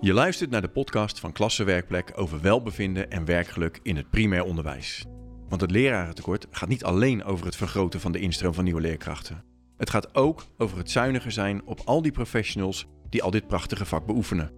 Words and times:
Je 0.00 0.12
luistert 0.12 0.50
naar 0.50 0.60
de 0.60 0.68
podcast 0.68 1.20
van 1.20 1.32
Klassenwerkplek 1.32 2.12
over 2.14 2.40
welbevinden 2.40 3.10
en 3.10 3.24
werkgeluk 3.24 3.80
in 3.82 3.96
het 3.96 4.10
primair 4.10 4.44
onderwijs. 4.44 5.04
Want 5.48 5.60
het 5.60 5.70
lerarentekort 5.70 6.46
gaat 6.50 6.68
niet 6.68 6.84
alleen 6.84 7.24
over 7.24 7.46
het 7.46 7.56
vergroten 7.56 8.00
van 8.00 8.12
de 8.12 8.18
instroom 8.18 8.54
van 8.54 8.64
nieuwe 8.64 8.80
leerkrachten. 8.80 9.44
Het 9.76 9.90
gaat 9.90 10.14
ook 10.14 10.44
over 10.58 10.78
het 10.78 10.90
zuiniger 10.90 11.32
zijn 11.32 11.64
op 11.64 11.80
al 11.84 12.02
die 12.02 12.12
professionals 12.12 12.86
die 13.08 13.22
al 13.22 13.30
dit 13.30 13.46
prachtige 13.46 13.84
vak 13.84 14.06
beoefenen. 14.06 14.52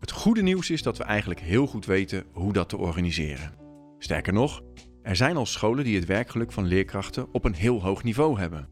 Het 0.00 0.10
goede 0.10 0.42
nieuws 0.42 0.70
is 0.70 0.82
dat 0.82 0.98
we 0.98 1.04
eigenlijk 1.04 1.40
heel 1.40 1.66
goed 1.66 1.86
weten 1.86 2.24
hoe 2.32 2.52
dat 2.52 2.68
te 2.68 2.76
organiseren. 2.76 3.54
Sterker 3.98 4.32
nog, 4.32 4.62
er 5.02 5.16
zijn 5.16 5.36
al 5.36 5.46
scholen 5.46 5.84
die 5.84 5.96
het 5.96 6.06
werkgeluk 6.06 6.52
van 6.52 6.66
leerkrachten 6.66 7.32
op 7.32 7.44
een 7.44 7.54
heel 7.54 7.82
hoog 7.82 8.02
niveau 8.02 8.38
hebben. 8.38 8.68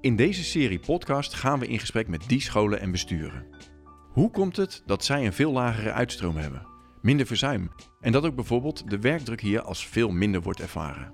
In 0.00 0.16
deze 0.16 0.44
serie 0.44 0.80
podcast 0.80 1.34
gaan 1.34 1.58
we 1.58 1.66
in 1.66 1.78
gesprek 1.78 2.08
met 2.08 2.24
die 2.26 2.40
scholen 2.40 2.80
en 2.80 2.90
besturen. 2.90 3.74
Hoe 4.16 4.30
komt 4.30 4.56
het 4.56 4.82
dat 4.86 5.04
zij 5.04 5.26
een 5.26 5.32
veel 5.32 5.52
lagere 5.52 5.92
uitstroom 5.92 6.36
hebben, 6.36 6.66
minder 7.02 7.26
verzuim 7.26 7.70
en 8.00 8.12
dat 8.12 8.24
ook 8.24 8.34
bijvoorbeeld 8.34 8.90
de 8.90 8.98
werkdruk 8.98 9.40
hier 9.40 9.62
als 9.62 9.86
veel 9.86 10.10
minder 10.10 10.42
wordt 10.42 10.60
ervaren? 10.60 11.12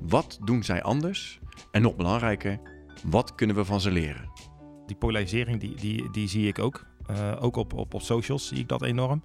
Wat 0.00 0.38
doen 0.44 0.62
zij 0.62 0.82
anders? 0.82 1.40
En 1.70 1.82
nog 1.82 1.96
belangrijker, 1.96 2.60
wat 3.04 3.34
kunnen 3.34 3.56
we 3.56 3.64
van 3.64 3.80
ze 3.80 3.90
leren? 3.90 4.30
Die 4.86 4.96
polarisering 4.96 5.60
die, 5.60 5.74
die, 5.74 6.10
die 6.10 6.28
zie 6.28 6.46
ik 6.46 6.58
ook. 6.58 6.86
Uh, 7.10 7.36
ook 7.40 7.56
op, 7.56 7.72
op, 7.72 7.94
op 7.94 8.02
socials 8.02 8.48
zie 8.48 8.58
ik 8.58 8.68
dat 8.68 8.82
enorm. 8.82 9.22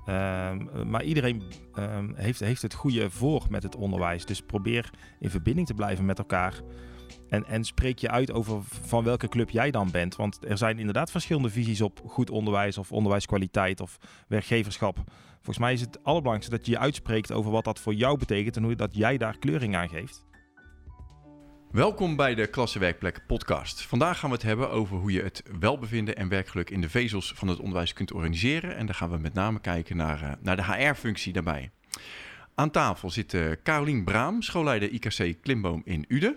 Uh, 0.00 0.52
maar 0.86 1.02
iedereen 1.02 1.42
uh, 1.74 1.98
heeft, 2.14 2.40
heeft 2.40 2.62
het 2.62 2.74
goede 2.74 3.10
voor 3.10 3.46
met 3.50 3.62
het 3.62 3.76
onderwijs. 3.76 4.24
Dus 4.24 4.42
probeer 4.42 4.90
in 5.18 5.30
verbinding 5.30 5.66
te 5.66 5.74
blijven 5.74 6.04
met 6.04 6.18
elkaar. 6.18 6.60
En, 7.30 7.46
en 7.46 7.64
spreek 7.64 7.98
je 7.98 8.10
uit 8.10 8.32
over 8.32 8.62
van 8.62 9.04
welke 9.04 9.28
club 9.28 9.50
jij 9.50 9.70
dan 9.70 9.90
bent. 9.90 10.16
Want 10.16 10.38
er 10.48 10.58
zijn 10.58 10.78
inderdaad 10.78 11.10
verschillende 11.10 11.50
visies 11.50 11.80
op 11.80 12.00
goed 12.06 12.30
onderwijs 12.30 12.78
of 12.78 12.92
onderwijskwaliteit 12.92 13.80
of 13.80 13.98
werkgeverschap. 14.28 14.98
Volgens 15.34 15.58
mij 15.58 15.72
is 15.72 15.80
het 15.80 15.98
allerbelangrijkste 16.04 16.56
dat 16.56 16.66
je 16.66 16.72
je 16.72 16.78
uitspreekt 16.78 17.32
over 17.32 17.50
wat 17.50 17.64
dat 17.64 17.78
voor 17.78 17.94
jou 17.94 18.18
betekent 18.18 18.56
en 18.56 18.62
hoe 18.62 18.74
dat 18.74 18.94
jij 18.94 19.16
daar 19.18 19.38
kleuring 19.38 19.76
aan 19.76 19.88
geeft. 19.88 20.24
Welkom 21.70 22.16
bij 22.16 22.34
de 22.34 22.46
Klassenwerkplek 22.46 23.26
podcast. 23.26 23.82
Vandaag 23.82 24.18
gaan 24.18 24.30
we 24.30 24.36
het 24.36 24.44
hebben 24.44 24.70
over 24.70 24.96
hoe 24.96 25.12
je 25.12 25.22
het 25.22 25.42
welbevinden 25.60 26.16
en 26.16 26.28
werkgeluk 26.28 26.70
in 26.70 26.80
de 26.80 26.88
vezels 26.88 27.32
van 27.36 27.48
het 27.48 27.58
onderwijs 27.58 27.92
kunt 27.92 28.12
organiseren. 28.12 28.76
En 28.76 28.86
daar 28.86 28.94
gaan 28.94 29.10
we 29.10 29.18
met 29.18 29.34
name 29.34 29.60
kijken 29.60 29.96
naar, 29.96 30.22
uh, 30.22 30.30
naar 30.40 30.56
de 30.56 30.64
HR-functie 30.64 31.32
daarbij. 31.32 31.70
Aan 32.54 32.70
tafel 32.70 33.10
zit 33.10 33.32
uh, 33.32 33.50
Carolien 33.62 34.04
Braam, 34.04 34.42
schoolleider 34.42 34.90
IKC 34.90 35.42
Klimboom 35.42 35.82
in 35.84 36.04
Uden. 36.08 36.36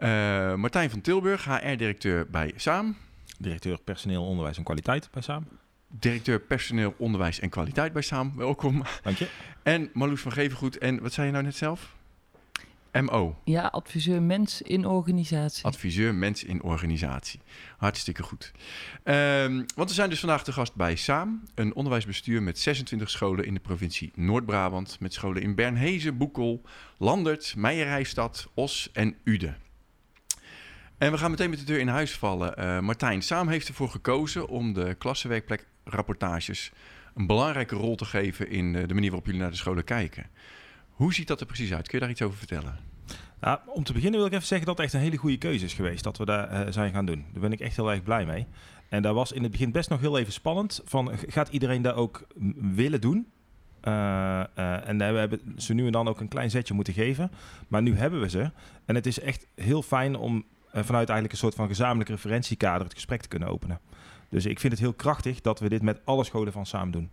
Uh, 0.00 0.54
Martijn 0.54 0.90
van 0.90 1.00
Tilburg, 1.00 1.44
HR-directeur 1.44 2.26
bij 2.30 2.52
SAAM. 2.56 2.96
Directeur 3.38 3.78
personeel, 3.78 4.24
onderwijs 4.24 4.56
en 4.56 4.64
kwaliteit 4.64 5.08
bij 5.12 5.22
SAAM. 5.22 5.46
Directeur 5.88 6.40
personeel, 6.40 6.94
onderwijs 6.96 7.40
en 7.40 7.48
kwaliteit 7.48 7.92
bij 7.92 8.02
SAAM. 8.02 8.32
Welkom. 8.36 8.82
Dank 9.02 9.16
je. 9.16 9.28
En 9.62 9.90
Marloes 9.92 10.20
van 10.20 10.32
Gevengoed. 10.32 10.78
En 10.78 11.02
wat 11.02 11.12
zei 11.12 11.26
je 11.26 11.32
nou 11.32 11.44
net 11.44 11.56
zelf? 11.56 11.94
MO. 12.92 13.36
Ja, 13.44 13.66
adviseur 13.66 14.22
mens 14.22 14.62
in 14.62 14.86
organisatie. 14.86 15.64
Adviseur 15.64 16.14
mens 16.14 16.44
in 16.44 16.62
organisatie. 16.62 17.40
Hartstikke 17.76 18.22
goed. 18.22 18.52
Um, 19.04 19.64
want 19.74 19.88
we 19.88 19.94
zijn 19.94 20.10
dus 20.10 20.20
vandaag 20.20 20.44
te 20.44 20.52
gast 20.52 20.74
bij 20.74 20.96
SAAM, 20.96 21.42
een 21.54 21.74
onderwijsbestuur 21.74 22.42
met 22.42 22.58
26 22.58 23.10
scholen 23.10 23.44
in 23.44 23.54
de 23.54 23.60
provincie 23.60 24.12
Noord-Brabant. 24.14 25.00
Met 25.00 25.12
scholen 25.14 25.42
in 25.42 25.54
Bernhezen, 25.54 26.16
Boekel, 26.16 26.62
Landert, 26.98 27.54
Meijerijstad, 27.56 28.48
Os 28.54 28.90
en 28.92 29.16
Uden. 29.24 29.56
En 31.00 31.12
we 31.12 31.18
gaan 31.18 31.30
meteen 31.30 31.50
met 31.50 31.58
de 31.58 31.64
deur 31.64 31.78
in 31.78 31.88
huis 31.88 32.12
vallen. 32.12 32.54
Uh, 32.58 32.80
Martijn, 32.80 33.22
SAAM 33.22 33.48
heeft 33.48 33.68
ervoor 33.68 33.88
gekozen 33.88 34.48
om 34.48 34.72
de 34.72 34.94
klassenwerkplekrapportages 34.94 36.72
een 37.14 37.26
belangrijke 37.26 37.74
rol 37.74 37.94
te 37.96 38.04
geven 38.04 38.50
in 38.50 38.72
de 38.72 38.94
manier 38.94 39.08
waarop 39.10 39.26
jullie 39.26 39.40
naar 39.40 39.50
de 39.50 39.56
scholen 39.56 39.84
kijken. 39.84 40.26
Hoe 40.90 41.14
ziet 41.14 41.28
dat 41.28 41.40
er 41.40 41.46
precies 41.46 41.72
uit? 41.72 41.88
Kun 41.88 41.98
je 41.98 42.04
daar 42.04 42.12
iets 42.12 42.22
over 42.22 42.38
vertellen? 42.38 42.78
Nou, 43.40 43.58
om 43.66 43.84
te 43.84 43.92
beginnen 43.92 44.18
wil 44.18 44.28
ik 44.28 44.34
even 44.34 44.46
zeggen 44.46 44.66
dat 44.66 44.76
het 44.76 44.86
echt 44.86 44.94
een 44.94 45.00
hele 45.00 45.16
goede 45.16 45.38
keuze 45.38 45.64
is 45.64 45.74
geweest 45.74 46.04
dat 46.04 46.18
we 46.18 46.24
daar 46.24 46.52
uh, 46.52 46.72
zijn 46.72 46.92
gaan 46.92 47.06
doen. 47.06 47.24
Daar 47.32 47.40
ben 47.40 47.52
ik 47.52 47.60
echt 47.60 47.76
heel 47.76 47.90
erg 47.90 48.02
blij 48.02 48.26
mee. 48.26 48.46
En 48.88 49.02
dat 49.02 49.14
was 49.14 49.32
in 49.32 49.42
het 49.42 49.52
begin 49.52 49.72
best 49.72 49.90
nog 49.90 50.00
heel 50.00 50.18
even 50.18 50.32
spannend. 50.32 50.80
Van, 50.84 51.10
gaat 51.26 51.48
iedereen 51.48 51.82
dat 51.82 51.94
ook 51.94 52.26
willen 52.74 53.00
doen? 53.00 53.26
En 53.80 54.98
we 54.98 55.04
hebben 55.04 55.40
ze 55.56 55.74
nu 55.74 55.86
en 55.86 55.92
dan 55.92 56.08
ook 56.08 56.20
een 56.20 56.28
klein 56.28 56.50
zetje 56.50 56.74
moeten 56.74 56.94
geven. 56.94 57.30
Maar 57.68 57.82
nu 57.82 57.96
hebben 57.96 58.20
we 58.20 58.28
ze. 58.28 58.50
En 58.84 58.94
het 58.94 59.06
is 59.06 59.20
echt 59.20 59.46
heel 59.54 59.82
fijn 59.82 60.16
om 60.16 60.44
vanuit 60.72 61.08
eigenlijk 61.08 61.32
een 61.32 61.38
soort 61.38 61.54
van 61.54 61.68
gezamenlijk 61.68 62.10
referentiekader 62.10 62.82
het 62.82 62.94
gesprek 62.94 63.20
te 63.20 63.28
kunnen 63.28 63.48
openen. 63.48 63.80
Dus 64.28 64.46
ik 64.46 64.60
vind 64.60 64.72
het 64.72 64.82
heel 64.82 64.92
krachtig 64.92 65.40
dat 65.40 65.60
we 65.60 65.68
dit 65.68 65.82
met 65.82 66.00
alle 66.04 66.24
scholen 66.24 66.52
van 66.52 66.66
samen 66.66 66.90
doen. 66.90 67.10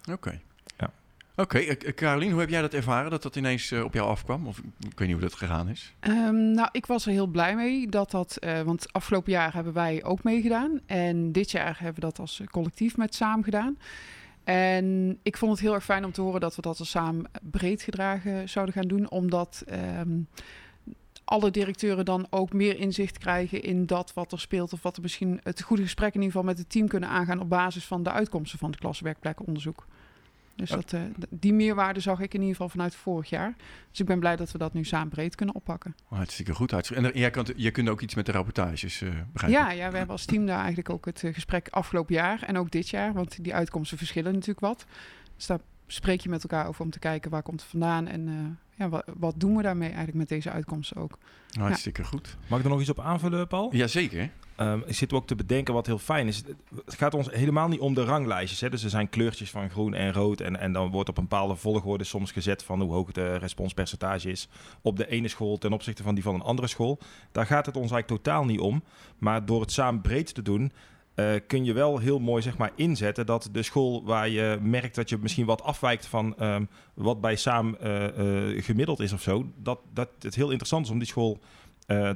Oké. 0.00 0.12
Okay. 0.12 0.40
Ja. 0.76 0.90
Oké, 1.36 1.56
okay. 1.56 1.78
uh, 1.84 1.92
Carolien, 1.92 2.30
hoe 2.30 2.40
heb 2.40 2.48
jij 2.48 2.60
dat 2.60 2.74
ervaren 2.74 3.10
dat 3.10 3.22
dat 3.22 3.36
ineens 3.36 3.70
uh, 3.70 3.84
op 3.84 3.94
jou 3.94 4.08
afkwam? 4.08 4.46
Of 4.46 4.58
ik 4.58 4.98
weet 4.98 5.08
niet 5.08 5.12
hoe 5.12 5.28
dat 5.28 5.34
gegaan 5.34 5.68
is. 5.68 5.94
Um, 6.00 6.50
nou, 6.50 6.68
ik 6.72 6.86
was 6.86 7.06
er 7.06 7.12
heel 7.12 7.26
blij 7.26 7.56
mee 7.56 7.88
dat 7.88 8.10
dat, 8.10 8.36
uh, 8.40 8.60
want 8.60 8.92
afgelopen 8.92 9.32
jaar 9.32 9.54
hebben 9.54 9.72
wij 9.72 10.04
ook 10.04 10.22
meegedaan. 10.22 10.80
En 10.86 11.32
dit 11.32 11.50
jaar 11.50 11.76
hebben 11.78 11.94
we 11.94 12.00
dat 12.00 12.18
als 12.18 12.42
collectief 12.50 12.96
met 12.96 13.14
samen 13.14 13.44
gedaan. 13.44 13.78
En 14.44 15.18
ik 15.22 15.36
vond 15.36 15.52
het 15.52 15.60
heel 15.60 15.74
erg 15.74 15.84
fijn 15.84 16.04
om 16.04 16.12
te 16.12 16.20
horen 16.20 16.40
dat 16.40 16.56
we 16.56 16.62
dat 16.62 16.78
als 16.78 16.90
samen 16.90 17.30
breed 17.42 17.82
gedragen 17.82 18.48
zouden 18.48 18.74
gaan 18.74 18.88
doen, 18.88 19.10
omdat 19.10 19.64
um, 20.00 20.28
alle 21.30 21.50
directeuren 21.50 22.04
dan 22.04 22.26
ook 22.30 22.52
meer 22.52 22.78
inzicht 22.78 23.18
krijgen 23.18 23.62
in 23.62 23.86
dat 23.86 24.12
wat 24.14 24.32
er 24.32 24.40
speelt. 24.40 24.72
Of 24.72 24.82
wat 24.82 24.96
er 24.96 25.02
misschien 25.02 25.40
het 25.42 25.62
goede 25.62 25.82
gesprek 25.82 26.14
in 26.14 26.20
ieder 26.20 26.30
geval 26.30 26.46
met 26.46 26.58
het 26.58 26.70
team 26.70 26.88
kunnen 26.88 27.08
aangaan 27.08 27.40
op 27.40 27.48
basis 27.48 27.84
van 27.84 28.02
de 28.02 28.10
uitkomsten 28.10 28.58
van 28.58 28.70
het 28.70 28.80
klaswerkplekonderzoek. 28.80 29.86
Dus 30.54 30.70
dat, 30.70 30.92
uh, 30.92 31.00
die 31.30 31.52
meerwaarde 31.52 32.00
zag 32.00 32.20
ik 32.20 32.34
in 32.34 32.40
ieder 32.40 32.54
geval 32.54 32.68
vanuit 32.68 32.94
vorig 32.94 33.30
jaar. 33.30 33.54
Dus 33.90 34.00
ik 34.00 34.06
ben 34.06 34.18
blij 34.18 34.36
dat 34.36 34.52
we 34.52 34.58
dat 34.58 34.72
nu 34.72 34.84
samen 34.84 35.08
breed 35.08 35.34
kunnen 35.34 35.54
oppakken. 35.54 35.94
Hartstikke 36.04 36.54
goed. 36.54 36.70
Hartstikke. 36.70 37.10
En 37.10 37.18
jij 37.18 37.30
kunt, 37.30 37.52
je 37.56 37.70
kunt 37.70 37.88
ook 37.88 38.00
iets 38.00 38.14
met 38.14 38.26
de 38.26 38.32
rapportages, 38.32 39.00
uh, 39.00 39.10
begrijp 39.32 39.52
ja, 39.52 39.70
ja, 39.70 39.90
we 39.90 39.96
hebben 39.96 40.16
als 40.16 40.24
team 40.24 40.46
daar 40.46 40.58
eigenlijk 40.58 40.90
ook 40.90 41.04
het 41.04 41.22
uh, 41.22 41.34
gesprek 41.34 41.68
afgelopen 41.68 42.14
jaar 42.14 42.42
en 42.42 42.58
ook 42.58 42.70
dit 42.70 42.88
jaar. 42.88 43.12
Want 43.12 43.44
die 43.44 43.54
uitkomsten 43.54 43.98
verschillen 43.98 44.32
natuurlijk 44.32 44.60
wat. 44.60 44.86
Dus 45.36 45.46
daar 45.46 45.60
spreek 45.86 46.20
je 46.20 46.28
met 46.28 46.42
elkaar 46.42 46.66
over 46.66 46.84
om 46.84 46.90
te 46.90 46.98
kijken 46.98 47.30
waar 47.30 47.42
komt 47.42 47.60
het 47.60 47.70
vandaan 47.70 48.06
en 48.06 48.58
ja, 48.80 48.88
wat, 48.88 49.04
wat, 49.18 49.34
doen 49.36 49.56
we 49.56 49.62
daarmee 49.62 49.88
eigenlijk 49.88 50.18
met 50.18 50.28
deze 50.28 50.50
uitkomsten 50.50 50.96
ook. 50.96 51.18
Hartstikke 51.58 52.02
ja. 52.02 52.08
goed. 52.08 52.36
Mag 52.48 52.58
ik 52.58 52.64
er 52.64 52.70
nog 52.70 52.80
iets 52.80 52.90
op 52.90 53.00
aanvullen, 53.00 53.46
Paul? 53.46 53.74
Jazeker. 53.74 54.30
Um, 54.56 54.82
ik 54.86 54.94
zit 54.94 55.12
ook 55.12 55.26
te 55.26 55.34
bedenken 55.34 55.74
wat 55.74 55.86
heel 55.86 55.98
fijn 55.98 56.26
is. 56.26 56.42
Het 56.84 56.94
gaat 56.94 57.14
ons 57.14 57.30
helemaal 57.30 57.68
niet 57.68 57.80
om 57.80 57.94
de 57.94 58.04
ranglijstjes. 58.04 58.60
Hè? 58.60 58.70
Dus 58.70 58.84
er 58.84 58.90
zijn 58.90 59.08
kleurtjes 59.08 59.50
van 59.50 59.70
groen 59.70 59.94
en 59.94 60.12
rood. 60.12 60.40
En, 60.40 60.60
en 60.60 60.72
dan 60.72 60.90
wordt 60.90 61.08
op 61.08 61.16
een 61.16 61.28
bepaalde 61.28 61.56
volgorde 61.56 62.04
soms 62.04 62.32
gezet 62.32 62.64
van 62.64 62.80
hoe 62.80 62.92
hoog 62.92 63.12
de 63.12 63.36
responspercentage 63.36 64.30
is 64.30 64.48
op 64.82 64.96
de 64.96 65.08
ene 65.08 65.28
school 65.28 65.58
ten 65.58 65.72
opzichte 65.72 66.02
van 66.02 66.14
die 66.14 66.22
van 66.22 66.34
een 66.34 66.40
andere 66.40 66.68
school. 66.68 66.98
Daar 67.32 67.46
gaat 67.46 67.66
het 67.66 67.76
ons 67.76 67.90
eigenlijk 67.90 68.22
totaal 68.22 68.44
niet 68.44 68.60
om. 68.60 68.82
Maar 69.18 69.44
door 69.44 69.60
het 69.60 69.72
samen 69.72 70.00
breed 70.00 70.34
te 70.34 70.42
doen, 70.42 70.72
uh, 71.14 71.26
kun 71.46 71.64
je 71.64 71.72
wel 71.72 71.98
heel 71.98 72.18
mooi 72.18 72.42
zeg 72.42 72.58
maar, 72.58 72.70
inzetten 72.74 73.26
dat 73.26 73.48
de 73.52 73.62
school 73.62 74.04
waar 74.04 74.28
je 74.28 74.58
merkt 74.62 74.94
dat 74.94 75.08
je 75.08 75.18
misschien 75.18 75.46
wat 75.46 75.62
afwijkt 75.62 76.06
van 76.06 76.34
um, 76.40 76.68
wat 76.94 77.20
bij 77.20 77.36
SAAM 77.36 77.76
uh, 77.82 78.02
uh, 78.18 78.62
gemiddeld 78.62 79.00
is 79.00 79.12
of 79.12 79.22
zo, 79.22 79.46
dat, 79.56 79.80
dat 79.92 80.08
het 80.18 80.34
heel 80.34 80.48
interessant 80.48 80.84
is 80.84 80.92
om 80.92 80.98
die 80.98 81.08
school 81.08 81.38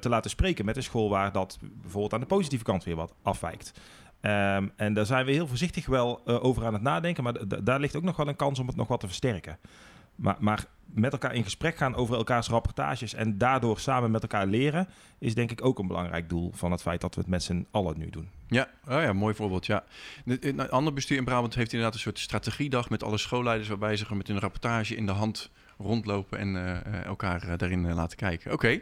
te 0.01 0.09
laten 0.09 0.31
spreken 0.31 0.65
met 0.65 0.77
een 0.77 0.83
school 0.83 1.09
waar 1.09 1.33
dat 1.33 1.59
bijvoorbeeld 1.63 2.13
aan 2.13 2.21
de 2.21 2.27
positieve 2.27 2.65
kant 2.65 2.85
weer 2.85 2.97
wat 2.97 3.15
afwijkt. 3.23 3.73
Um, 4.21 4.73
en 4.77 4.95
daar 4.95 5.07
zijn 5.07 5.27
we 5.27 5.33
heel 5.33 5.47
voorzichtig 5.47 5.87
wel 5.87 6.27
over 6.27 6.67
aan 6.67 6.73
het 6.73 6.83
nadenken, 6.83 7.25
maar 7.25 7.35
daar 7.65 7.81
ligt 7.81 7.97
ook 7.97 8.03
nog 8.03 8.17
wel 8.17 8.29
een 8.29 8.37
kans 8.37 8.59
om 8.59 8.67
het 8.67 8.77
nog 8.77 8.89
wat 8.89 9.01
te 9.01 9.07
versterken. 9.07 9.59
Maar, 10.15 10.37
maar, 10.39 10.67
met 10.87 11.13
elkaar 11.13 11.35
in 11.35 11.45
gesprek 11.45 11.77
gaan 11.77 11.95
over 11.95 12.17
elkaars 12.17 12.49
rapportages 12.49 13.15
en 13.15 13.39
daardoor 13.39 13.79
samen 13.79 14.11
met 14.11 14.23
elkaar 14.23 14.47
leren, 14.47 14.89
is 15.19 15.35
denk 15.35 15.51
ik 15.51 15.65
ook 15.65 15.79
een 15.79 15.87
belangrijk 15.87 16.29
doel 16.29 16.53
van 16.55 16.71
het 16.71 16.83
feit 16.83 17.01
dat 17.01 17.15
we 17.15 17.21
het 17.21 17.31
met 17.31 17.43
z'n 17.43 17.67
allen 17.71 17.99
nu 17.99 18.11
doen. 18.11 18.29
Ja, 18.49 18.69
oh 18.89 19.03
ja, 19.03 19.13
mooi 19.13 19.35
voorbeeld. 19.35 19.67
Ja. 19.67 19.85
Een 20.25 20.71
ander 20.71 20.93
bestuur 20.93 21.17
in 21.17 21.25
Brabant 21.25 21.55
heeft 21.55 21.73
inderdaad 21.73 21.95
een 21.95 22.01
soort 22.01 22.19
strategiedag 22.19 22.91
met 22.91 23.03
alle 23.03 23.19
schoolleiders 23.19 23.69
waarbij 23.69 23.97
ze 23.97 24.15
met 24.15 24.29
hun 24.29 24.39
rapportage 24.39 24.97
in 24.97 25.07
de 25.07 25.13
hand 25.13 25.51
rondlopen 25.79 26.39
en 26.39 26.55
uh, 26.55 27.05
elkaar 27.05 27.49
uh, 27.49 27.53
daarin 27.57 27.95
laten 27.95 28.17
kijken. 28.17 28.53
Oké. 28.53 28.81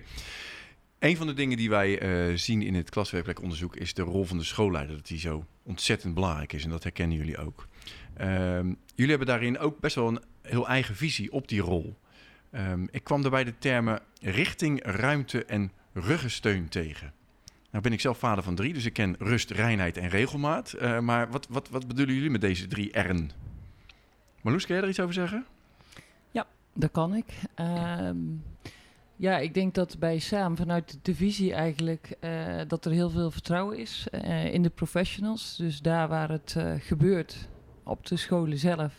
Een 0.99 1.17
van 1.17 1.27
de 1.27 1.35
dingen 1.35 1.56
die 1.56 1.71
wij 1.71 2.37
zien 2.37 2.62
in 2.62 2.75
het 2.75 2.91
klaswerkplekonderzoek 2.91 3.77
is 3.77 3.94
de 3.94 4.03
rol 4.03 4.25
van 4.25 4.38
de 4.38 4.44
schoolleider. 4.44 4.97
Dat 4.97 5.06
die 5.06 5.19
zo 5.19 5.44
ontzettend 5.62 6.15
belangrijk 6.15 6.53
is 6.53 6.65
en 6.65 6.71
dat 6.71 6.82
herkennen 6.82 7.17
jullie 7.17 7.38
ook. 7.38 7.67
Uh, 8.21 8.27
jullie 8.94 9.11
hebben 9.11 9.27
daarin 9.27 9.59
ook 9.59 9.81
best 9.81 9.94
wel 9.94 10.09
een 10.09 10.21
heel 10.43 10.69
eigen 10.69 10.97
visie 10.97 11.33
op 11.33 11.49
die 11.49 11.61
rol. 11.61 11.97
Um, 12.55 12.89
ik 12.91 13.05
kwam 13.05 13.23
daarbij 13.23 13.44
de 13.44 13.59
termen 13.59 14.00
richting, 14.21 14.85
ruimte 14.85 15.44
en 15.44 15.73
ruggensteun 15.93 16.69
tegen. 16.69 17.12
Nou 17.71 17.83
ben 17.83 17.93
ik 17.93 18.00
zelf 18.00 18.19
vader 18.19 18.44
van 18.44 18.55
drie, 18.55 18.73
dus 18.73 18.85
ik 18.85 18.93
ken 18.93 19.17
rust, 19.19 19.50
reinheid 19.50 19.97
en 19.97 20.09
regelmaat. 20.09 20.75
Uh, 20.81 20.99
maar 20.99 21.31
wat, 21.31 21.47
wat, 21.50 21.69
wat 21.69 21.87
bedoelen 21.87 22.15
jullie 22.15 22.31
met 22.31 22.41
deze 22.41 22.67
drie 22.67 23.00
R'en? 23.00 23.31
Marloes, 24.41 24.67
kun 24.67 24.75
jij 24.75 24.85
er 24.85 24.91
iets 24.91 25.00
over 25.00 25.15
zeggen? 25.15 25.47
Ja, 26.31 26.47
dat 26.75 26.91
kan 26.91 27.15
ik. 27.15 27.27
Um, 27.56 28.43
Ja, 29.17 29.39
ik 29.39 29.55
denk 29.55 29.75
dat 29.75 29.99
bij 29.99 30.19
Saam 30.19 30.56
vanuit 30.56 30.91
de 30.91 30.99
divisie 31.03 31.53
eigenlijk 31.55 32.17
uh, 32.21 32.61
dat 32.67 32.85
er 32.85 32.93
heel 32.93 33.11
veel 33.11 33.31
vertrouwen 33.31 33.79
is 33.79 34.06
uh, 34.11 34.55
in 34.55 34.62
de 34.62 34.71
professionals. 34.71 35.56
Dus 35.56 35.81
daar 35.81 36.09
waar 36.09 36.31
het 36.31 36.56
gebeurt 36.79 37.49
op 37.83 38.06
de 38.06 38.17
scholen 38.17 38.59
zelf, 38.59 38.94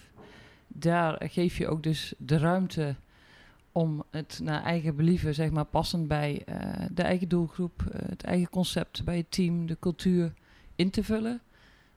daar 0.73 1.21
geef 1.29 1.57
je 1.57 1.67
ook 1.67 1.83
dus 1.83 2.13
de 2.17 2.37
ruimte 2.37 2.95
om 3.71 4.03
het 4.09 4.39
naar 4.43 4.63
eigen 4.63 4.95
believen, 4.95 5.33
zeg 5.33 5.51
maar, 5.51 5.65
passend 5.65 6.07
bij 6.07 6.43
de 6.91 7.01
eigen 7.01 7.27
doelgroep, 7.27 7.83
het 7.91 8.23
eigen 8.23 8.49
concept, 8.49 9.03
bij 9.03 9.17
het 9.17 9.31
team, 9.31 9.65
de 9.65 9.77
cultuur 9.79 10.33
in 10.75 10.89
te 10.89 11.03
vullen. 11.03 11.41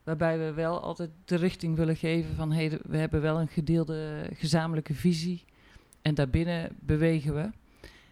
Waarbij 0.04 0.38
we 0.38 0.52
wel 0.52 0.80
altijd 0.80 1.10
de 1.24 1.36
richting 1.36 1.76
willen 1.76 1.96
geven 1.96 2.34
van 2.34 2.52
hey, 2.52 2.78
we 2.82 2.96
hebben 2.96 3.20
wel 3.20 3.40
een 3.40 3.48
gedeelde 3.48 4.30
gezamenlijke 4.32 4.94
visie. 4.94 5.44
En 6.02 6.14
daarbinnen 6.14 6.76
bewegen 6.80 7.34
we. 7.34 7.50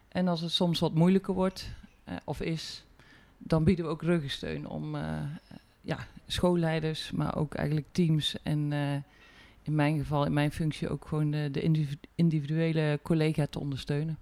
En 0.08 0.28
als 0.28 0.40
het 0.40 0.50
soms 0.50 0.80
wat 0.80 0.94
moeilijker 0.94 1.34
wordt 1.34 1.70
uh, 2.08 2.14
of 2.24 2.40
is, 2.40 2.84
dan 3.38 3.64
bieden 3.64 3.84
we 3.84 3.90
ook 3.90 4.02
ruggensteun 4.02 4.68
om 4.68 4.96
ja, 5.80 5.98
schoolleiders, 6.26 7.10
maar 7.10 7.36
ook 7.36 7.54
eigenlijk 7.54 7.86
teams 7.92 8.36
en 8.42 8.72
in 9.64 9.74
mijn 9.74 9.98
geval, 9.98 10.24
in 10.24 10.32
mijn 10.32 10.52
functie 10.52 10.88
ook 10.88 11.06
gewoon 11.06 11.30
de, 11.30 11.48
de 11.50 11.88
individuele 12.14 13.00
collega 13.02 13.46
te 13.46 13.60
ondersteunen. 13.60 14.18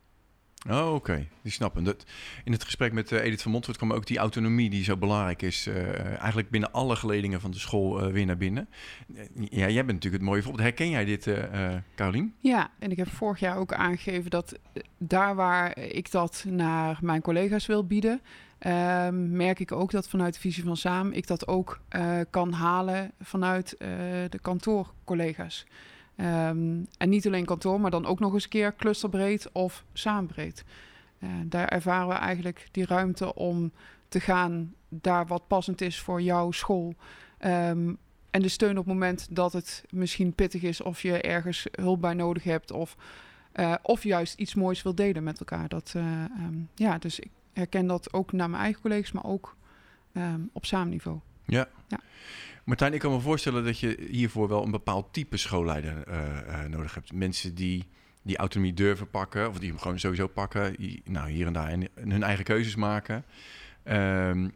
Oh, 0.71 0.94
oké. 0.94 1.27
Die 1.43 1.53
snappen. 1.53 1.85
Dat, 1.85 2.05
in 2.44 2.53
het 2.53 2.65
gesprek 2.65 2.93
met 2.93 3.11
uh, 3.11 3.25
Edith 3.25 3.43
van 3.43 3.50
Montfort 3.50 3.77
kwam 3.77 3.93
ook 3.93 4.06
die 4.06 4.19
autonomie 4.19 4.71
die 4.71 4.85
zo 4.85 4.97
belangrijk 4.97 5.43
is. 5.43 5.67
Uh, 5.67 6.05
eigenlijk 6.05 6.50
binnen 6.50 6.73
alle 6.73 6.97
geledingen 6.97 7.41
van 7.41 7.50
de 7.50 7.59
school 7.59 8.06
uh, 8.06 8.12
weer 8.12 8.27
naar 8.27 8.37
binnen. 8.37 8.69
ja, 9.35 9.69
jij 9.69 9.85
bent 9.85 9.87
natuurlijk 9.87 10.23
het 10.23 10.23
mooie 10.23 10.43
voorbeeld. 10.43 10.62
Herken 10.62 10.91
jij 10.91 11.05
dit, 11.05 11.31
Carolien? 11.95 12.35
Ja, 12.38 12.71
en 12.79 12.91
ik 12.91 12.97
heb 12.97 13.09
vorig 13.09 13.41
jaar 13.41 13.56
ook 13.56 13.73
aangegeven 13.73 14.31
dat 14.31 14.59
daar 14.99 15.35
waar 15.35 15.79
ik 15.79 16.11
dat 16.11 16.45
naar 16.49 16.99
mijn 17.00 17.21
collega's 17.21 17.67
wil 17.67 17.87
bieden... 17.87 18.21
Ehm, 18.62 19.37
merk 19.37 19.61
ik 19.61 19.73
ook 19.73 19.91
dat 19.91 20.09
vanuit 20.09 20.35
de 20.35 20.41
visie 20.41 20.64
van 20.64 20.76
Saam 20.76 21.12
ik 21.12 21.26
dat 21.26 21.47
ook 21.47 21.81
kan 22.31 22.53
halen 22.53 23.12
vanuit 23.20 23.76
de 24.29 24.38
kantoorcollega's. 24.43 25.67
Um, 26.17 26.87
en 26.99 27.09
niet 27.09 27.26
alleen 27.26 27.44
kantoor, 27.44 27.81
maar 27.81 27.91
dan 27.91 28.06
ook 28.06 28.20
nog 28.20 28.32
eens 28.32 28.44
een 28.44 28.50
keer 28.50 28.76
clusterbreed 28.76 29.53
of 29.53 29.85
saambreed. 29.93 30.64
Uh, 31.19 31.31
daar 31.44 31.69
ervaren 31.69 32.09
we 32.09 32.14
eigenlijk 32.14 32.69
die 32.70 32.87
ruimte 32.87 33.35
om 33.35 33.73
te 34.09 34.20
gaan 34.20 34.75
daar 34.88 35.26
wat 35.26 35.47
passend 35.47 35.81
is 35.81 36.00
voor 36.00 36.23
jouw 36.23 36.50
school. 36.50 36.94
Um, 37.41 37.99
en 38.31 38.43
de 38.43 38.49
steun 38.49 38.79
op 38.79 38.85
het 38.85 38.94
moment 38.94 39.26
dat 39.31 39.53
het 39.53 39.85
misschien 39.91 40.32
pittig 40.35 40.62
is 40.62 40.81
of 40.81 41.03
je 41.03 41.20
ergens 41.20 41.67
hulp 41.70 42.00
bij 42.00 42.14
nodig 42.14 42.44
hebt 42.44 42.70
of, 42.70 42.97
of 43.82 44.03
juist 44.03 44.38
iets 44.38 44.55
moois 44.55 44.82
wil 44.82 44.94
delen 44.94 45.23
met 45.23 45.38
elkaar. 45.38 45.69
Dat, 45.69 45.94
ja, 46.75 46.99
dus 46.99 47.20
ik 47.20 47.31
herken 47.52 47.87
dat 47.87 48.12
ook 48.12 48.32
naar 48.32 48.50
mijn 48.50 48.62
eigen 48.62 48.82
collega's, 48.82 49.12
maar 49.12 49.25
ook 49.25 49.56
op 50.52 50.66
saamniveau. 50.66 51.19
Ja. 51.44 51.69
ja. 51.88 52.00
Martijn, 52.64 52.93
ik 52.93 53.00
kan 53.00 53.12
me 53.12 53.20
voorstellen 53.20 53.64
dat 53.64 53.78
je 53.78 54.06
hiervoor 54.10 54.49
wel 54.49 54.64
een 54.64 54.70
bepaald 54.70 55.12
type 55.12 55.37
schoolleider 55.37 56.08
uh, 56.08 56.16
uh, 56.46 56.64
nodig 56.64 56.94
hebt. 56.94 57.12
Mensen 57.12 57.54
die 57.54 57.84
die 58.22 58.37
autonomie 58.37 58.75
durven 58.75 59.10
pakken, 59.10 59.49
of 59.49 59.58
die 59.58 59.69
hem 59.69 59.78
gewoon 59.78 59.99
sowieso 59.99 60.26
pakken, 60.26 60.75
die, 60.76 61.02
nou, 61.04 61.31
hier 61.31 61.46
en 61.46 61.52
daar 61.52 61.69
en, 61.69 61.88
hun 61.94 62.22
eigen 62.22 62.44
keuzes 62.44 62.75
maken. 62.75 63.25
Um, 63.84 64.52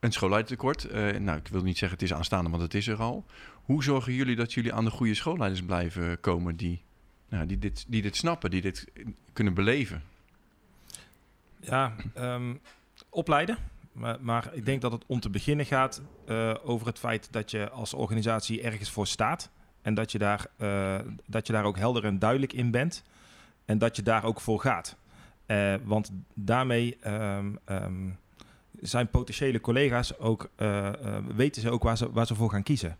een 0.00 0.12
schoolleidertekort, 0.12 0.92
uh, 0.92 1.16
nou, 1.16 1.38
ik 1.38 1.48
wil 1.48 1.62
niet 1.62 1.78
zeggen 1.78 1.98
het 1.98 2.08
is 2.08 2.14
aanstaande, 2.14 2.50
want 2.50 2.62
het 2.62 2.74
is 2.74 2.88
er 2.88 3.00
al. 3.00 3.24
Hoe 3.62 3.82
zorgen 3.84 4.12
jullie 4.12 4.36
dat 4.36 4.52
jullie 4.52 4.72
aan 4.72 4.84
de 4.84 4.90
goede 4.90 5.14
schoolleiders 5.14 5.62
blijven 5.62 6.20
komen 6.20 6.56
die, 6.56 6.82
nou, 7.28 7.46
die, 7.46 7.58
dit, 7.58 7.84
die 7.88 8.02
dit 8.02 8.16
snappen, 8.16 8.50
die 8.50 8.60
dit 8.60 8.86
kunnen 9.32 9.54
beleven? 9.54 10.02
Ja, 11.64 11.92
um, 12.18 12.60
opleiden. 13.08 13.58
Maar, 13.92 14.16
maar, 14.20 14.50
ik 14.52 14.64
denk 14.64 14.80
dat 14.80 14.92
het 14.92 15.04
om 15.06 15.20
te 15.20 15.30
beginnen 15.30 15.66
gaat 15.66 16.02
uh, 16.28 16.54
over 16.64 16.86
het 16.86 16.98
feit 16.98 17.28
dat 17.32 17.50
je 17.50 17.70
als 17.70 17.94
organisatie 17.94 18.62
ergens 18.62 18.90
voor 18.90 19.06
staat. 19.06 19.50
En 19.82 19.94
dat 19.94 20.12
je, 20.12 20.18
daar, 20.18 20.46
uh, 20.58 20.98
dat 21.26 21.46
je 21.46 21.52
daar 21.52 21.64
ook 21.64 21.78
helder 21.78 22.04
en 22.04 22.18
duidelijk 22.18 22.52
in 22.52 22.70
bent. 22.70 23.02
En 23.64 23.78
dat 23.78 23.96
je 23.96 24.02
daar 24.02 24.24
ook 24.24 24.40
voor 24.40 24.60
gaat. 24.60 24.96
Uh, 25.46 25.74
want 25.84 26.10
daarmee 26.34 26.98
um, 27.06 27.58
um, 27.66 28.18
zijn 28.80 29.08
potentiële 29.08 29.60
collega's 29.60 30.18
ook, 30.18 30.50
weten 31.34 31.62
ze 31.62 31.70
ook 31.70 31.82
waar 31.82 31.96
ze, 31.96 32.12
waar 32.12 32.26
ze 32.26 32.34
voor 32.34 32.50
gaan 32.50 32.62
kiezen. 32.62 32.96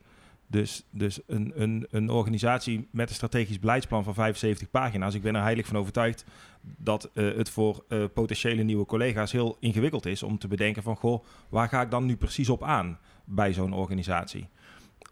Dus, 0.55 0.85
dus 0.91 1.21
een, 1.27 1.53
een, 1.55 1.87
een 1.91 2.11
organisatie 2.11 2.89
met 2.91 3.09
een 3.09 3.15
strategisch 3.15 3.59
beleidsplan 3.59 4.05
van 4.05 4.15
75 4.15 4.71
pagina's. 4.71 5.15
Ik 5.15 5.23
ben 5.23 5.35
er 5.35 5.43
heilig 5.43 5.67
van 5.67 5.77
overtuigd 5.77 6.25
dat 6.61 7.11
uh, 7.15 7.37
het 7.37 7.51
voor 7.51 7.85
uh, 7.89 8.05
potentiële 8.15 8.63
nieuwe 8.63 8.85
collega's 8.85 9.33
heel 9.33 9.57
ingewikkeld 9.61 10.07
is 10.07 10.23
om 10.23 10.39
te 10.39 10.49
bedenken 10.49 10.83
van 10.83 10.97
goh, 10.97 11.25
waar 11.49 11.69
ga 11.69 11.81
ik 11.81 11.91
dan 11.91 12.05
nu 12.07 12.17
precies 12.17 12.49
op 12.49 12.63
aan 12.63 12.99
bij 13.25 13.53
zo'n 13.53 13.73
organisatie? 13.73 14.49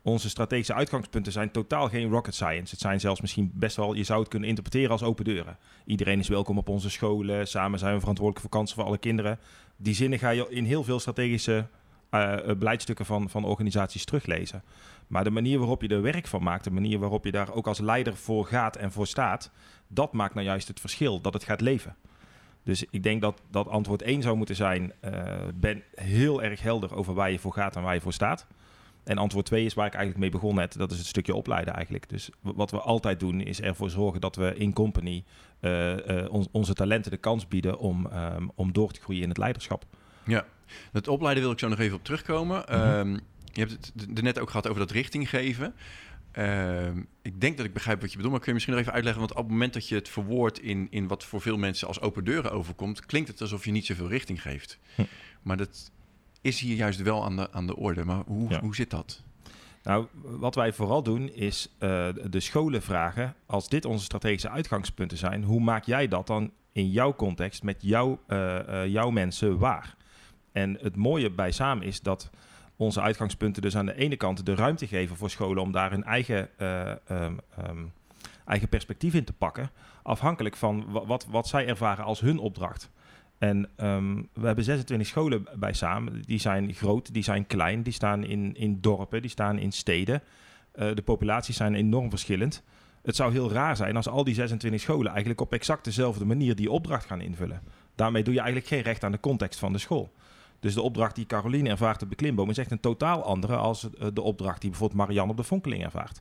Onze 0.03 0.29
strategische 0.29 0.75
uitgangspunten 0.75 1.33
zijn 1.33 1.51
totaal 1.51 1.89
geen 1.89 2.11
rocket 2.11 2.35
science. 2.35 2.71
Het 2.71 2.81
zijn 2.81 3.01
zelfs 3.01 3.21
misschien 3.21 3.51
best 3.55 3.77
wel, 3.77 3.95
je 3.95 4.05
zou 4.05 4.21
het 4.21 4.29
kunnen 4.29 4.49
interpreteren 4.49 4.91
als 4.91 5.03
open 5.03 5.25
deuren. 5.25 5.59
Iedereen 5.85 6.19
is 6.19 6.29
welkom 6.29 6.59
op 6.59 6.69
onze 6.69 6.91
scholen. 6.91 7.49
Samen 7.49 7.79
zijn 7.79 7.95
we 7.95 8.01
verantwoordelijk 8.01 8.47
voor 8.47 8.59
kansen 8.59 8.77
voor 8.77 8.87
alle 8.87 8.99
kinderen. 8.99 9.39
Die 9.77 9.95
zinnen 9.95 10.19
ga 10.19 10.31
je 10.31 10.47
in 10.49 10.65
heel 10.65 10.85
veel 10.85 11.01
strategische 11.01 11.67
uh, 12.15 12.37
beleidstukken 12.59 13.07
van, 13.07 13.31
van 13.31 13.45
organisaties 13.45 14.05
teruglezen. 14.05 14.63
Maar 15.07 15.25
de 15.25 15.31
manier 15.31 15.59
waarop 15.59 15.83
je 15.83 15.89
er 15.89 16.03
werk 16.03 16.27
van 16.27 16.43
maakt, 16.43 16.65
de 16.65 16.71
manier 16.71 16.99
waarop 16.99 17.25
je 17.25 17.31
daar 17.31 17.53
ook 17.53 17.67
als 17.67 17.79
leider 17.79 18.17
voor 18.17 18.47
gaat 18.47 18.77
en 18.77 18.93
voor 18.93 19.07
staat, 19.07 19.51
dat 19.89 20.13
maakt 20.13 20.35
nou 20.35 20.47
juist 20.47 20.69
het 20.69 20.81
verschil, 20.81 21.21
dat 21.21 21.33
het 21.33 21.45
gaat 21.45 21.61
leven. 21.61 21.97
Dus 22.63 22.85
ik 22.91 23.03
denk 23.03 23.21
dat, 23.21 23.43
dat 23.51 23.69
antwoord 23.69 24.03
1 24.03 24.23
zou 24.23 24.37
moeten 24.37 24.57
zijn: 24.57 24.93
uh, 25.05 25.13
ben 25.55 25.83
heel 25.95 26.43
erg 26.43 26.63
helder 26.63 26.95
over 26.95 27.15
waar 27.15 27.31
je 27.31 27.39
voor 27.39 27.53
gaat 27.53 27.77
en 27.77 27.83
waar 27.83 27.95
je 27.95 28.01
voor 28.01 28.13
staat. 28.13 28.47
En 29.05 29.19
antwoord 29.19 29.47
2 29.47 29.65
is 29.65 29.75
waar 29.75 29.87
ik 29.87 29.95
eigenlijk 29.95 30.23
mee 30.23 30.41
begon 30.41 30.55
net. 30.55 30.79
Dat 30.79 30.91
is 30.91 30.99
het 30.99 31.07
stukje 31.07 31.35
opleiden 31.35 31.75
eigenlijk. 31.75 32.09
Dus 32.09 32.31
wat 32.41 32.71
we 32.71 32.81
altijd 32.81 33.21
doen 33.21 33.41
is 33.41 33.61
ervoor 33.61 33.91
zorgen 33.91 34.21
dat 34.21 34.37
we 34.37 34.55
in 34.55 34.73
company 34.73 35.25
on 36.29 36.47
onze 36.53 36.75
talenten 36.75 37.11
de 37.11 37.17
kans 37.17 37.49
bieden 37.49 37.79
om, 37.79 38.07
um, 38.07 38.51
om 38.55 38.73
door 38.73 38.91
te 38.91 39.01
groeien 39.01 39.23
in 39.23 39.29
het 39.29 39.39
leiderschap. 39.39 39.85
Ja, 40.27 40.47
dat 40.93 41.09
opleiden 41.09 41.43
wil 41.43 41.53
ik 41.53 41.59
zo 41.59 41.69
nog 41.69 41.79
even 41.79 41.97
op 41.97 42.05
terugkomen. 42.05 42.65
Mm 42.69 42.81
-hmm. 42.81 42.99
um, 42.99 43.21
je 43.53 43.61
hebt 43.61 43.73
het 43.73 44.19
er 44.19 44.23
net 44.23 44.39
ook 44.39 44.51
gehad 44.51 44.69
over 44.69 44.81
dat 44.81 44.91
richting 44.91 45.29
geven. 45.29 45.75
Uh, 46.39 46.87
ik 47.23 47.41
denk 47.41 47.57
dat 47.57 47.67
ik 47.67 47.73
begrijp 47.73 48.01
wat 48.01 48.11
je 48.11 48.17
bedoelt, 48.17 48.33
maar 48.33 48.41
kun 48.41 48.49
je 48.49 48.55
misschien 48.55 48.75
nog 48.75 48.83
even 48.83 48.95
uitleggen? 48.95 49.23
Want 49.23 49.35
op 49.35 49.43
het 49.43 49.53
moment 49.53 49.73
dat 49.73 49.89
je 49.89 49.95
het 49.95 50.09
verwoordt 50.09 50.61
in, 50.61 50.87
in 50.91 51.09
wat 51.09 51.25
voor 51.25 51.41
veel 51.41 51.57
mensen 51.57 51.89
als 51.89 52.01
open 52.01 52.25
deuren 52.25 52.53
overkomt, 52.53 53.07
klinkt 53.07 53.29
het 53.29 53.41
alsof 53.41 53.65
je 53.65 53.71
niet 53.71 53.87
zoveel 53.87 54.09
richting 54.09 54.43
geeft. 54.43 54.79
Hm. 54.95 55.03
Maar 55.43 55.57
dat 55.57 55.91
is 56.41 56.61
hier 56.61 56.77
juist 56.77 57.03
wel 57.03 57.25
aan 57.25 57.37
de, 57.37 57.53
aan 57.53 57.67
de 57.67 57.77
orde. 57.77 58.05
Maar 58.05 58.23
hoe, 58.27 58.51
ja. 58.51 58.61
hoe 58.61 58.75
zit 58.75 58.91
dat? 58.91 59.23
Nou, 59.83 60.07
wat 60.23 60.55
wij 60.55 60.73
vooral 60.73 61.03
doen 61.03 61.29
is 61.29 61.69
uh, 61.79 62.09
de 62.31 62.41
scholen 62.41 62.83
vragen, 62.83 63.35
als 63.47 63.69
dit 63.69 63.85
onze 63.85 64.05
strategische 64.05 64.51
uitgangspunten 64.51 65.19
zijn, 65.19 65.45
hoe 65.45 65.61
maak 65.61 65.85
jij 65.85 66.09
dat 66.09 66.27
dan 66.27 66.53
in 66.73 66.91
jouw 66.91 67.15
context 67.15 67.63
met 67.63 67.77
jou, 67.81 68.17
uh, 68.29 68.59
uh, 68.69 68.87
jouw 68.87 69.11
mensen 69.11 69.59
waar? 69.59 69.97
En 70.53 70.79
het 70.81 70.97
mooie 70.97 71.31
bij 71.31 71.51
Samen 71.51 71.87
is 71.87 72.01
dat 72.01 72.31
onze 72.77 73.01
uitgangspunten 73.01 73.63
dus 73.63 73.77
aan 73.77 73.87
de 73.87 73.95
ene 73.95 74.17
kant 74.17 74.47
de 74.47 74.55
ruimte 74.55 74.87
geven 74.87 75.17
voor 75.17 75.31
scholen 75.31 75.63
om 75.63 75.73
daar 75.73 75.91
hun 75.91 76.05
eigen, 76.05 76.49
uh, 76.59 76.93
um, 77.11 77.41
um, 77.69 77.93
eigen 78.45 78.69
perspectief 78.69 79.15
in 79.15 79.25
te 79.25 79.33
pakken. 79.33 79.71
Afhankelijk 80.03 80.57
van 80.57 80.85
wat, 80.91 81.27
wat 81.31 81.49
zij 81.49 81.67
ervaren 81.67 82.05
als 82.05 82.21
hun 82.21 82.39
opdracht. 82.39 82.91
En 83.39 83.69
um, 83.77 84.29
we 84.33 84.47
hebben 84.47 84.65
26 84.65 85.09
scholen 85.09 85.47
bij 85.55 85.73
samen. 85.73 86.23
Die 86.23 86.39
zijn 86.39 86.75
groot, 86.75 87.15
die 87.15 87.23
zijn 87.23 87.47
klein, 87.47 87.83
die 87.83 87.93
staan 87.93 88.25
in, 88.25 88.55
in 88.55 88.81
dorpen, 88.81 89.23
die 89.23 89.31
staan 89.31 89.59
in 89.59 89.73
steden. 89.73 90.23
Uh, 90.75 90.95
de 90.95 91.03
populaties 91.03 91.57
zijn 91.57 91.75
enorm 91.75 92.11
verschillend. 92.11 92.63
Het 93.03 93.17
zou 93.17 93.33
heel 93.33 93.53
raar 93.53 93.77
zijn 93.77 93.97
als 93.97 94.09
al 94.09 94.25
die 94.25 94.35
26 94.35 94.81
scholen 94.81 95.11
eigenlijk 95.11 95.41
op 95.41 95.53
exact 95.53 95.85
dezelfde 95.85 96.25
manier 96.25 96.55
die 96.55 96.71
opdracht 96.71 97.07
gaan 97.07 97.21
invullen. 97.21 97.63
Daarmee 97.95 98.23
doe 98.23 98.35
je 98.35 98.41
eigenlijk 98.41 98.69
geen 98.69 98.83
recht 98.83 99.05
aan 99.05 99.13
de 99.13 99.21
context 99.21 99.59
van 99.59 99.73
de 99.73 99.79
school. 99.79 100.13
Dus 100.63 100.75
de 100.75 100.83
opdracht 100.83 101.15
die 101.15 101.27
Caroline 101.27 101.69
ervaart 101.69 102.03
op 102.03 102.11
de 102.11 102.17
klimboom 102.17 102.51
is 102.51 102.59
echt 102.59 102.71
een 102.71 102.81
totaal 102.81 103.25
andere 103.25 103.57
als 103.57 103.89
de 104.13 104.23
opdracht 104.23 104.61
die 104.61 104.71
bijvoorbeeld 104.71 105.01
Marianne 105.01 105.31
op 105.31 105.37
de 105.37 105.43
Vonkeling 105.43 105.85
ervaart. 105.85 106.21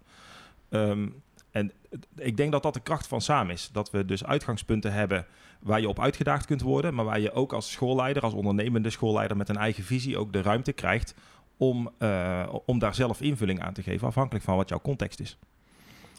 Um, 0.69 1.21
en 1.51 1.71
ik 2.15 2.37
denk 2.37 2.51
dat 2.51 2.63
dat 2.63 2.73
de 2.73 2.79
kracht 2.79 3.07
van 3.07 3.21
samen 3.21 3.53
is. 3.53 3.69
Dat 3.73 3.91
we 3.91 4.05
dus 4.05 4.25
uitgangspunten 4.25 4.93
hebben 4.93 5.25
waar 5.59 5.81
je 5.81 5.89
op 5.89 5.99
uitgedaagd 5.99 6.45
kunt 6.45 6.61
worden, 6.61 6.93
maar 6.93 7.05
waar 7.05 7.19
je 7.19 7.31
ook 7.31 7.53
als 7.53 7.71
schoolleider, 7.71 8.23
als 8.23 8.33
ondernemende 8.33 8.89
schoolleider 8.89 9.37
met 9.37 9.49
een 9.49 9.57
eigen 9.57 9.83
visie 9.83 10.17
ook 10.17 10.33
de 10.33 10.41
ruimte 10.41 10.73
krijgt 10.73 11.15
om, 11.57 11.89
uh, 11.99 12.53
om 12.65 12.79
daar 12.79 12.95
zelf 12.95 13.21
invulling 13.21 13.61
aan 13.61 13.73
te 13.73 13.83
geven, 13.83 14.07
afhankelijk 14.07 14.45
van 14.45 14.55
wat 14.55 14.69
jouw 14.69 14.81
context 14.81 15.19
is. 15.19 15.37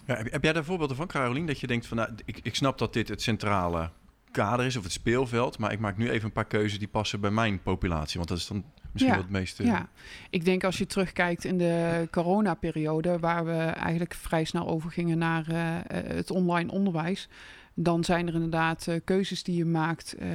Heb 0.04 0.42
jij 0.42 0.52
daar 0.52 0.64
voorbeelden 0.64 0.96
van, 0.96 1.06
Caroline, 1.06 1.46
dat 1.46 1.60
je 1.60 1.66
denkt 1.66 1.86
van, 1.86 1.96
nou, 1.96 2.10
ik, 2.24 2.40
ik 2.42 2.54
snap 2.54 2.78
dat 2.78 2.92
dit 2.92 3.08
het 3.08 3.22
centrale 3.22 3.90
kader 4.32 4.66
is 4.66 4.76
of 4.76 4.82
het 4.82 4.92
speelveld. 4.92 5.58
Maar 5.58 5.72
ik 5.72 5.78
maak 5.78 5.96
nu 5.96 6.10
even 6.10 6.24
een 6.24 6.32
paar 6.32 6.44
keuzes 6.44 6.78
die 6.78 6.88
passen 6.88 7.20
bij 7.20 7.30
mijn 7.30 7.62
populatie. 7.62 8.16
Want 8.16 8.28
dat 8.28 8.38
is 8.38 8.46
dan 8.46 8.64
misschien 8.92 9.12
ja, 9.12 9.18
wel 9.18 9.22
het 9.22 9.32
meeste. 9.32 9.64
Ja, 9.64 9.88
ik 10.30 10.44
denk 10.44 10.64
als 10.64 10.78
je 10.78 10.86
terugkijkt 10.86 11.44
in 11.44 11.58
de 11.58 12.08
coronaperiode, 12.10 13.18
waar 13.18 13.44
we 13.44 13.58
eigenlijk 13.58 14.14
vrij 14.14 14.44
snel 14.44 14.68
overgingen 14.68 15.18
naar 15.18 15.46
uh, 15.50 15.58
het 15.88 16.30
online 16.30 16.70
onderwijs. 16.70 17.28
Dan 17.74 18.04
zijn 18.04 18.28
er 18.28 18.34
inderdaad 18.34 18.86
eh, 18.86 19.00
keuzes 19.04 19.42
die 19.42 19.56
je 19.56 19.64
maakt 19.64 20.14
eh, 20.14 20.28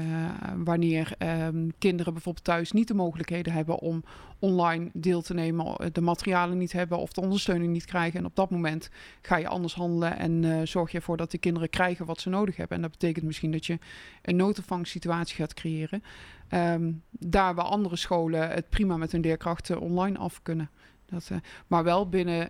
wanneer 0.63 1.13
ehm, 1.17 1.69
kinderen 1.77 2.13
bijvoorbeeld 2.13 2.45
thuis 2.45 2.71
niet 2.71 2.87
de 2.87 2.93
mogelijkheden 2.93 3.53
hebben 3.53 3.79
om 3.79 4.03
online 4.39 4.89
deel 4.93 5.21
te 5.21 5.33
nemen, 5.33 5.93
de 5.93 6.01
materialen 6.01 6.57
niet 6.57 6.71
hebben 6.71 6.97
of 6.97 7.11
de 7.11 7.21
ondersteuning 7.21 7.73
niet 7.73 7.85
krijgen. 7.85 8.19
En 8.19 8.25
op 8.25 8.35
dat 8.35 8.49
moment 8.49 8.89
ga 9.21 9.37
je 9.37 9.47
anders 9.47 9.73
handelen 9.73 10.17
en 10.17 10.67
zorg 10.67 10.91
je 10.91 10.97
ervoor 10.97 11.17
dat 11.17 11.31
de 11.31 11.37
kinderen 11.37 11.69
krijgen 11.69 12.05
wat 12.05 12.21
ze 12.21 12.29
nodig 12.29 12.55
hebben. 12.55 12.75
En 12.75 12.83
dat 12.83 12.91
betekent 12.91 13.25
misschien 13.25 13.51
dat 13.51 13.65
je 13.65 13.79
een 14.21 14.35
noodopvangsituatie 14.35 15.35
gaat 15.35 15.53
creëren. 15.53 16.03
Ehm, 16.47 16.91
daar 17.09 17.55
waar 17.55 17.65
andere 17.65 17.95
scholen 17.95 18.49
het 18.49 18.69
prima 18.69 18.97
met 18.97 19.11
hun 19.11 19.21
leerkrachten 19.21 19.79
online 19.79 20.17
af 20.17 20.41
kunnen. 20.41 20.69
Dat, 21.05 21.31
maar 21.67 21.83
wel 21.83 22.09
binnen 22.09 22.49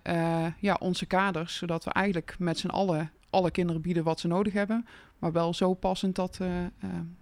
ja, 0.60 0.78
onze 0.80 1.06
kaders, 1.06 1.56
zodat 1.56 1.84
we 1.84 1.92
eigenlijk 1.92 2.36
met 2.40 2.58
z'n 2.58 2.68
allen 2.68 3.12
alle 3.30 3.52
kinderen 3.52 3.82
bieden 3.82 4.04
wat 4.04 4.20
ze 4.20 4.28
nodig 4.28 4.54
hebben. 4.54 4.86
Maar 5.20 5.32
wel 5.32 5.54
zo 5.54 5.74
passend 5.74 6.16
dat, 6.16 6.40
uh, 6.42 6.50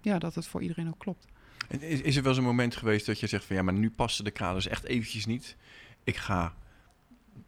ja, 0.00 0.18
dat 0.18 0.34
het 0.34 0.46
voor 0.46 0.62
iedereen 0.62 0.88
ook 0.88 0.98
klopt. 0.98 1.26
En 1.68 1.82
is, 1.82 2.00
is 2.00 2.16
er 2.16 2.22
wel 2.22 2.30
eens 2.30 2.40
een 2.40 2.46
moment 2.46 2.76
geweest 2.76 3.06
dat 3.06 3.20
je 3.20 3.26
zegt 3.26 3.44
van 3.44 3.56
ja, 3.56 3.62
maar 3.62 3.74
nu 3.74 3.90
passen 3.90 4.24
de 4.24 4.30
kaders 4.30 4.68
echt 4.68 4.84
eventjes 4.84 5.26
niet. 5.26 5.56
Ik 6.04 6.16
ga 6.16 6.54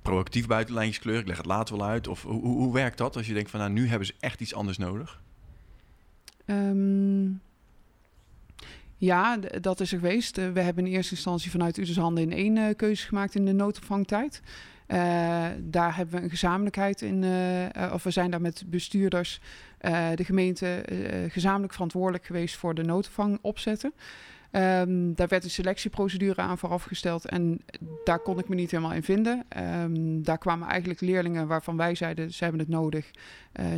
proactief 0.02 0.46
buitenlijntjes 0.46 0.98
kleuren, 0.98 1.22
ik 1.22 1.28
leg 1.28 1.36
het 1.36 1.46
later 1.46 1.76
wel 1.76 1.86
uit. 1.86 2.08
Of 2.08 2.22
hoe, 2.22 2.42
hoe 2.42 2.72
werkt 2.72 2.98
dat 2.98 3.16
als 3.16 3.26
je 3.26 3.34
denkt 3.34 3.50
van 3.50 3.60
nou, 3.60 3.72
nu 3.72 3.88
hebben 3.88 4.06
ze 4.06 4.14
echt 4.20 4.40
iets 4.40 4.54
anders 4.54 4.78
nodig? 4.78 5.22
Um, 6.46 7.40
ja, 8.96 9.36
dat 9.36 9.80
is 9.80 9.92
er 9.92 9.98
geweest. 9.98 10.38
Uh, 10.38 10.52
we 10.52 10.60
hebben 10.60 10.86
in 10.86 10.92
eerste 10.92 11.14
instantie 11.14 11.50
vanuit 11.50 11.76
Uders 11.76 11.96
handen 11.96 12.30
in 12.30 12.56
één 12.56 12.76
keuze 12.76 13.06
gemaakt 13.06 13.34
in 13.34 13.44
de 13.44 13.52
noodopvangtijd. 13.52 14.42
Uh, 14.88 15.46
daar 15.58 15.96
hebben 15.96 16.16
we 16.16 16.22
een 16.22 16.30
gezamenlijkheid 16.30 17.02
in, 17.02 17.24
of 17.92 18.02
we 18.02 18.10
zijn 18.10 18.30
daar 18.30 18.40
met 18.40 18.64
bestuurders, 18.66 19.40
de 20.14 20.24
gemeente, 20.24 20.84
gezamenlijk 21.28 21.72
verantwoordelijk 21.72 22.24
geweest 22.24 22.56
voor 22.56 22.74
de 22.74 22.82
noodopvang 22.82 23.38
opzetten. 23.40 23.92
Um, 24.52 25.14
daar 25.14 25.28
werd 25.28 25.44
een 25.44 25.50
selectieprocedure 25.50 26.40
aan 26.40 26.58
vooraf 26.58 26.82
gesteld 26.82 27.24
en 27.24 27.60
daar 28.04 28.18
kon 28.18 28.38
ik 28.38 28.48
me 28.48 28.54
niet 28.54 28.70
helemaal 28.70 28.92
in 28.92 29.02
vinden. 29.02 29.44
Um, 29.82 30.22
daar 30.22 30.38
kwamen 30.38 30.68
eigenlijk 30.68 31.00
leerlingen 31.00 31.46
waarvan 31.46 31.76
wij 31.76 31.94
zeiden 31.94 32.32
ze 32.32 32.42
hebben 32.42 32.60
het 32.60 32.70
nodig, 32.70 33.10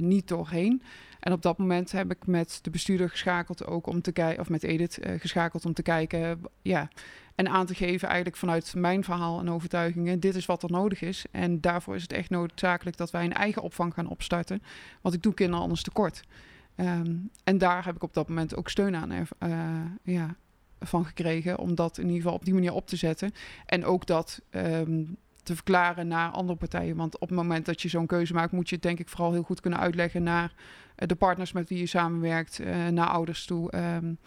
niet 0.00 0.28
doorheen. 0.28 0.82
En 1.20 1.32
op 1.32 1.42
dat 1.42 1.58
moment 1.58 1.92
heb 1.92 2.10
ik 2.10 2.26
met 2.26 2.58
de 2.62 2.70
bestuurder 2.70 3.10
geschakeld 3.10 3.66
ook 3.66 3.86
om 3.86 4.02
te 4.02 4.12
kijken, 4.12 4.40
of 4.40 4.48
met 4.48 4.62
Edith 4.62 4.98
geschakeld 5.18 5.64
om 5.64 5.72
te 5.72 5.82
kijken, 5.82 6.40
ja, 6.62 6.88
en 7.40 7.48
aan 7.48 7.66
te 7.66 7.74
geven 7.74 8.08
eigenlijk 8.08 8.36
vanuit 8.36 8.74
mijn 8.76 9.04
verhaal 9.04 9.40
en 9.40 9.50
overtuigingen, 9.50 10.20
dit 10.20 10.34
is 10.34 10.46
wat 10.46 10.62
er 10.62 10.70
nodig 10.70 11.02
is. 11.02 11.24
En 11.30 11.60
daarvoor 11.60 11.94
is 11.94 12.02
het 12.02 12.12
echt 12.12 12.30
noodzakelijk 12.30 12.96
dat 12.96 13.10
wij 13.10 13.24
een 13.24 13.32
eigen 13.32 13.62
opvang 13.62 13.94
gaan 13.94 14.08
opstarten, 14.08 14.62
want 15.00 15.14
ik 15.14 15.22
doe 15.22 15.34
kinderen 15.34 15.62
anders 15.62 15.82
tekort. 15.82 16.22
Um, 16.76 17.30
en 17.44 17.58
daar 17.58 17.84
heb 17.84 17.94
ik 17.94 18.02
op 18.02 18.14
dat 18.14 18.28
moment 18.28 18.56
ook 18.56 18.68
steun 18.68 18.96
aan 18.96 19.12
uh, 19.12 19.20
ja, 20.02 20.34
van 20.80 21.04
gekregen, 21.04 21.58
om 21.58 21.74
dat 21.74 21.98
in 21.98 22.04
ieder 22.04 22.20
geval 22.20 22.34
op 22.34 22.44
die 22.44 22.54
manier 22.54 22.72
op 22.72 22.86
te 22.86 22.96
zetten. 22.96 23.32
En 23.66 23.84
ook 23.84 24.06
dat 24.06 24.40
um, 24.50 25.16
te 25.42 25.54
verklaren 25.54 26.08
naar 26.08 26.30
andere 26.30 26.58
partijen. 26.58 26.96
Want 26.96 27.14
op 27.18 27.28
het 27.28 27.38
moment 27.38 27.66
dat 27.66 27.82
je 27.82 27.88
zo'n 27.88 28.06
keuze 28.06 28.34
maakt, 28.34 28.52
moet 28.52 28.68
je 28.68 28.74
het 28.74 28.84
denk 28.84 28.98
ik 28.98 29.08
vooral 29.08 29.32
heel 29.32 29.42
goed 29.42 29.60
kunnen 29.60 29.80
uitleggen 29.80 30.22
naar 30.22 30.52
uh, 30.52 31.08
de 31.08 31.14
partners 31.14 31.52
met 31.52 31.68
wie 31.68 31.78
je 31.78 31.86
samenwerkt, 31.86 32.60
naar 32.90 33.08
ouders 33.08 33.44
toe 33.44 33.76
um, 33.76 34.18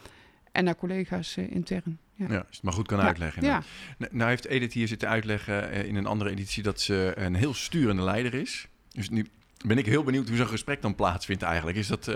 en 0.51 0.63
naar 0.63 0.75
collega's 0.75 1.37
intern. 1.37 1.97
Ja. 2.27 2.33
ja, 2.33 2.37
als 2.47 2.55
het 2.55 2.63
maar 2.63 2.73
goed 2.73 2.87
kan 2.87 2.99
ja. 2.99 3.05
uitleggen. 3.05 3.43
Ja. 3.43 3.63
Nou, 3.97 4.11
nou 4.15 4.29
heeft 4.29 4.45
Edith 4.45 4.73
hier 4.73 4.87
zitten 4.87 5.09
uitleggen 5.09 5.85
in 5.85 5.95
een 5.95 6.05
andere 6.05 6.29
editie 6.29 6.63
dat 6.63 6.81
ze 6.81 7.13
een 7.15 7.35
heel 7.35 7.53
sturende 7.53 8.01
leider 8.01 8.33
is. 8.33 8.67
Dus 8.91 9.09
nu 9.09 9.27
ben 9.65 9.77
ik 9.77 9.85
heel 9.85 10.03
benieuwd 10.03 10.27
hoe 10.27 10.37
zo'n 10.37 10.47
gesprek 10.47 10.81
dan 10.81 10.95
plaatsvindt 10.95 11.43
eigenlijk. 11.43 11.77
Is 11.77 11.87
dat 11.87 12.11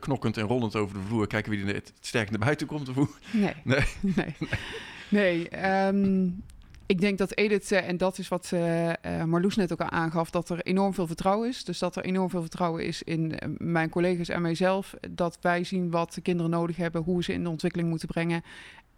knokkend 0.00 0.36
en 0.36 0.46
rollend 0.46 0.76
over 0.76 0.94
de 0.94 1.04
vloer, 1.06 1.26
kijken 1.26 1.50
wie 1.50 1.66
er 1.66 1.74
het 1.74 1.92
sterk 2.00 2.30
naar 2.30 2.38
buiten 2.38 2.66
komt? 2.66 2.88
Of 2.88 2.94
hoe? 2.94 3.08
Nee. 3.30 3.54
Nee. 4.02 4.34
nee. 5.08 5.48
nee. 5.48 5.86
Um, 5.86 6.42
ik 6.88 7.00
denk 7.00 7.18
dat 7.18 7.36
Edith, 7.36 7.72
en 7.72 7.96
dat 7.96 8.18
is 8.18 8.28
wat 8.28 8.50
uh, 8.54 8.92
Marloes 9.24 9.56
net 9.56 9.72
ook 9.72 9.80
al 9.80 9.90
aangaf, 9.90 10.30
dat 10.30 10.48
er 10.48 10.60
enorm 10.60 10.94
veel 10.94 11.06
vertrouwen 11.06 11.48
is. 11.48 11.64
Dus 11.64 11.78
dat 11.78 11.96
er 11.96 12.04
enorm 12.04 12.30
veel 12.30 12.40
vertrouwen 12.40 12.84
is 12.84 13.02
in 13.02 13.38
mijn 13.58 13.88
collega's 13.88 14.28
en 14.28 14.42
mijzelf. 14.42 14.94
Dat 15.10 15.38
wij 15.40 15.64
zien 15.64 15.90
wat 15.90 16.14
de 16.14 16.20
kinderen 16.20 16.50
nodig 16.50 16.76
hebben, 16.76 17.02
hoe 17.02 17.24
ze 17.24 17.32
in 17.32 17.42
de 17.42 17.48
ontwikkeling 17.48 17.88
moeten 17.88 18.08
brengen. 18.08 18.42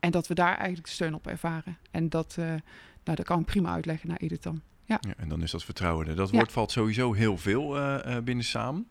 En 0.00 0.10
dat 0.10 0.26
we 0.26 0.34
daar 0.34 0.56
eigenlijk 0.56 0.86
steun 0.86 1.14
op 1.14 1.26
ervaren. 1.26 1.78
En 1.90 2.08
dat, 2.08 2.34
nou, 2.36 2.60
dat 3.04 3.22
kan 3.22 3.40
ik 3.40 3.46
prima 3.46 3.72
uitleggen 3.72 4.08
naar 4.08 4.18
Edith 4.18 4.42
dan. 4.42 4.60
Ja. 4.84 4.98
ja 5.00 5.14
en 5.16 5.28
dan 5.28 5.42
is 5.42 5.50
dat 5.50 5.64
vertrouwen 5.64 6.06
er. 6.06 6.16
Dat 6.16 6.30
woord 6.30 6.46
ja. 6.46 6.52
valt 6.52 6.70
sowieso 6.70 7.12
heel 7.12 7.38
veel 7.38 7.78
binnen 8.24 8.44
samen. 8.44 8.88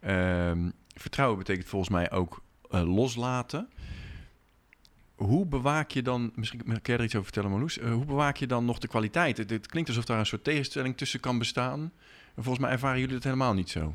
Ehm, 0.00 0.70
vertrouwen 0.94 1.38
betekent 1.38 1.68
volgens 1.68 1.90
mij 1.90 2.10
ook 2.10 2.42
loslaten 2.70 3.68
hoe 5.14 5.46
bewaak 5.46 5.90
je 5.90 6.02
dan, 6.02 6.32
misschien 6.34 6.62
kan 6.66 6.80
je 6.82 6.92
er 6.92 7.04
iets 7.04 7.14
over 7.14 7.24
vertellen 7.24 7.50
Marloes, 7.50 7.78
uh, 7.78 7.92
hoe 7.92 8.04
bewaak 8.04 8.36
je 8.36 8.46
dan 8.46 8.64
nog 8.64 8.78
de 8.78 8.88
kwaliteit? 8.88 9.36
Het, 9.36 9.50
het, 9.50 9.66
klinkt 9.66 9.88
alsof 9.88 10.04
daar 10.04 10.18
een 10.18 10.26
soort 10.26 10.44
tegenstelling 10.44 10.96
tussen 10.96 11.20
kan 11.20 11.38
bestaan. 11.38 11.92
volgens 12.34 12.58
mij 12.58 12.70
ervaren 12.70 13.00
jullie 13.00 13.14
het 13.14 13.24
helemaal 13.24 13.54
niet 13.54 13.70
zo. 13.70 13.94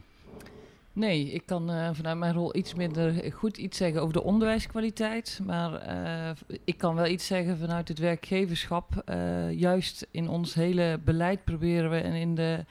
Nee, 1.00 1.32
ik 1.32 1.46
kan 1.46 1.72
uh, 1.72 1.90
vanuit 1.94 2.18
mijn 2.18 2.34
rol 2.34 2.56
iets 2.56 2.74
minder 2.74 3.34
goed 3.34 3.58
iets 3.58 3.78
zeggen 3.78 4.02
over 4.02 4.14
de 4.14 4.24
onderwijskwaliteit. 4.24 5.40
Maar 5.46 5.88
uh, 5.88 6.58
ik 6.64 6.78
kan 6.78 6.96
wel 6.96 7.08
iets 7.08 7.26
zeggen 7.26 7.58
vanuit 7.58 7.88
het 7.88 8.00
werkgeverschap. 8.00 9.04
juist 9.52 10.08
in 10.12 10.30
ons 10.30 10.54
hele 10.54 11.00
beleid 11.04 11.44
proberen 11.44 11.90
we 11.90 11.98
en 11.98 12.14
in 12.14 12.36
de 12.36 12.66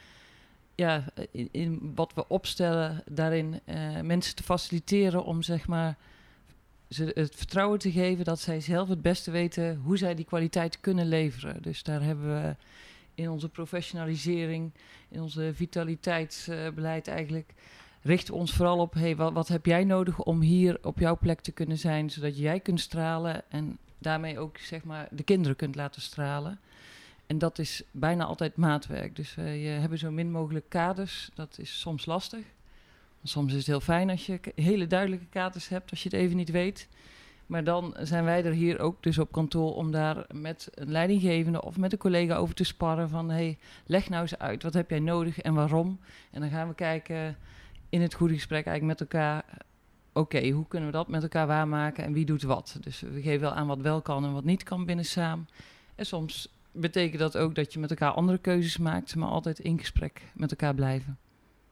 ja, 0.75 1.05
in, 1.31 1.49
in 1.53 1.93
wat 1.95 2.15
we 2.15 2.29
opstellen 2.29 3.03
daarin 3.11 3.61
mensen 4.03 4.35
te 4.35 4.43
faciliteren 4.43 5.25
om 5.25 5.43
zeg 5.43 5.67
maar 5.67 5.97
ze 6.89 7.11
het 7.15 7.35
vertrouwen 7.35 7.79
te 7.79 7.93
geven 7.93 8.25
dat 8.25 8.41
zij 8.41 8.61
zelf 8.61 8.89
het 8.89 9.03
beste 9.03 9.31
weten 9.31 9.81
hoe 9.85 9.97
zij 9.97 10.15
die 10.15 10.25
kwaliteit 10.25 10.81
kunnen 10.81 11.09
leveren. 11.09 11.63
Dus 11.63 11.83
daar 11.83 12.03
hebben 12.03 12.43
we 12.43 12.57
in 13.15 13.31
onze 13.31 13.49
professionalisering, 13.49 14.73
in 15.09 15.21
onze 15.21 15.51
vitaliteitsbeleid 15.55 17.09
eigenlijk, 17.09 17.53
richten 18.09 18.35
ons 18.35 18.53
vooral 18.53 18.79
op, 18.79 18.95
hey, 18.95 19.17
wat, 19.17 19.33
wat 19.33 19.49
heb 19.49 19.67
jij 19.67 19.85
nodig 19.85 20.19
om 20.19 20.41
hier 20.41 20.79
op 20.83 20.99
jouw 20.99 21.19
plek 21.19 21.41
te 21.41 21.53
kunnen 21.53 21.79
zijn, 21.79 22.11
zodat 22.11 22.39
jij 22.39 22.61
kunt 22.61 22.81
stralen 22.81 23.43
en 23.49 23.79
daarmee 23.99 24.39
ook 24.39 24.59
zeg 24.59 24.85
maar 24.85 25.09
de 25.11 25.23
kinderen 25.23 25.57
kunt 25.57 25.75
laten 25.75 26.03
stralen. 26.03 26.59
En 27.27 27.39
dat 27.39 27.59
is 27.59 27.83
bijna 27.91 28.25
altijd 28.25 28.57
maatwerk. 28.57 29.17
Dus 29.17 29.35
we 29.35 29.43
hebben 29.43 29.99
zo 29.99 30.11
min 30.11 30.31
mogelijk 30.31 30.69
kaders. 30.69 31.31
Dat 31.35 31.59
is 31.59 31.81
soms 31.81 32.07
lastig. 32.07 32.45
Soms 33.23 33.53
is 33.53 33.59
het 33.59 33.67
heel 33.67 33.81
fijn 33.81 34.11
als 34.11 34.27
je 34.27 34.41
hele 34.55 34.87
duidelijke 34.87 35.27
kaders 35.31 35.69
hebt, 35.69 35.91
als 35.91 36.03
je 36.03 36.09
het 36.09 36.19
even 36.19 36.37
niet 36.37 36.51
weet. 36.51 36.89
Maar 37.47 37.65
dan 37.65 37.97
zijn 38.01 38.25
wij 38.25 38.45
er 38.45 38.53
hier 38.53 38.79
ook 38.81 39.03
dus 39.03 39.19
op 39.19 39.33
kantoor 39.33 39.75
om 39.75 39.91
daar 39.91 40.27
met 40.33 40.69
een 40.75 40.91
leidinggevende 40.91 41.63
of 41.63 41.77
met 41.77 41.93
een 41.93 41.99
collega 41.99 42.37
over 42.37 42.55
te 42.55 42.65
sparren 42.65 43.09
van 43.09 43.31
hey, 43.31 43.59
leg 43.87 44.09
nou 44.09 44.23
eens 44.23 44.39
uit, 44.39 44.63
wat 44.63 44.75
heb 44.75 44.91
jij 44.91 44.99
nodig 44.99 45.41
en 45.41 45.55
waarom? 45.55 46.01
En 46.31 46.41
dan 46.41 46.51
gaan 46.51 46.69
we 46.69 46.75
kijken 46.75 47.37
in 47.89 48.01
het 48.01 48.15
goede 48.15 48.35
gesprek 48.35 48.67
eigenlijk 48.67 49.01
met 49.01 49.11
elkaar, 49.11 49.45
oké, 50.13 50.51
hoe 50.51 50.69
kunnen 50.69 50.89
we 50.89 50.97
dat 50.97 51.09
met 51.09 51.23
elkaar 51.23 51.47
waarmaken 51.47 52.05
en 52.05 52.13
wie 52.13 52.25
doet 52.25 52.43
wat? 52.43 52.79
Dus 52.81 53.01
we 53.01 53.23
geven 53.23 53.41
wel 53.41 53.53
aan 53.55 53.67
wat 53.67 53.81
wel 53.81 54.03
kan 54.03 54.25
en 54.25 54.33
wat 54.33 54.45
niet 54.45 54.63
kan 54.63 54.85
binnen 54.85 55.05
samen. 55.05 55.49
En 55.95 56.07
soms 56.07 56.49
betekent 56.73 57.19
dat 57.19 57.37
ook 57.37 57.55
dat 57.55 57.73
je 57.73 57.79
met 57.79 57.91
elkaar 57.91 58.11
andere 58.11 58.39
keuzes 58.39 58.79
maakt, 58.79 59.17
maar 59.17 59.29
altijd 59.29 59.59
in 59.59 59.79
gesprek 59.79 60.23
met 60.35 60.51
elkaar 60.51 60.75
blijven. 60.75 61.19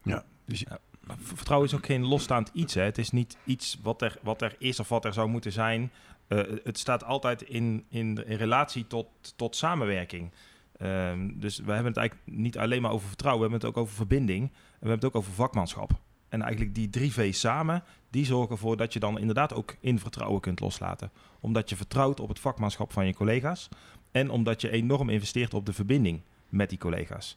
Ja, 0.02 0.24
dus 0.44 0.60
ja, 0.60 0.78
vertrouwen 1.18 1.68
is 1.68 1.74
ook 1.74 1.86
geen 1.86 2.04
losstaand 2.04 2.50
iets. 2.52 2.74
Hè. 2.74 2.82
Het 2.82 2.98
is 2.98 3.10
niet 3.10 3.36
iets 3.44 3.78
wat 3.82 4.02
er, 4.02 4.18
wat 4.22 4.42
er 4.42 4.54
is 4.58 4.80
of 4.80 4.88
wat 4.88 5.04
er 5.04 5.12
zou 5.12 5.28
moeten 5.28 5.52
zijn. 5.52 5.90
Uh, 6.28 6.42
het 6.64 6.78
staat 6.78 7.04
altijd 7.04 7.42
in, 7.42 7.84
in, 7.88 8.26
in 8.26 8.36
relatie 8.36 8.86
tot, 8.86 9.06
tot 9.36 9.56
samenwerking. 9.56 10.30
Um, 10.82 11.40
dus 11.40 11.58
we 11.58 11.72
hebben 11.72 11.92
het 11.92 11.96
eigenlijk 11.96 12.38
niet 12.38 12.58
alleen 12.58 12.82
maar 12.82 12.90
over 12.90 13.08
vertrouwen, 13.08 13.44
we 13.44 13.50
hebben 13.50 13.68
het 13.68 13.76
ook 13.78 13.84
over 13.84 13.96
verbinding. 13.96 14.42
En 14.42 14.50
we 14.52 14.88
hebben 14.88 14.96
het 14.96 15.04
ook 15.04 15.14
over 15.14 15.32
vakmanschap. 15.32 15.90
En 16.36 16.42
eigenlijk 16.42 16.74
die 16.74 16.90
drie 16.90 17.12
V's 17.12 17.40
samen, 17.40 17.82
die 18.10 18.24
zorgen 18.24 18.50
ervoor 18.50 18.76
dat 18.76 18.92
je 18.92 18.98
dan 18.98 19.18
inderdaad 19.18 19.54
ook 19.54 19.76
in 19.80 19.98
vertrouwen 19.98 20.40
kunt 20.40 20.60
loslaten. 20.60 21.10
Omdat 21.40 21.68
je 21.68 21.76
vertrouwt 21.76 22.20
op 22.20 22.28
het 22.28 22.38
vakmanschap 22.38 22.92
van 22.92 23.06
je 23.06 23.14
collega's. 23.14 23.68
En 24.10 24.30
omdat 24.30 24.60
je 24.60 24.70
enorm 24.70 25.08
investeert 25.08 25.54
op 25.54 25.66
de 25.66 25.72
verbinding 25.72 26.20
met 26.48 26.68
die 26.68 26.78
collega's. 26.78 27.36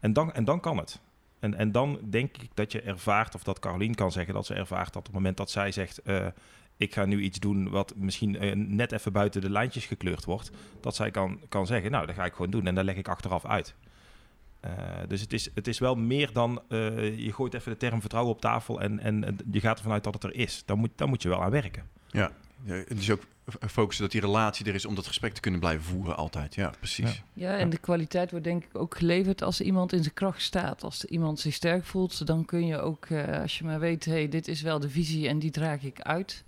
En 0.00 0.12
dan, 0.12 0.32
en 0.32 0.44
dan 0.44 0.60
kan 0.60 0.76
het. 0.76 1.00
En, 1.38 1.54
en 1.54 1.72
dan 1.72 1.98
denk 2.10 2.36
ik 2.36 2.50
dat 2.54 2.72
je 2.72 2.80
ervaart, 2.80 3.34
of 3.34 3.42
dat 3.42 3.58
Carolien 3.58 3.94
kan 3.94 4.12
zeggen, 4.12 4.34
dat 4.34 4.46
ze 4.46 4.54
ervaart 4.54 4.92
dat 4.92 4.96
op 4.96 5.04
het 5.04 5.14
moment 5.14 5.36
dat 5.36 5.50
zij 5.50 5.72
zegt: 5.72 6.00
uh, 6.04 6.26
Ik 6.76 6.94
ga 6.94 7.04
nu 7.04 7.20
iets 7.20 7.38
doen 7.38 7.70
wat 7.70 7.94
misschien 7.96 8.44
uh, 8.44 8.54
net 8.54 8.92
even 8.92 9.12
buiten 9.12 9.40
de 9.40 9.50
lijntjes 9.50 9.86
gekleurd 9.86 10.24
wordt, 10.24 10.50
dat 10.80 10.96
zij 10.96 11.10
kan, 11.10 11.40
kan 11.48 11.66
zeggen: 11.66 11.90
Nou, 11.90 12.06
dat 12.06 12.14
ga 12.14 12.24
ik 12.24 12.32
gewoon 12.32 12.50
doen 12.50 12.66
en 12.66 12.74
daar 12.74 12.84
leg 12.84 12.96
ik 12.96 13.08
achteraf 13.08 13.46
uit. 13.46 13.74
Uh, 14.64 14.70
dus 15.08 15.20
het 15.20 15.32
is, 15.32 15.48
het 15.54 15.68
is 15.68 15.78
wel 15.78 15.94
meer 15.94 16.32
dan 16.32 16.62
je 17.16 17.32
gooit 17.32 17.54
even 17.54 17.72
de 17.72 17.78
term 17.78 18.00
vertrouwen 18.00 18.34
op 18.34 18.40
tafel 18.40 18.80
en, 18.80 18.98
en, 18.98 19.24
en 19.24 19.38
je 19.50 19.60
gaat 19.60 19.76
ervan 19.76 19.92
uit 19.92 20.04
dat 20.04 20.14
het 20.14 20.24
er 20.24 20.34
is. 20.34 20.62
Dan 20.66 20.78
moet, 20.78 20.90
dan 20.96 21.08
moet 21.08 21.22
je 21.22 21.28
wel 21.28 21.42
aan 21.42 21.50
werken. 21.50 21.88
Ja, 22.06 22.32
Ja, 22.64 22.84
Dus 22.88 23.10
ook 23.10 23.22
focussen 23.70 24.04
dat 24.04 24.12
die 24.12 24.20
relatie 24.20 24.66
er 24.66 24.74
is 24.74 24.84
om 24.84 24.94
dat 24.94 25.06
gesprek 25.06 25.34
te 25.34 25.40
kunnen 25.40 25.60
blijven 25.60 25.84
voeren 25.84 26.16
altijd. 26.16 26.54
Ja, 26.54 26.72
precies. 26.78 27.22
Ja, 27.32 27.56
en 27.56 27.70
de 27.70 27.78
kwaliteit 27.78 28.30
wordt 28.30 28.44
denk 28.44 28.64
ik 28.64 28.78
ook 28.78 28.96
geleverd 28.96 29.42
als 29.42 29.60
iemand 29.60 29.92
in 29.92 30.02
zijn 30.02 30.14
kracht 30.14 30.42
staat. 30.42 30.84
Als 30.84 31.04
iemand 31.04 31.40
zich 31.40 31.54
sterk 31.54 31.84
voelt, 31.84 32.26
dan 32.26 32.44
kun 32.44 32.66
je 32.66 32.80
ook, 32.80 33.06
eh, 33.06 33.40
als 33.40 33.58
je 33.58 33.64
maar 33.64 33.80
weet, 33.80 34.04
hey, 34.04 34.28
dit 34.28 34.48
is 34.48 34.62
wel 34.62 34.78
de 34.80 34.90
visie 34.90 35.28
en 35.28 35.38
die 35.38 35.50
draag 35.50 35.82
ik 35.82 36.00
uit. 36.00 36.44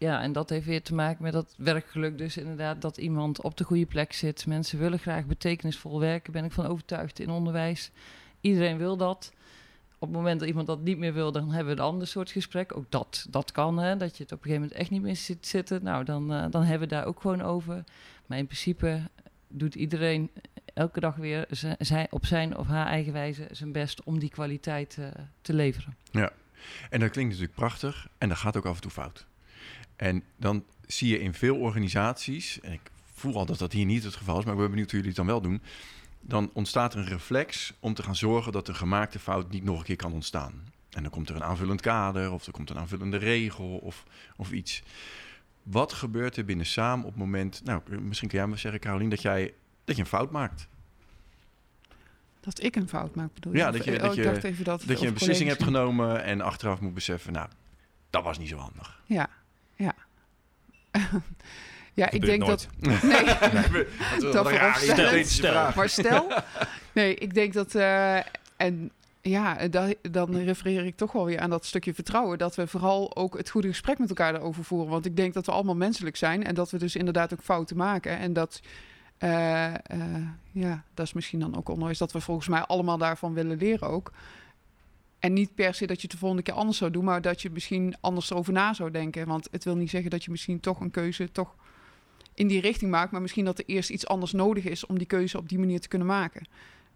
Ja, 0.00 0.22
en 0.22 0.32
dat 0.32 0.50
heeft 0.50 0.66
weer 0.66 0.82
te 0.82 0.94
maken 0.94 1.22
met 1.22 1.32
dat 1.32 1.54
werkgeluk. 1.56 2.18
Dus 2.18 2.36
inderdaad 2.36 2.82
dat 2.82 2.96
iemand 2.96 3.42
op 3.42 3.56
de 3.56 3.64
goede 3.64 3.86
plek 3.86 4.12
zit. 4.12 4.46
Mensen 4.46 4.78
willen 4.78 4.98
graag 4.98 5.26
betekenisvol 5.26 6.00
werken, 6.00 6.32
ben 6.32 6.44
ik 6.44 6.52
van 6.52 6.66
overtuigd 6.66 7.18
in 7.18 7.30
onderwijs. 7.30 7.90
Iedereen 8.40 8.78
wil 8.78 8.96
dat. 8.96 9.32
Op 9.98 10.08
het 10.08 10.16
moment 10.16 10.40
dat 10.40 10.48
iemand 10.48 10.66
dat 10.66 10.80
niet 10.80 10.98
meer 10.98 11.12
wil, 11.12 11.32
dan 11.32 11.52
hebben 11.52 11.74
we 11.74 11.80
een 11.80 11.86
ander 11.86 12.06
soort 12.06 12.30
gesprek. 12.30 12.76
Ook 12.76 12.84
dat, 12.88 13.26
dat 13.30 13.52
kan, 13.52 13.78
hè, 13.78 13.96
dat 13.96 14.16
je 14.16 14.22
het 14.22 14.32
op 14.32 14.38
een 14.38 14.44
gegeven 14.44 14.62
moment 14.62 14.80
echt 14.80 14.90
niet 14.90 15.02
meer 15.02 15.16
zit 15.16 15.46
zitten. 15.46 15.84
Nou, 15.84 16.04
dan, 16.04 16.32
eh, 16.32 16.44
dan 16.50 16.62
hebben 16.62 16.88
we 16.88 16.94
daar 16.94 17.04
ook 17.04 17.20
gewoon 17.20 17.42
over. 17.42 17.84
Maar 18.26 18.38
in 18.38 18.46
principe 18.46 19.00
doet 19.48 19.74
iedereen 19.74 20.30
elke 20.74 21.00
dag 21.00 21.16
weer 21.16 21.48
op 22.10 22.26
zijn 22.26 22.56
of 22.56 22.66
haar 22.66 22.86
eigen 22.86 23.12
wijze 23.12 23.48
zijn 23.50 23.72
best 23.72 24.02
om 24.04 24.18
die 24.18 24.30
kwaliteit 24.30 24.96
eh, 24.98 25.06
te 25.40 25.54
leveren. 25.54 25.96
En 26.90 27.00
dat 27.00 27.10
klinkt 27.10 27.30
natuurlijk 27.30 27.58
prachtig 27.58 28.08
en 28.18 28.28
dat 28.28 28.38
gaat 28.38 28.56
ook 28.56 28.66
af 28.66 28.74
en 28.74 28.82
toe 28.82 28.90
fout. 28.90 29.28
En 30.00 30.22
dan 30.36 30.64
zie 30.86 31.08
je 31.08 31.20
in 31.20 31.34
veel 31.34 31.56
organisaties, 31.56 32.60
en 32.60 32.72
ik 32.72 32.80
voel 33.14 33.34
al 33.36 33.46
dat 33.46 33.58
dat 33.58 33.72
hier 33.72 33.84
niet 33.84 34.04
het 34.04 34.14
geval 34.16 34.38
is, 34.38 34.44
maar 34.44 34.54
ik 34.54 34.60
ben 34.60 34.70
benieuwd 34.70 34.90
hoe 34.90 35.00
jullie 35.00 35.16
het 35.16 35.26
dan 35.26 35.26
wel 35.26 35.40
doen. 35.40 35.62
Dan 36.20 36.50
ontstaat 36.52 36.92
er 36.94 36.98
een 37.00 37.06
reflex 37.06 37.72
om 37.80 37.94
te 37.94 38.02
gaan 38.02 38.16
zorgen 38.16 38.52
dat 38.52 38.68
een 38.68 38.74
gemaakte 38.74 39.18
fout 39.18 39.50
niet 39.50 39.64
nog 39.64 39.78
een 39.78 39.84
keer 39.84 39.96
kan 39.96 40.12
ontstaan. 40.12 40.52
En 40.90 41.02
dan 41.02 41.10
komt 41.10 41.28
er 41.28 41.34
een 41.36 41.44
aanvullend 41.44 41.80
kader 41.80 42.32
of 42.32 42.46
er 42.46 42.52
komt 42.52 42.70
een 42.70 42.78
aanvullende 42.78 43.16
regel 43.16 43.76
of, 43.76 44.04
of 44.36 44.50
iets. 44.52 44.82
Wat 45.62 45.92
gebeurt 45.92 46.36
er 46.36 46.44
binnen 46.44 46.66
samen 46.66 47.04
op 47.04 47.10
het 47.10 47.20
moment, 47.20 47.60
nou 47.64 47.82
misschien 48.00 48.28
kun 48.28 48.38
jij 48.38 48.46
maar 48.46 48.58
zeggen 48.58 48.80
Carolien, 48.80 49.10
dat 49.10 49.22
jij 49.22 49.54
dat 49.84 49.96
je 49.96 50.02
een 50.02 50.08
fout 50.08 50.30
maakt. 50.30 50.68
Dat 52.40 52.62
ik 52.62 52.76
een 52.76 52.88
fout 52.88 53.14
maak, 53.14 53.34
bedoel 53.34 53.52
je? 53.52 53.58
Ja, 53.58 53.70
dat 53.70 53.84
je- 53.84 53.92
oh, 53.96 54.00
dat 54.02 54.14
je- 54.14 54.22
dat, 54.62 54.82
Dat 54.86 55.00
je 55.00 55.06
een 55.06 55.12
beslissing 55.14 55.48
hebt 55.48 55.62
genomen 55.62 56.22
en 56.24 56.40
achteraf 56.40 56.80
moet 56.80 56.94
beseffen, 56.94 57.32
nou, 57.32 57.48
dat 58.10 58.24
was 58.24 58.38
niet 58.38 58.48
zo 58.48 58.56
handig. 58.56 59.02
Ja, 59.06 59.28
ja. 59.80 59.94
ja, 61.94 62.10
ik 62.10 62.24
denk 62.24 62.42
nooit. 62.46 62.68
dat... 62.80 63.02
Nee, 63.02 63.24
dat 64.20 64.32
Dat 64.32 64.48
vooropstellen. 64.50 65.24
Stel. 65.26 65.70
maar 65.74 65.88
stel... 65.88 66.32
Nee, 66.92 67.14
ik 67.14 67.34
denk 67.34 67.52
dat... 67.52 67.74
eh, 67.74 68.16
en 68.56 68.90
ja, 69.20 69.68
da- 69.68 69.92
dan 70.10 70.36
refereer 70.36 70.84
ik 70.86 70.96
toch 70.96 71.12
wel 71.12 71.24
weer 71.24 71.38
aan 71.40 71.50
dat 71.50 71.64
stukje 71.64 71.94
vertrouwen. 71.94 72.38
Dat 72.38 72.54
we 72.54 72.66
vooral 72.66 73.16
ook 73.16 73.36
het 73.36 73.50
goede 73.50 73.68
gesprek 73.68 73.98
met 73.98 74.08
elkaar 74.08 74.34
erover 74.34 74.64
voeren. 74.64 74.90
Want 74.90 75.06
ik 75.06 75.16
denk 75.16 75.34
dat 75.34 75.46
we 75.46 75.52
allemaal 75.52 75.76
menselijk 75.76 76.16
zijn. 76.16 76.44
En 76.44 76.54
dat 76.54 76.70
we 76.70 76.78
dus 76.78 76.96
inderdaad 76.96 77.32
ook 77.32 77.42
fouten 77.42 77.76
maken. 77.76 78.18
En 78.18 78.32
dat... 78.32 78.60
eh, 79.18 79.66
eh, 79.74 79.74
ja, 80.52 80.82
dat 80.94 81.06
is 81.06 81.12
misschien 81.12 81.40
dan 81.40 81.56
ook 81.56 81.68
onnodig. 81.68 81.98
Dat 81.98 82.12
we 82.12 82.20
volgens 82.20 82.48
mij 82.48 82.60
allemaal 82.60 82.98
daarvan 82.98 83.34
willen 83.34 83.56
leren 83.58 83.88
ook. 83.88 84.12
En 85.20 85.32
niet 85.32 85.54
per 85.54 85.74
se 85.74 85.86
dat 85.86 85.96
je 85.96 86.02
het 86.02 86.10
de 86.10 86.18
volgende 86.18 86.42
keer 86.42 86.54
anders 86.54 86.78
zou 86.78 86.90
doen, 86.90 87.04
maar 87.04 87.22
dat 87.22 87.42
je 87.42 87.50
misschien 87.50 87.94
anders 88.00 88.32
over 88.32 88.52
na 88.52 88.72
zou 88.72 88.90
denken. 88.90 89.26
Want 89.26 89.48
het 89.50 89.64
wil 89.64 89.76
niet 89.76 89.90
zeggen 89.90 90.10
dat 90.10 90.24
je 90.24 90.30
misschien 90.30 90.60
toch 90.60 90.80
een 90.80 90.90
keuze 90.90 91.32
toch 91.32 91.54
in 92.34 92.46
die 92.46 92.60
richting 92.60 92.90
maakt, 92.90 93.12
maar 93.12 93.20
misschien 93.20 93.44
dat 93.44 93.58
er 93.58 93.64
eerst 93.66 93.90
iets 93.90 94.06
anders 94.06 94.32
nodig 94.32 94.64
is 94.64 94.86
om 94.86 94.98
die 94.98 95.06
keuze 95.06 95.38
op 95.38 95.48
die 95.48 95.58
manier 95.58 95.80
te 95.80 95.88
kunnen 95.88 96.08
maken. 96.08 96.46